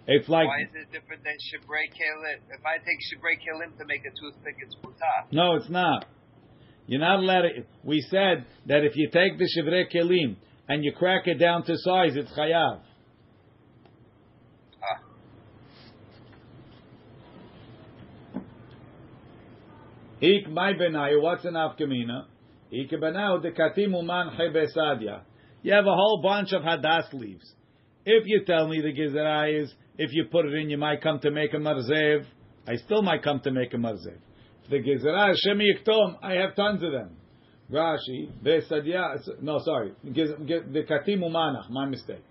It's 0.07 0.29
like 0.29 0.47
why 0.47 0.61
is 0.61 0.69
it 0.75 0.93
different 0.93 1.25
than 1.25 1.33
shibrei 1.33 1.89
kelim? 1.89 2.41
If 2.51 2.61
I 2.67 2.77
take 2.77 2.99
shibrei 3.09 3.39
kelim 3.41 3.79
to 3.79 3.87
make 3.87 4.03
a 4.05 4.11
toothpick, 4.11 4.57
it's 4.61 4.77
mutar. 4.85 5.33
no, 5.33 5.55
it's 5.55 5.71
not. 5.71 6.05
You're 6.87 7.01
not 7.01 7.21
allowed 7.21 7.43
to. 7.43 7.65
We 7.83 8.07
said 8.11 8.45
that 8.67 8.85
if 8.85 8.95
you 8.95 9.09
take 9.11 9.39
the 9.39 9.49
shivrei 9.57 9.91
kelim 9.91 10.37
and 10.69 10.85
you 10.85 10.93
crack 10.93 11.27
it 11.27 11.39
down 11.39 11.65
to 11.65 11.75
size, 11.79 12.15
it's 12.15 12.31
chayav. 12.33 12.81
Ah. 14.83 15.03
Ik 20.21 20.51
my 20.51 20.75
benayu, 20.75 21.23
what's 21.23 21.47
an 21.47 21.55
afkamina? 21.55 22.27
You 22.71 22.87
have 25.73 25.87
a 25.87 25.95
whole 25.95 26.21
bunch 26.23 26.53
of 26.53 26.63
hadas 26.63 27.13
leaves. 27.13 27.55
If 28.05 28.25
you 28.27 28.45
tell 28.45 28.69
me 28.69 28.81
the 28.81 28.93
gezerah 28.93 29.63
is, 29.63 29.75
if 29.99 30.11
you 30.13 30.27
put 30.31 30.47
it 30.47 30.55
in, 30.55 30.71
you 30.71 30.79
might 30.79 31.03
come 31.03 31.19
to 31.21 31.31
make 31.31 31.55
a 31.55 31.59
marzev. 31.59 32.25
I 32.67 32.77
still 32.77 33.03
might 33.03 33.23
come 33.23 33.41
to 33.41 33.51
make 33.51 33.73
a 33.75 33.77
marzev. 33.77 34.19
The 34.71 34.77
gezerah 34.77 35.33
is 35.33 35.47
shemi 35.47 35.65
yiktom, 35.65 36.17
I 36.23 36.35
have 36.35 36.55
tons 36.57 36.83
of 36.83 36.93
them. 36.93 37.17
Rashi, 37.71 38.31
besadya, 38.45 39.19
no, 39.43 39.59
sorry, 39.65 39.93
the 40.05 40.85
katimu 40.89 41.31
manach, 41.31 41.69
my 41.69 41.87
mistake. 41.87 42.23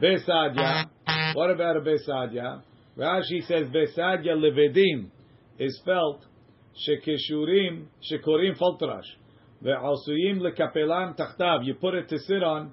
Besadya, 0.00 0.86
what 1.34 1.50
about 1.50 1.76
a 1.76 1.80
besadya? 1.80 2.62
Rashi 2.96 3.42
says 3.46 3.68
besadya 3.68 4.36
levedim 4.36 5.10
is 5.58 5.76
spelled 5.82 6.24
shekeshurim, 6.88 7.86
shekorim 8.10 8.56
foltrash. 8.58 9.04
Ve'asuyim 9.62 10.40
lekapelam 10.40 11.16
tachtav. 11.16 11.64
You 11.64 11.74
put 11.74 11.94
it 11.94 12.08
to 12.08 12.18
sit 12.18 12.42
on 12.42 12.72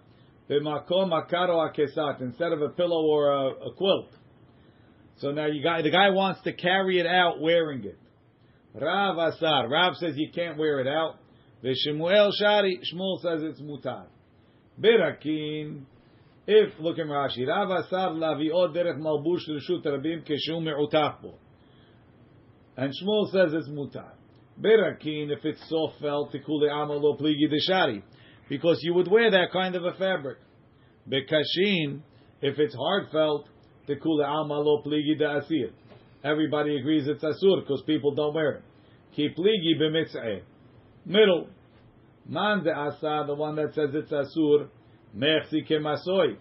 b'makom 0.50 1.12
akaro 1.12 1.70
akesat 1.70 2.22
instead 2.22 2.52
of 2.52 2.62
a 2.62 2.70
pillow 2.70 3.06
or 3.06 3.32
a, 3.32 3.48
a 3.70 3.74
quilt. 3.74 4.10
So 5.18 5.32
now 5.32 5.46
you 5.46 5.62
got 5.62 5.84
the 5.84 5.92
guy 5.92 6.10
wants 6.10 6.42
to 6.44 6.54
carry 6.54 7.00
it 7.00 7.06
out 7.06 7.40
wearing 7.40 7.84
it. 7.84 8.00
Rav 8.74 9.18
Asar. 9.18 9.70
Rav 9.70 9.96
says 9.98 10.14
you 10.16 10.32
can't 10.34 10.58
wear 10.58 10.80
it 10.80 10.88
out. 10.88 11.16
V'Shmuel 11.64 12.32
Shari. 12.40 12.80
Shmuel 12.92 13.22
says 13.22 13.42
it's 13.44 13.62
mutar. 13.62 14.06
Birakin. 14.80 15.84
If 16.48 16.80
look 16.80 16.98
in 16.98 17.08
Rashi, 17.08 17.48
Rav 17.48 17.70
Asar 17.70 18.12
laviot 18.12 18.74
derech 18.74 18.98
malbush 18.98 19.48
reshut 19.48 19.86
rabim 19.86 20.28
keshu 20.28 20.62
me'utach 20.62 21.22
bo. 21.22 21.36
And 22.76 22.92
Shmuel 22.92 23.32
says 23.32 23.54
it's 23.54 23.70
mutar. 23.70 24.14
Berakin, 24.62 25.32
if 25.32 25.44
it's 25.44 25.68
soft 25.68 26.00
felt, 26.00 26.32
tikule 26.32 26.70
amalo 26.70 27.20
pligi 27.20 27.50
deshari, 27.52 28.04
because 28.48 28.80
you 28.84 28.94
would 28.94 29.10
wear 29.10 29.32
that 29.32 29.52
kind 29.52 29.76
of 29.76 29.84
a 29.84 29.94
fabric. 29.94 30.38
Bekashin, 31.10 32.02
if 32.42 32.60
it's 32.60 32.76
hard 32.76 33.10
felt, 33.12 33.48
tikule 33.88 34.24
amalo 34.24 34.86
pligi 34.86 35.18
de 35.18 35.26
asir. 35.26 35.72
Everybody 36.24 36.78
agrees 36.78 37.08
it's 37.08 37.24
asur 37.24 37.62
because 37.62 37.82
people 37.88 38.14
don't 38.14 38.36
wear 38.36 38.58
it. 38.58 38.64
Ki 39.16 39.30
pligi 39.38 39.82
b'mitzeh. 39.82 40.42
Middle. 41.06 41.50
Man 42.28 42.64
de 42.64 42.72
asa, 42.72 43.24
the 43.26 43.34
one 43.34 43.56
that 43.56 43.74
says 43.74 43.90
it's 43.94 44.12
asur, 44.12 44.68
mechsi 45.18 45.68
kemasoi. 45.68 46.38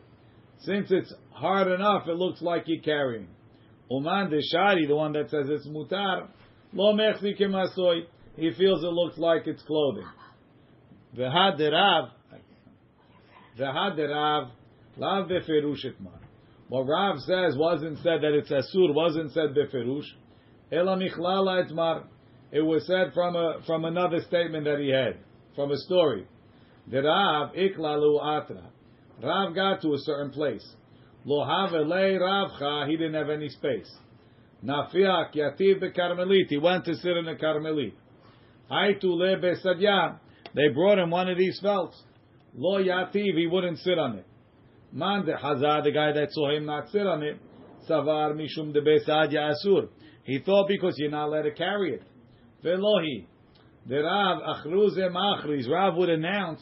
Since 0.58 0.90
it's 0.90 1.12
hard 1.32 1.68
enough, 1.68 2.02
it 2.06 2.16
looks 2.16 2.42
like 2.42 2.64
you're 2.66 2.82
carrying. 2.82 3.28
Uman 3.90 4.28
de 4.30 4.40
shari, 4.52 4.86
the 4.86 4.94
one 4.94 5.12
that 5.14 5.30
says 5.30 5.46
it's 5.48 5.66
mutar, 5.66 6.28
lo 6.72 6.94
mechzi 6.94 7.38
kemasoi. 7.38 8.06
He 8.36 8.52
feels 8.56 8.82
it 8.82 8.86
looks 8.86 9.18
like 9.18 9.46
it's 9.46 9.62
clothing. 9.62 10.06
V'had 11.16 11.58
de 11.58 11.70
Rav, 11.70 12.10
v'had 13.58 13.96
de 13.96 14.08
Rav, 14.08 14.48
lav 14.96 15.28
beferush 15.28 15.84
etmar. 15.84 16.18
What 16.68 16.84
Rav 16.84 17.18
says 17.20 17.56
wasn't 17.56 17.98
said 17.98 18.22
that 18.22 18.32
it's 18.32 18.50
asur, 18.50 18.94
wasn't 18.94 19.32
said 19.32 19.54
beferush. 19.54 20.06
Ela 20.70 20.96
michlala 20.96 21.68
etmar. 21.68 22.04
It 22.52 22.62
was 22.62 22.86
said 22.86 23.12
from 23.12 23.36
a 23.36 23.60
from 23.66 23.84
another 23.84 24.20
statement 24.20 24.64
that 24.64 24.78
he 24.78 24.90
had, 24.90 25.18
from 25.54 25.72
a 25.72 25.76
story. 25.78 26.26
The 26.90 27.02
Rav 27.02 27.52
iklalu 27.54 28.42
atra. 28.42 28.70
Rav 29.22 29.54
got 29.54 29.82
to 29.82 29.94
a 29.94 29.98
certain 29.98 30.30
place. 30.30 30.66
Lo 31.24 31.44
havele 31.44 32.18
Ravcha, 32.18 32.88
he 32.88 32.96
didn't 32.96 33.14
have 33.14 33.28
any 33.28 33.48
space. 33.48 33.90
Nafiak 34.64 35.34
yativ 35.34 35.82
bekarmelit. 35.82 36.48
He 36.48 36.58
went 36.58 36.84
to 36.84 36.94
sit 36.94 37.16
in 37.16 37.24
the 37.24 37.34
Carmelit. 37.34 37.94
Aitu 38.70 39.04
le 39.04 39.38
besadya. 39.38 40.18
They 40.54 40.68
brought 40.74 40.98
him 40.98 41.10
one 41.10 41.28
of 41.28 41.38
these 41.38 41.58
felts. 41.62 42.00
Lo 42.54 42.82
yativ, 42.82 43.36
he 43.36 43.46
wouldn't 43.50 43.78
sit 43.78 43.98
on 43.98 44.18
it. 44.18 44.26
Man 44.92 45.24
de 45.24 45.36
Hazar, 45.36 45.82
the 45.82 45.92
guy 45.92 46.12
that 46.12 46.28
saw 46.32 46.54
him 46.54 46.66
not 46.66 46.90
sit 46.90 47.06
on 47.06 47.22
it, 47.22 47.38
savar 47.88 48.34
mishum 48.34 48.72
de 48.72 48.82
besadya 48.82 49.52
asur. 49.54 49.88
He 50.24 50.40
thought 50.40 50.68
because 50.68 50.94
you're 50.98 51.10
not 51.10 51.28
allowed 51.28 51.42
to 51.42 51.52
carry 51.52 51.94
it. 51.94 52.02
Velohi. 52.64 53.26
The 53.86 54.02
Rav 54.02 54.42
achruze 54.42 55.10
machriz. 55.10 55.68
Rav 55.68 55.96
would 55.96 56.10
announce 56.10 56.60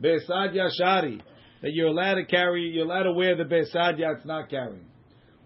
besadya 0.00 0.70
shari 0.78 1.20
that 1.62 1.72
you're 1.72 1.88
allowed 1.88 2.14
to 2.14 2.24
carry, 2.26 2.70
you're 2.70 2.84
allowed 2.84 3.04
to 3.04 3.12
wear 3.12 3.36
the 3.36 3.44
besadya. 3.44 4.16
It's 4.16 4.26
not 4.26 4.48
carrying. 4.48 4.86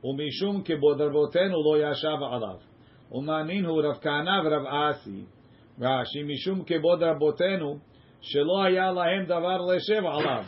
Umishum 0.05 0.63
kibod 0.67 1.01
rabotenu 1.01 1.55
lo 1.55 1.79
yashav 1.79 2.21
alav. 2.21 2.61
Umaninhu 3.11 3.83
Rav 3.83 4.03
Kahana 4.03 4.45
v'Rav 4.45 4.93
Asi. 4.93 5.27
Rashi 5.81 6.23
mishum 6.25 6.69
kibod 6.69 7.01
rabotenu 7.01 7.81
shelo 8.23 8.63
haya 8.63 8.93
lahem 8.93 9.27
davar 9.27 9.61
leshev 9.61 10.03
alav 10.03 10.45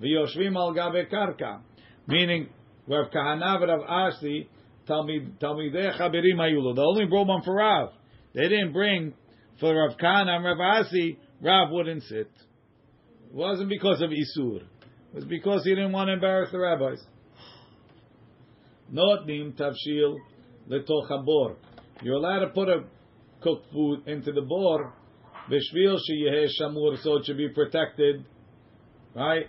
v'yoshvim 0.00 0.54
al 0.56 0.72
gabe 0.72 1.10
karka. 1.10 1.60
Meaning, 2.06 2.48
Rav 2.86 3.10
Kahana 3.10 3.58
v'Rav 3.60 3.90
Asi 3.90 4.48
talmidei 4.88 5.98
chaberim 5.98 6.36
hayulo. 6.36 6.76
They 6.76 6.82
only 6.82 7.06
brought 7.06 7.26
one 7.26 7.42
for 7.42 7.56
Rav. 7.56 7.88
They 8.32 8.48
didn't 8.48 8.72
bring 8.72 9.14
for 9.58 9.74
Rav 9.74 9.96
Kahana 9.98 10.36
and 10.36 10.44
Rav 10.44 10.84
Asi. 10.86 11.18
Rav 11.42 11.70
wouldn't 11.72 12.04
sit. 12.04 12.30
It 13.30 13.34
wasn't 13.34 13.70
because 13.70 14.02
of 14.02 14.10
Isur. 14.10 14.58
It 14.58 15.14
was 15.14 15.24
because 15.24 15.64
he 15.64 15.70
didn't 15.70 15.90
want 15.90 16.08
to 16.08 16.12
embarrass 16.12 16.52
the 16.52 16.58
rabbis. 16.58 17.00
Notnim 18.92 19.52
tavshil 19.56 20.18
letoch 20.68 21.10
habor. 21.10 21.56
You're 22.02 22.16
allowed 22.16 22.40
to 22.40 22.48
put 22.48 22.68
a 22.68 22.84
cooked 23.40 23.66
food 23.72 24.06
into 24.06 24.32
the 24.32 24.42
bor, 24.42 24.92
b'shvil 25.50 25.98
sheyeh 25.98 26.48
shamur, 26.60 26.96
so 27.02 27.16
it 27.16 27.26
should 27.26 27.36
be 27.36 27.48
protected, 27.48 28.24
right? 29.14 29.46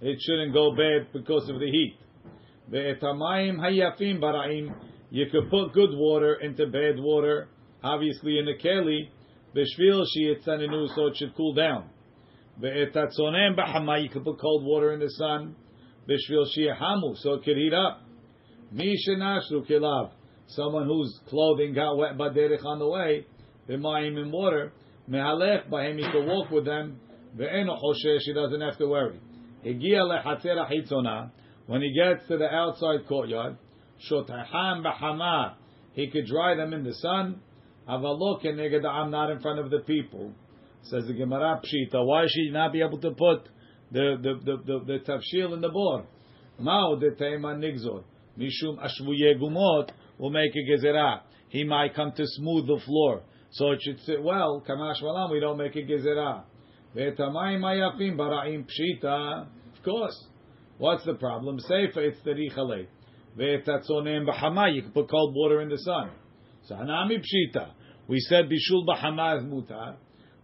It 0.00 0.18
shouldn't 0.20 0.52
go 0.52 0.74
bad 0.74 1.12
because 1.12 1.48
of 1.48 1.58
the 1.58 1.66
heat. 1.70 1.96
Ve'etamayim 2.70 3.58
hayafim 3.58 4.20
bara'im. 4.20 4.74
You 5.10 5.26
could 5.30 5.50
put 5.50 5.72
good 5.72 5.90
water 5.92 6.34
into 6.34 6.66
bad 6.66 6.98
water, 6.98 7.48
obviously 7.82 8.38
in 8.38 8.46
the 8.46 8.54
keli, 8.54 9.08
b'shvil 9.56 10.04
sheyitzaninu, 10.16 10.94
so 10.94 11.06
it 11.06 11.16
should 11.16 11.34
cool 11.36 11.54
down. 11.54 11.88
Ve'etatzonem 12.60 13.56
b'hama. 13.56 14.02
You 14.02 14.08
could 14.08 14.24
put 14.24 14.40
cold 14.40 14.64
water 14.64 14.92
in 14.92 15.00
the 15.00 15.10
sun, 15.10 15.56
b'shvil 16.08 16.46
sheyehamu, 16.56 17.16
so 17.16 17.34
it 17.34 17.44
could 17.44 17.56
heat 17.56 17.74
up. 17.74 18.02
Mi 18.74 18.96
shenashru 19.06 19.64
kilav. 19.70 20.10
Someone 20.48 20.86
whose 20.86 21.20
clothing 21.28 21.74
got 21.74 21.96
wet 21.96 22.18
by 22.18 22.30
derech 22.30 22.64
on 22.64 22.80
the 22.80 22.88
way, 22.88 23.24
b'mayim 23.68 24.20
in 24.20 24.32
water, 24.32 24.72
mehalech 25.08 25.70
b'hem, 25.70 25.96
he 25.96 26.10
could 26.10 26.26
walk 26.26 26.50
with 26.50 26.64
them, 26.64 26.98
ve'eno 27.38 27.80
choshesh, 27.80 28.22
he 28.22 28.34
doesn't 28.34 28.60
have 28.60 28.76
to 28.78 28.88
worry. 28.88 29.20
Higia 29.64 30.02
lechatzera 30.02 30.68
hitzona, 30.68 31.30
when 31.66 31.82
he 31.82 31.94
gets 31.94 32.26
to 32.26 32.36
the 32.36 32.46
outside 32.46 33.06
courtyard, 33.08 33.56
shotaham 34.10 34.84
b'hama, 34.84 35.54
he 35.92 36.10
could 36.10 36.26
dry 36.26 36.56
them 36.56 36.72
in 36.72 36.82
the 36.82 36.94
sun, 36.94 37.40
avalok 37.88 38.44
I'm 38.44 39.10
not 39.12 39.30
in 39.30 39.38
front 39.38 39.60
of 39.60 39.70
the 39.70 39.80
people. 39.86 40.32
Says 40.82 41.06
the 41.06 41.14
Gemara 41.14 41.60
Pshita, 41.62 42.04
why 42.04 42.22
should 42.22 42.42
he 42.46 42.50
not 42.50 42.72
be 42.72 42.82
able 42.82 42.98
to 42.98 43.12
put 43.12 43.48
the 43.92 44.16
the 44.20 44.34
the 44.44 44.56
the, 44.66 44.84
the 44.84 44.98
tafshil 44.98 45.54
in 45.54 45.60
the 45.60 45.68
bor? 45.68 46.06
Mao 46.58 46.96
teima 46.96 47.56
nigzor. 47.56 48.02
Mishum 48.38 48.78
ashvuye 48.78 49.38
gumot 49.40 49.90
will 50.18 50.30
make 50.30 50.52
a 50.54 50.70
gezerah. 50.70 51.20
He 51.48 51.64
might 51.64 51.94
come 51.94 52.12
to 52.12 52.24
smooth 52.26 52.66
the 52.66 52.80
floor, 52.84 53.22
so 53.50 53.70
it 53.70 53.80
should 53.82 54.00
sit 54.00 54.22
well. 54.22 54.64
Kamash 54.68 55.02
malam, 55.02 55.30
we 55.30 55.40
don't 55.40 55.56
make 55.56 55.76
a 55.76 55.82
gezerah. 55.82 56.42
Ve'tamayim 56.96 57.60
ayafim 57.60 58.16
bara'im 58.16 58.64
pshita. 58.64 59.46
Of 59.76 59.84
course. 59.84 60.26
What's 60.78 61.04
the 61.04 61.14
problem? 61.14 61.58
Seifa, 61.58 61.98
it's 61.98 62.20
the 62.24 62.30
richale. 62.30 62.86
Ve'tatzonem 63.38 64.26
b'hama, 64.28 64.74
you 64.74 64.82
can 64.82 64.90
put 64.90 65.08
cold 65.08 65.34
water 65.36 65.60
in 65.60 65.68
the 65.68 65.78
sun. 65.78 66.10
So 66.64 66.74
hanami 66.74 67.18
pshita. 67.18 67.70
We 68.08 68.18
said 68.20 68.46
bishul 68.46 68.84
b'hama 68.86 69.38
is 69.38 69.44
mutar. 69.44 69.96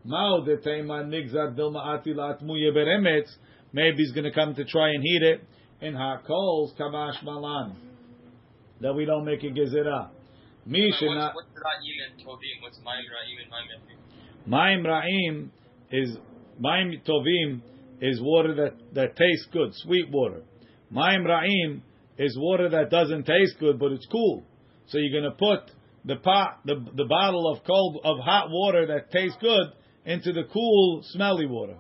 Mao 0.05 0.45
de 0.45 0.57
teima 0.59 1.05
nigzar 1.05 1.57
dilma 1.57 1.99
ati 1.99 2.15
la'atmuye. 2.15 3.27
Maybe 3.73 3.97
he's 3.99 4.13
going 4.13 4.25
to 4.25 4.33
come 4.33 4.55
to 4.55 4.65
try 4.65 4.91
and 4.91 5.03
heat 5.03 5.23
it 5.23 5.41
in 5.81 5.95
hot 5.95 6.27
coals. 6.27 6.73
Kamash 6.79 7.23
malan. 7.23 7.77
That 8.81 8.95
we 8.95 9.05
don't 9.05 9.25
make 9.25 9.43
a 9.43 9.47
gezerah. 9.47 10.11
Mi 10.67 10.87
What's, 10.87 11.03
shena- 11.03 11.35
what's 11.35 11.49
Ra'im 11.49 11.97
and 12.07 12.27
Tovim? 12.27 12.63
What's 12.63 12.79
Mayim 12.79 13.09
Ra'im 13.11 13.37
and 13.43 13.51
Yafim? 13.71 14.01
Maim 14.47 14.85
Ra'im 14.85 15.51
is 15.91 16.17
Maim 16.59 17.01
Tovim 17.07 17.63
is 18.01 18.21
water 18.23 18.55
that, 18.55 18.95
that 18.95 19.17
tastes 19.17 19.47
good, 19.53 19.71
sweet 19.75 20.11
water. 20.11 20.43
Maim 20.91 21.25
Ra'im 21.25 21.83
is 22.19 22.37
water 22.39 22.69
that 22.71 22.91
doesn't 22.91 23.25
taste 23.25 23.57
good, 23.59 23.79
but 23.79 23.93
it's 23.93 24.07
cool. 24.07 24.45
So 24.89 24.99
you're 24.99 25.21
going 25.21 25.31
to 25.31 25.39
put 25.39 25.71
the 26.05 26.17
pot, 26.17 26.61
the, 26.65 26.75
the 26.95 27.05
bottle 27.05 27.51
of 27.53 27.65
cold 27.65 28.01
of 28.05 28.19
hot 28.19 28.49
water 28.51 28.87
that 28.87 29.11
tastes 29.11 29.37
good 29.41 29.73
into 30.05 30.33
the 30.33 30.45
cool, 30.53 31.03
smelly 31.05 31.47
water. 31.47 31.77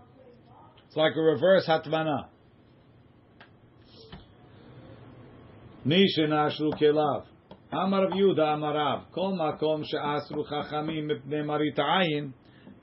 It's 0.86 0.96
like 0.96 1.12
a 1.16 1.20
reverse 1.20 1.66
hatvana. 1.66 2.26
Nishin 5.86 6.28
ashru 6.28 6.78
kelav. 6.78 7.24
Amar 7.72 8.04
of 8.04 8.12
Yuda 8.12 8.38
Amarav. 8.38 9.10
Kol 9.14 9.32
makom 9.32 9.82
she'asru 9.82 10.46
chachamim 10.46 11.10
mipnei 11.10 11.42
marit 11.42 11.76
ayin. 11.78 12.34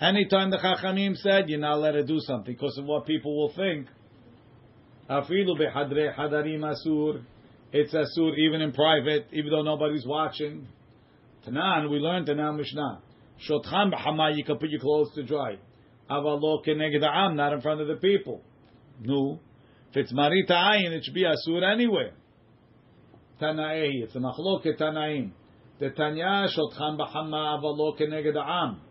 Anytime 0.01 0.49
the 0.49 0.57
chachamim 0.57 1.15
said 1.15 1.47
you're 1.47 1.59
not 1.59 1.75
allowed 1.75 1.91
to 1.91 2.03
do 2.03 2.19
something 2.19 2.55
because 2.55 2.75
of 2.79 2.85
what 2.85 3.05
people 3.05 3.37
will 3.37 3.53
think. 3.53 3.87
Afilu 5.07 5.55
behadre 5.59 6.15
hadarim 6.17 6.61
asur. 6.61 7.21
It's 7.71 7.93
asur 7.93 8.35
even 8.35 8.61
in 8.61 8.71
private, 8.71 9.27
even 9.31 9.51
though 9.51 9.61
nobody's 9.61 10.05
watching. 10.07 10.67
Tanan, 11.45 11.91
we 11.91 11.97
learned 11.99 12.29
in 12.29 12.39
our 12.39 12.53
Mishnah. 12.53 13.01
Shotchan 13.47 13.93
b'hama, 13.93 14.35
you 14.35 14.43
can 14.43 14.57
put 14.57 14.69
your 14.69 14.79
clothes 14.79 15.11
to 15.13 15.23
dry. 15.23 15.57
Avalo 16.09 16.65
keneged 16.65 17.03
ha'am, 17.03 17.35
not 17.35 17.53
in 17.53 17.61
front 17.61 17.79
of 17.79 17.87
the 17.87 17.97
people. 17.97 18.41
No. 19.01 19.39
If 19.91 19.97
it's 19.97 20.13
marita 20.13 20.51
ayin, 20.51 20.93
it 20.93 21.03
should 21.03 21.13
be 21.13 21.25
asur 21.25 21.61
anywhere. 21.63 22.13
Tanaei, 23.41 24.03
it's 24.03 24.15
a 24.15 24.19
machloket 24.19 24.79
tanaim. 24.79 25.31
The 25.79 25.91
Tanya 25.91 26.47
shotchan 26.57 26.97
b'hama 26.97 27.61
avalo 27.61 27.99
keneged 27.99 28.33
ha'am. 28.33 28.81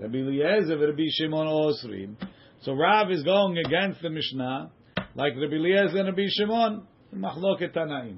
Rabbi 0.00 0.18
Eliezer, 0.18 0.78
Rabbi 0.78 1.04
Shimon 1.10 1.46
Osrim. 1.46 2.16
So 2.62 2.72
Rav 2.72 3.10
is 3.10 3.22
going 3.22 3.58
against 3.58 4.00
the 4.00 4.08
Mishnah, 4.08 4.70
like 5.14 5.34
Rabbi 5.36 5.54
Eliezer 5.54 5.98
and 5.98 6.08
Rabbi 6.08 6.26
Shimon. 6.30 6.86
Machloket 7.14 7.76
tanaim. 7.76 8.16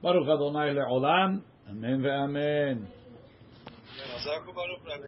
Baruch 0.00 0.28
Adonai 0.28 0.74
le'olam. 0.74 1.42
Amen 1.68 2.00
ve'amen. 2.02 2.86